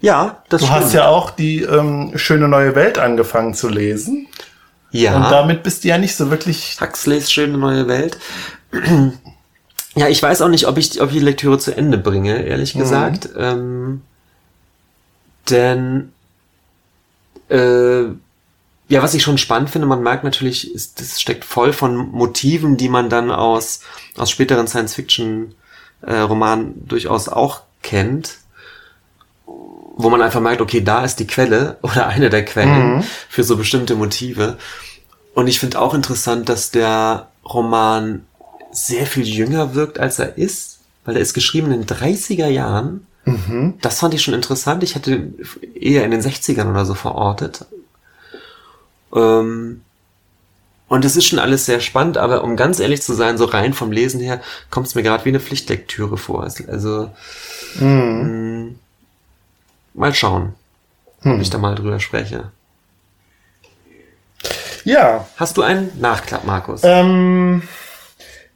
[0.05, 0.85] Ja, das Du stimmt.
[0.85, 4.27] hast ja auch die ähm, schöne neue Welt angefangen zu lesen.
[4.91, 5.17] ja.
[5.17, 6.77] Und damit bist du ja nicht so wirklich.
[6.81, 8.19] Huxleys schöne neue Welt.
[9.97, 12.73] Ja, ich weiß auch nicht, ob ich, ob ich die Lektüre zu Ende bringe, ehrlich
[12.75, 13.29] gesagt.
[13.39, 14.03] Ähm,
[15.49, 16.11] denn
[17.49, 21.95] äh, ja, was ich schon spannend finde, man merkt natürlich, ist, das steckt voll von
[22.11, 23.83] Motiven, die man dann aus,
[24.17, 28.39] aus späteren Science-Fiction-Romanen durchaus auch kennt.
[29.97, 32.97] Wo man einfach merkt, okay, da ist die Quelle oder eine der Quellen
[33.29, 34.59] für so bestimmte Motive.
[35.35, 38.25] Und ich finde auch interessant, dass der Roman
[38.73, 43.07] sehr viel jünger wirkt, als er ist, weil er ist geschrieben in den 30er Jahren.
[43.81, 44.83] Das fand ich schon interessant.
[44.83, 45.35] Ich hätte ihn
[45.75, 47.65] eher in den 60ern oder so verortet.
[49.15, 49.81] Ähm,
[50.89, 53.73] und es ist schon alles sehr spannend, aber um ganz ehrlich zu sein, so rein
[53.73, 54.41] vom Lesen her,
[54.71, 56.43] kommt es mir gerade wie eine Pflichtlektüre vor.
[56.69, 57.11] Also
[57.79, 58.75] mh,
[59.95, 60.55] mal schauen,
[61.25, 62.51] ob ich da mal drüber spreche.
[64.85, 66.83] Ja, Hast du einen Nachklapp, Markus?
[66.85, 67.63] Ähm,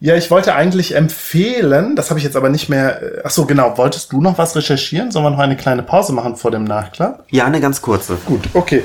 [0.00, 3.02] ja, ich wollte eigentlich empfehlen, das habe ich jetzt aber nicht mehr.
[3.02, 3.78] äh, Ach so, genau.
[3.78, 5.10] Wolltest du noch was recherchieren?
[5.10, 7.24] Sollen wir noch eine kleine Pause machen vor dem Nachklapp?
[7.30, 8.16] ja, eine ganz kurze.
[8.26, 8.82] Gut, okay.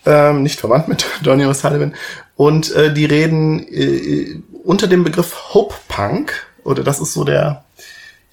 [0.04, 1.92] ähm, nicht verwandt mit Donny O'Sullivan.
[2.34, 7.64] Und äh, die reden äh, unter dem Begriff Hope Punk, oder das ist so der,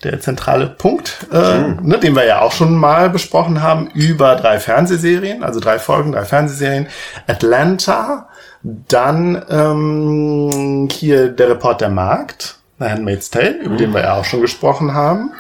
[0.04, 1.88] der zentrale Punkt, äh, mhm.
[1.88, 6.12] ne, den wir ja auch schon mal besprochen haben, über drei Fernsehserien, also drei Folgen,
[6.12, 6.88] drei Fernsehserien.
[7.26, 8.30] Atlanta,
[8.64, 13.78] dann ähm, hier der Report der Markt, The Handmaid's Tale, über mhm.
[13.78, 15.32] den wir ja auch schon gesprochen haben,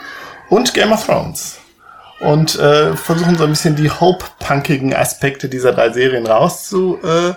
[0.50, 1.60] und Game of Thrones.
[2.20, 7.00] Und äh, versuchen so ein bisschen die hope-punkigen Aspekte dieser drei Serien rauszu...
[7.04, 7.34] Äh,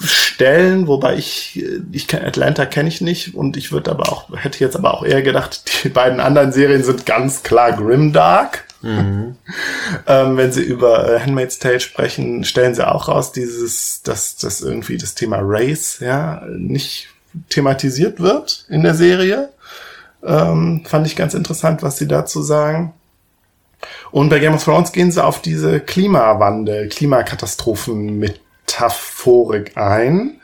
[0.00, 4.60] Stellen, wobei ich, ich kenn, Atlanta kenne ich nicht und ich würde aber auch, hätte
[4.60, 8.64] jetzt aber auch eher gedacht, die beiden anderen Serien sind ganz klar Grimdark.
[8.82, 9.36] Mhm.
[10.06, 14.60] ähm, wenn sie über äh, Handmaid's Tale sprechen, stellen sie auch raus, dieses, dass, dass
[14.60, 17.08] irgendwie das Thema Race, ja, nicht
[17.48, 19.50] thematisiert wird in der Serie.
[20.22, 22.94] Ähm, fand ich ganz interessant, was sie dazu sagen.
[24.10, 30.40] Und bei Game of Thrones gehen sie auf diese Klimawandel, Klimakatastrophen mit Metaphorik ein,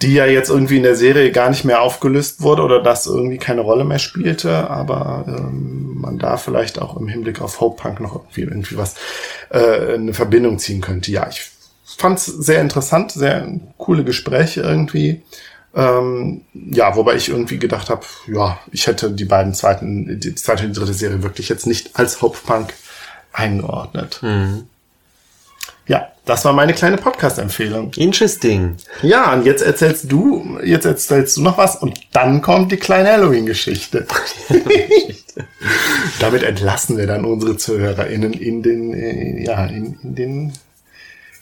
[0.00, 3.38] die ja jetzt irgendwie in der Serie gar nicht mehr aufgelöst wurde oder das irgendwie
[3.38, 8.00] keine Rolle mehr spielte, aber ähm, man da vielleicht auch im Hinblick auf Hope Punk
[8.00, 8.96] noch irgendwie, irgendwie was
[9.50, 11.12] äh, eine Verbindung ziehen könnte.
[11.12, 11.50] Ja, ich
[11.84, 13.48] fand es sehr interessant, sehr
[13.78, 15.22] coole Gespräche irgendwie.
[15.74, 20.66] Ähm, ja, wobei ich irgendwie gedacht habe, ja, ich hätte die beiden zweiten, die zweite
[20.66, 22.74] und dritte Serie wirklich jetzt nicht als Hope Punk
[23.32, 24.18] eingeordnet.
[24.22, 24.64] Mhm.
[25.86, 27.92] Ja, das war meine kleine Podcast-Empfehlung.
[27.96, 28.76] Interesting.
[29.02, 33.10] Ja, und jetzt erzählst du, jetzt erzählst du noch was und dann kommt die kleine
[33.10, 34.06] Halloween-Geschichte.
[36.20, 40.52] Damit entlassen wir dann unsere ZuhörerInnen in den, äh, ja, in, in den,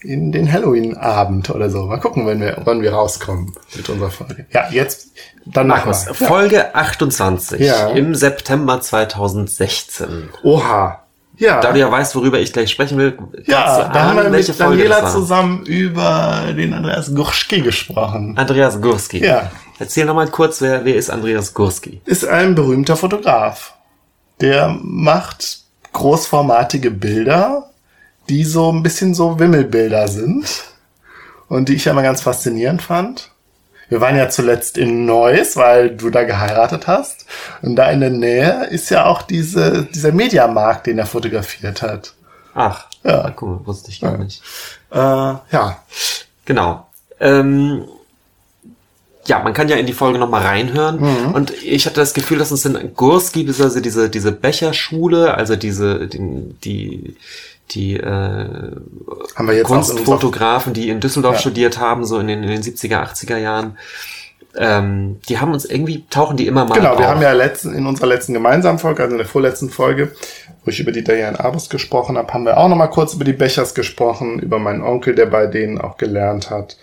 [0.03, 1.85] in den Halloween-Abend oder so.
[1.85, 4.47] Mal gucken, wenn wir, wann wir rauskommen mit unserer Folge.
[4.53, 5.09] Ja, jetzt,
[5.45, 6.15] dann Markus, ja.
[6.15, 7.89] Folge 28 ja.
[7.91, 10.31] im September 2016.
[10.43, 11.05] Oha.
[11.41, 11.61] Ja.
[11.61, 15.09] Da du ja weißt, worüber ich gleich sprechen will, ja, da haben wir mit Daniela
[15.09, 18.37] zusammen über den Andreas Gurski gesprochen.
[18.37, 19.25] Andreas Gurski.
[19.25, 19.51] Ja.
[19.79, 22.03] Erzähl noch mal kurz, wer, wer ist Andreas Gurski?
[22.05, 23.75] Ist ein berühmter Fotograf.
[24.43, 25.61] Der macht
[25.95, 27.71] großformatige Bilder,
[28.29, 30.65] die so ein bisschen so Wimmelbilder sind
[31.49, 33.31] und die ich ja immer ganz faszinierend fand.
[33.91, 37.27] Wir waren ja zuletzt in Neuss, weil du da geheiratet hast.
[37.61, 42.15] Und da in der Nähe ist ja auch diese, dieser Mediamarkt, den er fotografiert hat.
[42.55, 43.25] Ach, ja.
[43.25, 44.19] Ah, cool, wusste ich gar ja.
[44.19, 44.43] nicht.
[44.91, 45.83] Äh, ja.
[46.45, 46.87] Genau.
[47.19, 47.85] Ähm,
[49.27, 51.01] ja, man kann ja in die Folge nochmal reinhören.
[51.01, 51.35] Mhm.
[51.35, 56.07] Und ich hatte das Gefühl, dass uns in Gurski, also diese, diese Becherschule, also diese,
[56.07, 57.17] die, die
[57.71, 58.73] die äh,
[59.65, 61.41] Kunstfotografen, die in Düsseldorf ja.
[61.41, 63.77] studiert haben, so in den, in den 70er, 80er Jahren,
[64.57, 66.99] ähm, die haben uns irgendwie, tauchen die immer mal Genau, auf.
[66.99, 70.13] wir haben ja letzten, in unserer letzten gemeinsamen Folge, also in der vorletzten Folge,
[70.65, 73.33] wo ich über die Diane Abus gesprochen habe, haben wir auch nochmal kurz über die
[73.33, 76.77] Bechers gesprochen, über meinen Onkel, der bei denen auch gelernt hat.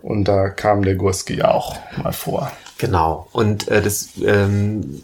[0.00, 2.50] Und da kam der Gurski auch mal vor.
[2.82, 3.28] Genau.
[3.30, 5.02] Und äh, das, ähm,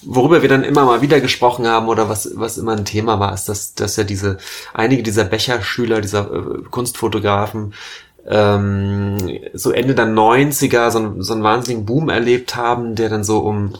[0.00, 3.34] worüber wir dann immer mal wieder gesprochen haben oder was, was immer ein Thema war,
[3.34, 4.38] ist, dass, dass ja diese,
[4.72, 7.74] einige dieser Becherschüler, dieser äh, Kunstfotografen,
[8.26, 9.18] ähm,
[9.52, 13.74] so Ende der 90er so, so einen wahnsinnigen Boom erlebt haben, der dann so um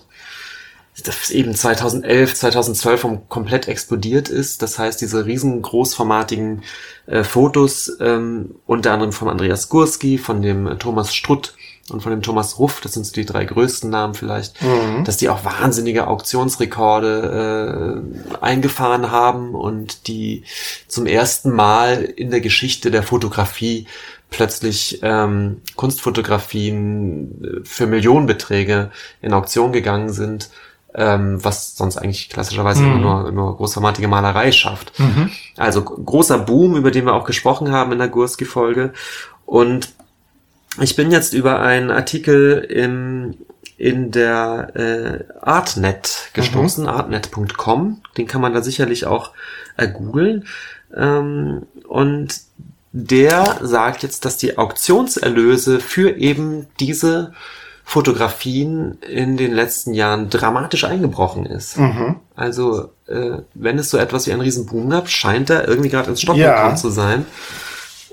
[1.31, 4.61] eben 2011, 2012 um komplett explodiert ist.
[4.61, 6.63] Das heißt, diese riesen großformatigen
[7.07, 11.55] äh, Fotos, ähm, unter anderem von Andreas Gurski, von dem Thomas Strutt,
[11.91, 15.05] und von dem Thomas Ruff, das sind so die drei größten Namen vielleicht, mhm.
[15.05, 20.45] dass die auch wahnsinnige Auktionsrekorde äh, eingefahren haben und die
[20.87, 23.87] zum ersten Mal in der Geschichte der Fotografie
[24.31, 28.91] plötzlich ähm, Kunstfotografien äh, für Millionenbeträge
[29.23, 30.51] in Auktion gegangen sind,
[30.95, 32.93] ähm, was sonst eigentlich klassischerweise mhm.
[32.93, 34.99] immer nur, nur großformatige Malerei schafft.
[34.99, 35.31] Mhm.
[35.57, 38.93] Also großer Boom, über den wir auch gesprochen haben in der Gurski-Folge.
[39.47, 39.91] Und
[40.81, 43.35] ich bin jetzt über einen Artikel im,
[43.77, 46.91] in der äh, Artnet gestoßen, mhm.
[46.91, 48.03] artnet.com.
[48.17, 49.33] Den kann man da sicherlich auch
[49.77, 50.47] äh, googeln.
[50.97, 52.41] Ähm, und
[52.93, 57.33] der sagt jetzt, dass die Auktionserlöse für eben diese
[57.85, 61.79] Fotografien in den letzten Jahren dramatisch eingebrochen ist.
[61.79, 62.17] Mhm.
[62.35, 66.11] Also, äh, wenn es so etwas wie einen riesen Boom gab, scheint er irgendwie gerade
[66.11, 66.57] ins Stocken ja.
[66.57, 67.25] gekommen zu sein.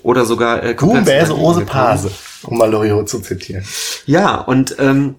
[0.03, 2.11] Oder sogar äh, Boom, Bäse, Ose, Pase
[2.47, 3.65] um mal Loriot zu zitieren.
[4.05, 5.15] Ja, und ähm,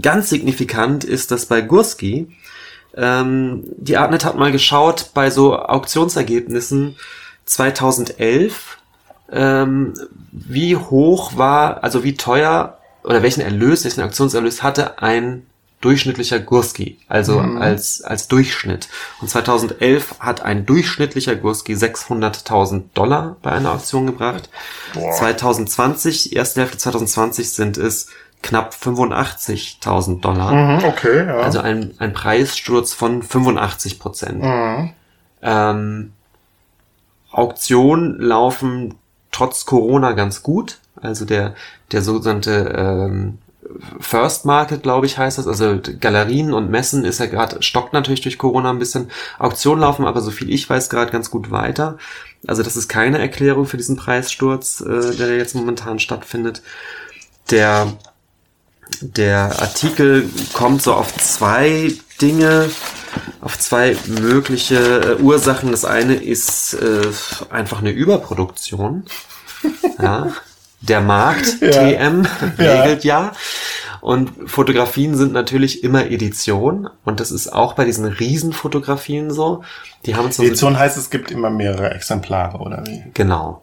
[0.00, 2.28] ganz signifikant ist, dass bei Gurski,
[2.94, 6.96] ähm, die Artnet hat mal geschaut bei so Auktionsergebnissen
[7.46, 8.78] 2011,
[9.30, 9.94] ähm,
[10.30, 15.46] wie hoch war, also wie teuer oder welchen Erlös, welchen Auktionserlös hatte ein
[15.82, 17.60] durchschnittlicher Gurski, also mhm.
[17.60, 18.88] als, als Durchschnitt.
[19.20, 24.48] Und 2011 hat ein durchschnittlicher Gurski 600.000 Dollar bei einer Auktion gebracht.
[24.94, 25.12] Boah.
[25.12, 28.08] 2020, erste Hälfte 2020 sind es
[28.42, 30.52] knapp 85.000 Dollar.
[30.52, 31.36] Mhm, okay, ja.
[31.38, 34.42] Also ein, ein Preissturz von 85 Prozent.
[34.42, 34.90] mhm.
[35.42, 36.12] Ähm,
[37.32, 38.94] Auktionen laufen
[39.32, 40.78] trotz Corona ganz gut.
[41.00, 41.54] Also der,
[41.90, 43.38] der sogenannte ähm,
[44.00, 45.46] First Market, glaube ich, heißt das.
[45.46, 49.10] Also Galerien und Messen ist ja gerade, stockt natürlich durch Corona ein bisschen.
[49.38, 51.98] Auktionen laufen aber, so viel ich weiß, gerade ganz gut weiter.
[52.46, 56.62] Also das ist keine Erklärung für diesen Preissturz, äh, der jetzt momentan stattfindet.
[57.50, 57.92] Der,
[59.00, 62.70] der Artikel kommt so auf zwei Dinge,
[63.40, 65.70] auf zwei mögliche äh, Ursachen.
[65.70, 67.10] Das eine ist äh,
[67.50, 69.04] einfach eine Überproduktion.
[70.00, 70.32] Ja.
[70.82, 71.70] Der Markt, Ja.
[71.70, 72.26] TM,
[72.58, 72.82] Ja.
[72.82, 73.32] regelt ja.
[74.00, 76.88] Und Fotografien sind natürlich immer Edition.
[77.04, 79.62] Und das ist auch bei diesen Riesenfotografien so.
[80.06, 83.04] Die haben so Edition heißt, es gibt immer mehrere Exemplare, oder wie?
[83.14, 83.62] Genau.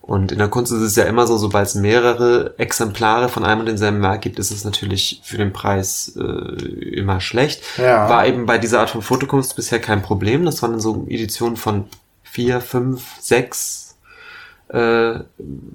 [0.00, 3.60] Und in der Kunst ist es ja immer so, sobald es mehrere Exemplare von einem
[3.60, 7.62] und denselben Werk gibt, ist es natürlich für den Preis äh, immer schlecht.
[7.76, 8.08] Ja.
[8.08, 10.44] War eben bei dieser Art von Fotokunst bisher kein Problem.
[10.44, 11.84] Das waren so Editionen von
[12.24, 13.81] vier, fünf, sechs
[14.72, 15.20] äh,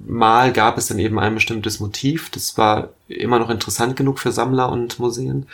[0.06, 2.30] Mal gab es dann eben ein bestimmtes Motiv.
[2.30, 5.46] Das war immer noch interessant genug für Sammler und Museen.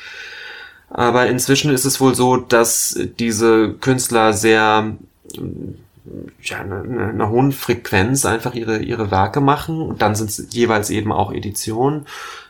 [0.89, 4.95] Aber inzwischen ist es wohl so, dass diese Künstler sehr
[6.43, 10.47] ja, eine, eine, eine hohen Frequenz einfach ihre, ihre Werke machen und dann sind es
[10.51, 12.07] jeweils eben auch Editionen.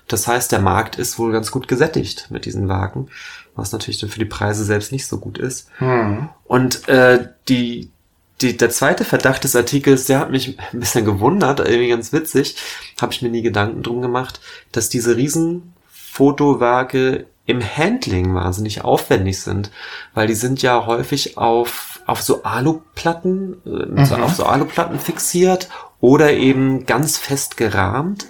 [0.08, 3.08] Das heißt, der Markt ist wohl ganz gut gesättigt mit diesen Werken,
[3.54, 5.68] was natürlich dann für die Preise selbst nicht so gut ist.
[5.78, 6.28] Hm.
[6.44, 7.90] Und äh, die,
[8.40, 12.56] die, der zweite Verdacht des Artikels, der hat mich ein bisschen gewundert, irgendwie ganz witzig,
[13.00, 14.40] habe ich mir nie Gedanken drum gemacht,
[14.72, 19.70] dass diese Riesenfotowerke im Handling wahnsinnig aufwendig sind,
[20.14, 25.68] weil die sind ja häufig auf, auf so Aluplatten, äh, so, auf so Aluplatten fixiert
[26.00, 28.26] oder eben ganz fest gerahmt.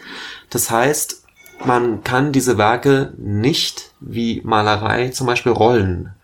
[0.51, 1.23] Das heißt,
[1.65, 6.15] man kann diese Werke nicht wie Malerei zum Beispiel rollen.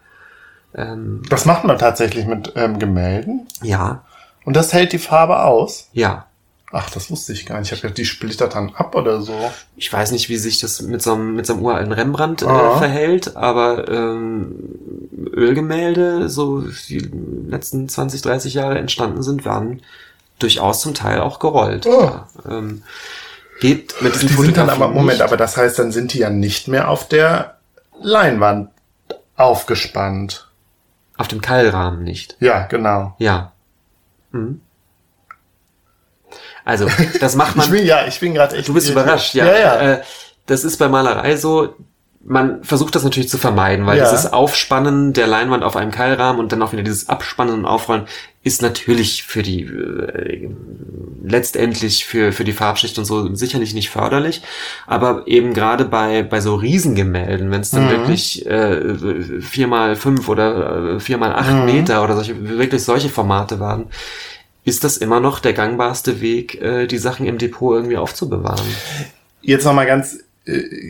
[0.75, 3.47] Ähm, Das macht man tatsächlich mit ähm, Gemälden.
[3.63, 4.05] ja,
[4.45, 5.89] Und das hält die Farbe aus.
[5.93, 6.27] ja.
[6.73, 7.67] Ach, das wusste ich gar nicht.
[7.67, 9.35] Ich habe gedacht, die splittert dann ab oder so.
[9.75, 12.47] Ich weiß nicht, wie sich das mit so einem, mit so einem uralten Rembrandt äh,
[12.47, 12.79] Ah.
[12.79, 14.55] verhält, aber ähm,
[15.35, 17.11] Ölgemälde, so die
[17.49, 19.83] letzten 20, 30 Jahre entstanden sind, waren
[20.39, 21.87] durchaus zum Teil auch gerollt.
[21.89, 22.03] Oh.
[22.05, 22.85] Ja, ähm,
[23.61, 25.23] geht mit diesen Die sind dann aber, Moment, nicht.
[25.23, 27.57] aber das heißt, dann sind die ja nicht mehr auf der
[28.01, 28.71] Leinwand
[29.35, 30.47] aufgespannt.
[31.21, 32.37] Auf dem Keilrahmen nicht.
[32.41, 33.15] Ja, genau.
[33.19, 33.53] Ja.
[34.33, 34.63] Mhm.
[36.65, 36.89] Also,
[37.21, 37.67] das macht man.
[37.67, 38.69] Ich bin, ja, ich bin gerade echt.
[38.69, 39.45] Du bist überrascht, ja.
[39.45, 39.81] Ja, ja.
[39.93, 40.03] Äh,
[40.47, 41.75] das ist bei Malerei so,
[42.23, 44.05] man versucht das natürlich zu vermeiden, weil Ja.
[44.05, 48.05] dieses Aufspannen der Leinwand auf einem Keilrahmen und dann auch wieder dieses Abspannen und Aufrollen
[48.43, 50.51] ist natürlich für die äh,
[51.23, 54.43] letztendlich für für die Farbschicht und so sicherlich nicht förderlich,
[54.87, 57.91] aber eben gerade bei bei so Riesengemälden, wenn es dann Mhm.
[57.91, 61.65] wirklich äh, vier mal fünf oder äh, vier mal acht Mhm.
[61.67, 63.87] Meter oder solche wirklich solche Formate waren,
[64.65, 68.67] ist das immer noch der gangbarste Weg, äh, die Sachen im Depot irgendwie aufzubewahren.
[69.43, 70.19] Jetzt nochmal ganz,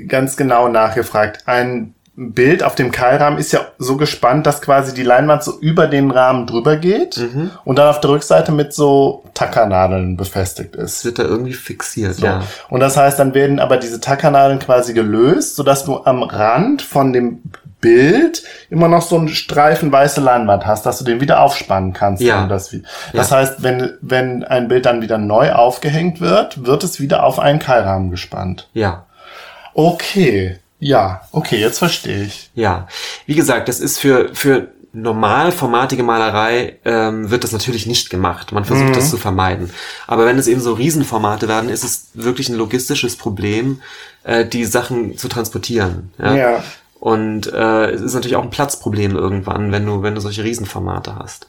[0.07, 1.43] ganz genau nachgefragt.
[1.47, 5.87] Ein Bild auf dem Keilrahmen ist ja so gespannt, dass quasi die Leinwand so über
[5.87, 7.51] den Rahmen drüber geht Mhm.
[7.65, 11.05] und dann auf der Rückseite mit so Tackernadeln befestigt Es ist.
[11.07, 12.27] wird da irgendwie fixiert, So.
[12.27, 12.43] ja.
[12.69, 17.15] Und das heißt, dann werden aber diese Tackernadeln quasi gelöst, sodass du am Rand von
[17.15, 17.41] dem
[17.81, 22.23] Bild immer noch so einen Streifen weiße Leinwand hast, dass du den wieder aufspannen kannst.
[22.23, 22.47] Ja.
[22.47, 22.75] Das,
[23.15, 23.37] das Ja.
[23.39, 27.59] heißt, wenn, wenn ein Bild dann wieder neu aufgehängt wird, wird es wieder auf einen
[27.61, 28.69] Keilrahmen gespannt.
[28.75, 29.07] Ja,
[29.81, 32.51] Okay, ja, okay, jetzt verstehe ich.
[32.55, 32.87] ja.
[33.27, 38.53] Wie gesagt, das ist für, für normalformatige Malerei ähm, wird das natürlich nicht gemacht.
[38.53, 38.93] Man versucht Mhm.
[38.95, 39.71] das zu vermeiden.
[40.07, 43.81] Aber wenn es eben so Riesenformate werden, ist es wirklich ein logistisches Problem,
[44.25, 46.13] äh, die Sachen zu transportieren.
[46.19, 46.35] Ja.
[46.35, 46.65] Ja.
[46.99, 51.15] Und äh, es ist natürlich auch ein Platzproblem irgendwann, wenn du, wenn du solche Riesenformate
[51.17, 51.47] hast.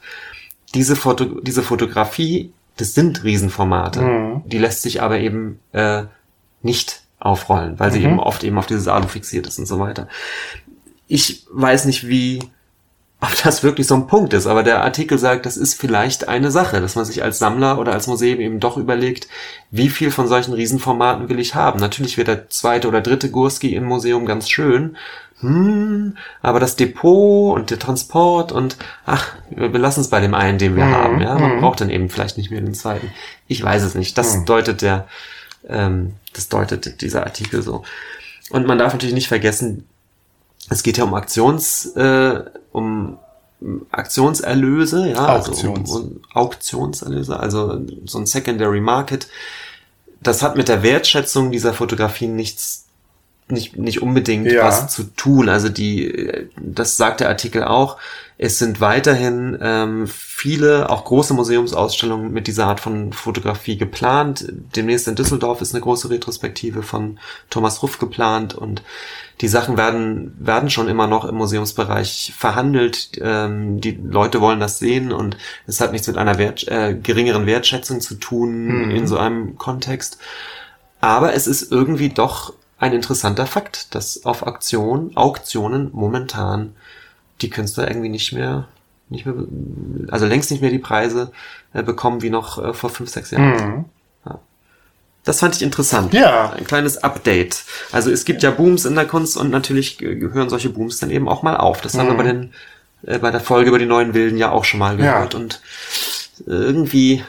[0.74, 4.00] Diese, Foto, diese Fotografie, das sind Riesenformate.
[4.00, 4.42] Mhm.
[4.46, 6.04] Die lässt sich aber eben äh,
[6.62, 8.04] nicht aufrollen, weil sie Mhm.
[8.06, 10.08] eben oft eben auf dieses Alu fixiert ist und so weiter.
[11.08, 12.40] Ich weiß nicht, wie,
[13.20, 16.50] ob das wirklich so ein Punkt ist, aber der Artikel sagt, das ist vielleicht eine
[16.50, 19.28] Sache, dass man sich als Sammler oder als Museum eben doch überlegt,
[19.70, 21.78] wie viel von solchen Riesenformaten will ich haben.
[21.80, 24.96] Natürlich wird der zweite oder dritte Gurski im Museum ganz schön,
[25.40, 28.76] hm, aber das Depot und der Transport und
[29.06, 31.20] ach, wir belassen es bei dem einen, den wir Mhm, haben.
[31.20, 31.60] Ja, man mhm.
[31.60, 33.10] braucht dann eben vielleicht nicht mehr den zweiten.
[33.48, 34.16] Ich weiß es nicht.
[34.18, 34.44] Das Mhm.
[34.46, 35.08] deutet der,
[35.68, 37.84] ähm, das deutet dieser Artikel so.
[38.50, 39.86] Und man darf natürlich nicht vergessen,
[40.68, 43.18] es geht ja um Aktions, äh, um
[43.90, 45.90] Aktionserlöse, ja, Auktions.
[45.90, 49.28] also um, um Auktionserlöse, also so ein Secondary Market.
[50.20, 52.86] Das hat mit der Wertschätzung dieser Fotografien nichts
[53.52, 54.64] nicht, nicht unbedingt Ja.
[54.64, 55.48] was zu tun.
[55.48, 57.98] Also die, das sagt der Artikel auch.
[58.38, 64.46] Es sind weiterhin ähm, viele, auch große Museumsausstellungen mit dieser Art von Fotografie geplant.
[64.74, 67.20] Demnächst in Düsseldorf ist eine große Retrospektive von
[67.50, 68.82] Thomas Ruff geplant und
[69.42, 73.10] die Sachen werden, werden schon immer noch im Museumsbereich verhandelt.
[73.20, 75.36] Ähm, die Leute wollen das sehen und
[75.68, 80.18] es hat nichts mit einer Wert, äh, geringeren Wertschätzung zu tun in so einem Kontext.
[81.00, 86.74] Aber es ist irgendwie doch ein interessanter Fakt, dass auf Auktion, Auktionen momentan
[87.40, 88.66] die Künstler irgendwie nicht mehr,
[89.08, 89.34] nicht mehr,
[90.10, 91.30] also längst nicht mehr die Preise
[91.72, 93.84] äh, bekommen wie noch äh, vor fünf, sechs Jahren.
[94.26, 94.38] Ja.
[95.24, 96.12] Das fand ich interessant.
[96.12, 96.50] Ja.
[96.50, 97.62] Ein kleines Update.
[97.92, 101.10] Also es gibt ja Booms in der Kunst und natürlich ge- gehören solche Booms dann
[101.10, 101.80] eben auch mal auf.
[101.82, 102.52] Das haben wir bei den,
[103.06, 105.34] äh, bei der Folge über die neuen Wilden ja auch schon mal gehört.
[105.34, 105.38] Ja.
[105.40, 105.60] Und
[106.46, 107.22] irgendwie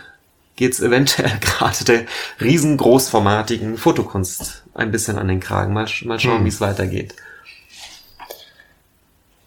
[0.55, 2.05] geht's eventuell gerade der
[2.41, 5.73] riesengroßformatigen Fotokunst ein bisschen an den Kragen.
[5.73, 7.15] Mal, mal schauen, wie es weitergeht.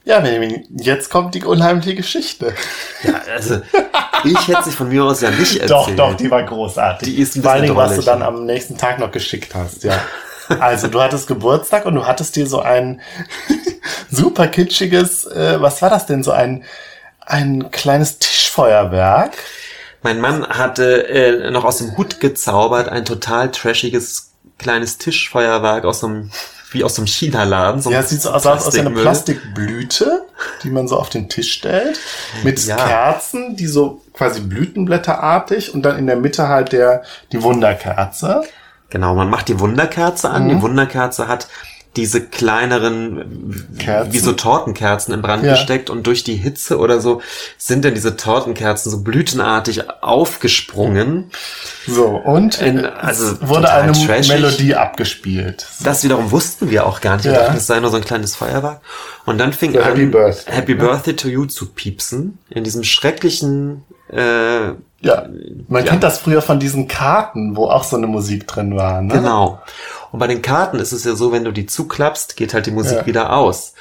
[0.05, 2.55] Ja, Benjamin, jetzt kommt die unheimliche Geschichte.
[3.03, 3.61] Ja, also
[4.23, 5.70] ich hätte sich von mir aus ja nicht erzählt.
[5.70, 7.09] Doch, doch, die war großartig.
[7.09, 10.01] Die ist ein Vor Dingen, was du dann am nächsten Tag noch geschickt hast, ja.
[10.61, 13.01] Also, du hattest Geburtstag und du hattest dir so ein
[14.11, 16.62] super kitschiges, äh, was war das denn, so ein,
[17.20, 19.32] ein kleines Tischfeuerwerk.
[20.03, 26.02] Mein Mann hatte äh, noch aus dem Hut gezaubert ein total trashiges kleines Tischfeuerwerk aus
[26.04, 26.30] einem,
[26.72, 27.80] wie aus einem China-Laden.
[27.80, 28.90] So Ja, es sieht so aus, aus einer.
[28.90, 30.22] Plastikblüte,
[30.62, 31.98] die man so auf den Tisch stellt,
[32.42, 32.76] mit Ja.
[32.76, 37.02] Kerzen, die so quasi Blütenblätterartig und dann in der Mitte halt der,
[37.32, 38.42] die Wunderkerze.
[38.90, 40.44] Genau, man macht die Wunderkerze an.
[40.44, 40.48] Mhm.
[40.48, 41.48] Die Wunderkerze hat
[41.97, 44.12] diese kleineren, Kerzen.
[44.12, 45.52] wie so Tortenkerzen in Brand Ja.
[45.52, 47.23] gesteckt und durch die Hitze oder so
[47.59, 51.31] sind dann diese Tortenkerzen so blütenartig aufgesprungen.
[51.86, 54.28] So, und In- also es wurde eine trashig.
[54.28, 55.66] Melodie abgespielt.
[55.82, 57.24] Das wiederum wussten wir auch gar nicht.
[57.24, 57.39] Wir Ja.
[57.44, 58.81] dachten, es sei nur so ein kleines Feuerwerk.
[59.24, 60.78] Und dann fing So an, Happy Birthday, Happy ne?
[60.81, 62.39] Birthday to you zu piepsen.
[62.51, 65.27] In diesem schrecklichen, äh, Ja,
[65.68, 65.90] man Ja.
[65.90, 69.02] kennt das früher von diesen Karten, wo auch so eine Musik drin war.
[69.02, 69.12] Ne?
[69.12, 69.60] Genau.
[70.16, 72.70] Und bei den Karten ist es ja so, wenn du die zuklappst, geht halt die
[72.70, 73.06] Musik Ja.
[73.06, 73.74] wieder aus.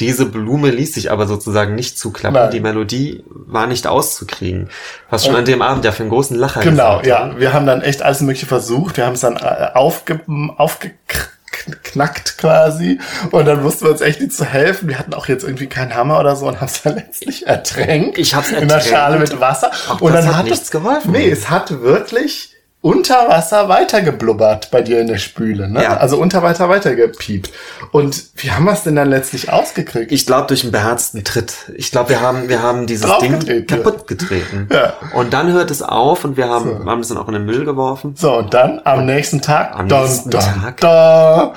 [0.00, 2.38] Diese Blume ließ sich aber sozusagen nicht zuklappen.
[2.38, 2.50] Nein.
[2.50, 4.68] Die Melodie war nicht auszukriegen.
[5.08, 7.24] Was schon an dem Abend ja für einen großen Lacher Genau, ja.
[7.30, 7.40] hat.
[7.40, 8.98] Wir haben dann echt alles Mögliche versucht.
[8.98, 10.20] Wir haben es dann äh, aufge
[10.58, 13.00] aufgeknackt quasi.
[13.30, 14.88] Und dann wussten wir uns echt nicht zu helfen.
[14.90, 18.18] Wir hatten auch jetzt irgendwie keinen Hammer oder so und haben es dann letztlich ertränkt.
[18.18, 18.88] Ich hab's In einer ertränkt.
[18.90, 19.70] Schale mit Wasser.
[19.88, 21.12] Auch und dann hat hat nichts es, geholfen.
[21.12, 22.50] Nee, es hat wirklich
[22.82, 25.68] unter Wasser weitergeblubbert bei dir in der Spüle.
[25.70, 25.82] Ne?
[25.82, 25.96] Ja.
[25.98, 27.50] Also unter Wasser weitergepiept.
[27.92, 30.10] Und wie haben wir es denn dann letztlich ausgekriegt?
[30.10, 31.54] Ich glaube durch einen beherzten Tritt.
[31.76, 34.68] Ich glaube, wir haben, wir haben dieses Ding kaputt getreten.
[34.72, 34.94] Ja.
[35.14, 37.64] Und dann hört es auf und wir haben, haben es dann auch in den Müll
[37.64, 38.14] geworfen.
[38.16, 39.76] so, und dann am nächsten Tag.
[39.76, 40.80] Am dun, nächsten dun, Tag.
[40.80, 41.52] dun,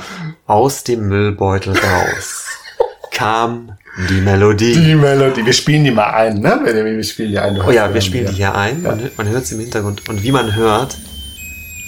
[0.46, 2.46] Aus dem Müllbeutel raus
[3.12, 3.72] kam
[4.10, 4.74] die Melodie.
[4.76, 5.46] die Melodie.
[5.46, 6.60] Wir spielen die mal ein, ne?
[6.66, 7.60] Wir spielen die ein.
[7.66, 8.84] Oh ja, wir spielen die hier ein.
[8.84, 10.08] Man, hört- man hört sie im Hintergrund.
[10.10, 10.98] Und wie man hört,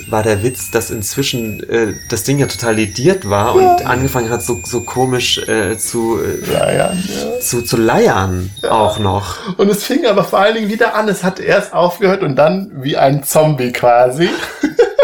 [0.10, 4.42] war der Witz, dass inzwischen äh, das Ding ja total lediert war und angefangen hat,
[4.44, 7.40] so, so komisch äh, zu, äh, Ja, ja, ja.
[7.42, 9.58] zu, zu leiern auch noch.
[9.58, 11.08] Und es fing aber vor allen Dingen wieder an.
[11.08, 14.30] Es hat erst aufgehört und dann wie ein Zombie quasi.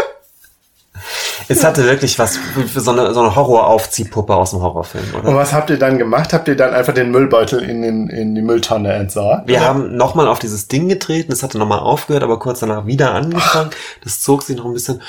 [1.48, 2.38] Es hatte wirklich was
[2.74, 5.36] so eine, so eine Horroraufziehpuppe aus dem Horrorfilm, Und oder?
[5.36, 6.32] was habt ihr dann gemacht?
[6.32, 9.48] Habt ihr dann einfach den Müllbeutel in, den, in die Mülltonne entsorgt?
[9.48, 9.66] Wir Oder?
[9.66, 13.70] haben nochmal auf dieses Ding getreten, es hatte nochmal aufgehört, aber kurz danach wieder angefangen.
[14.02, 15.02] Das zog sich noch ein bisschen.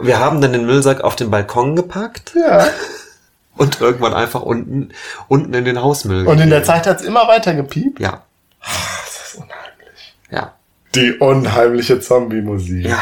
[0.00, 2.66] Wir haben dann den Müllsack auf den Balkon gepackt Ja.
[3.56, 4.90] und irgendwann einfach unten,
[5.28, 6.26] unten in den Hausmüll.
[6.26, 6.62] Und in der.
[6.64, 7.98] Zeit hat's immer weiter gepiept.
[8.00, 8.22] Ja,
[8.62, 10.14] Das ist unheimlich.
[10.30, 10.52] ja,
[10.94, 12.86] Die unheimliche Zombie-Musik.
[12.86, 12.98] ja.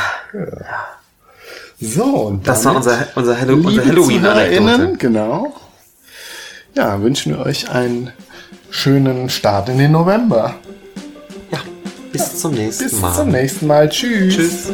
[1.87, 4.97] So, und Das war unser, unser, Hallo unser Halloween-Anekdote.
[4.99, 5.55] Genau.
[6.75, 8.11] Ja, wünschen wir euch einen
[8.71, 10.55] schönen Start in den November.
[11.53, 11.59] Ja,
[12.13, 13.15] bis zum nächsten Bis Mal.
[13.15, 13.89] zum nächsten Mal.
[13.89, 14.35] Tschüss.
[14.35, 14.69] Tschüss.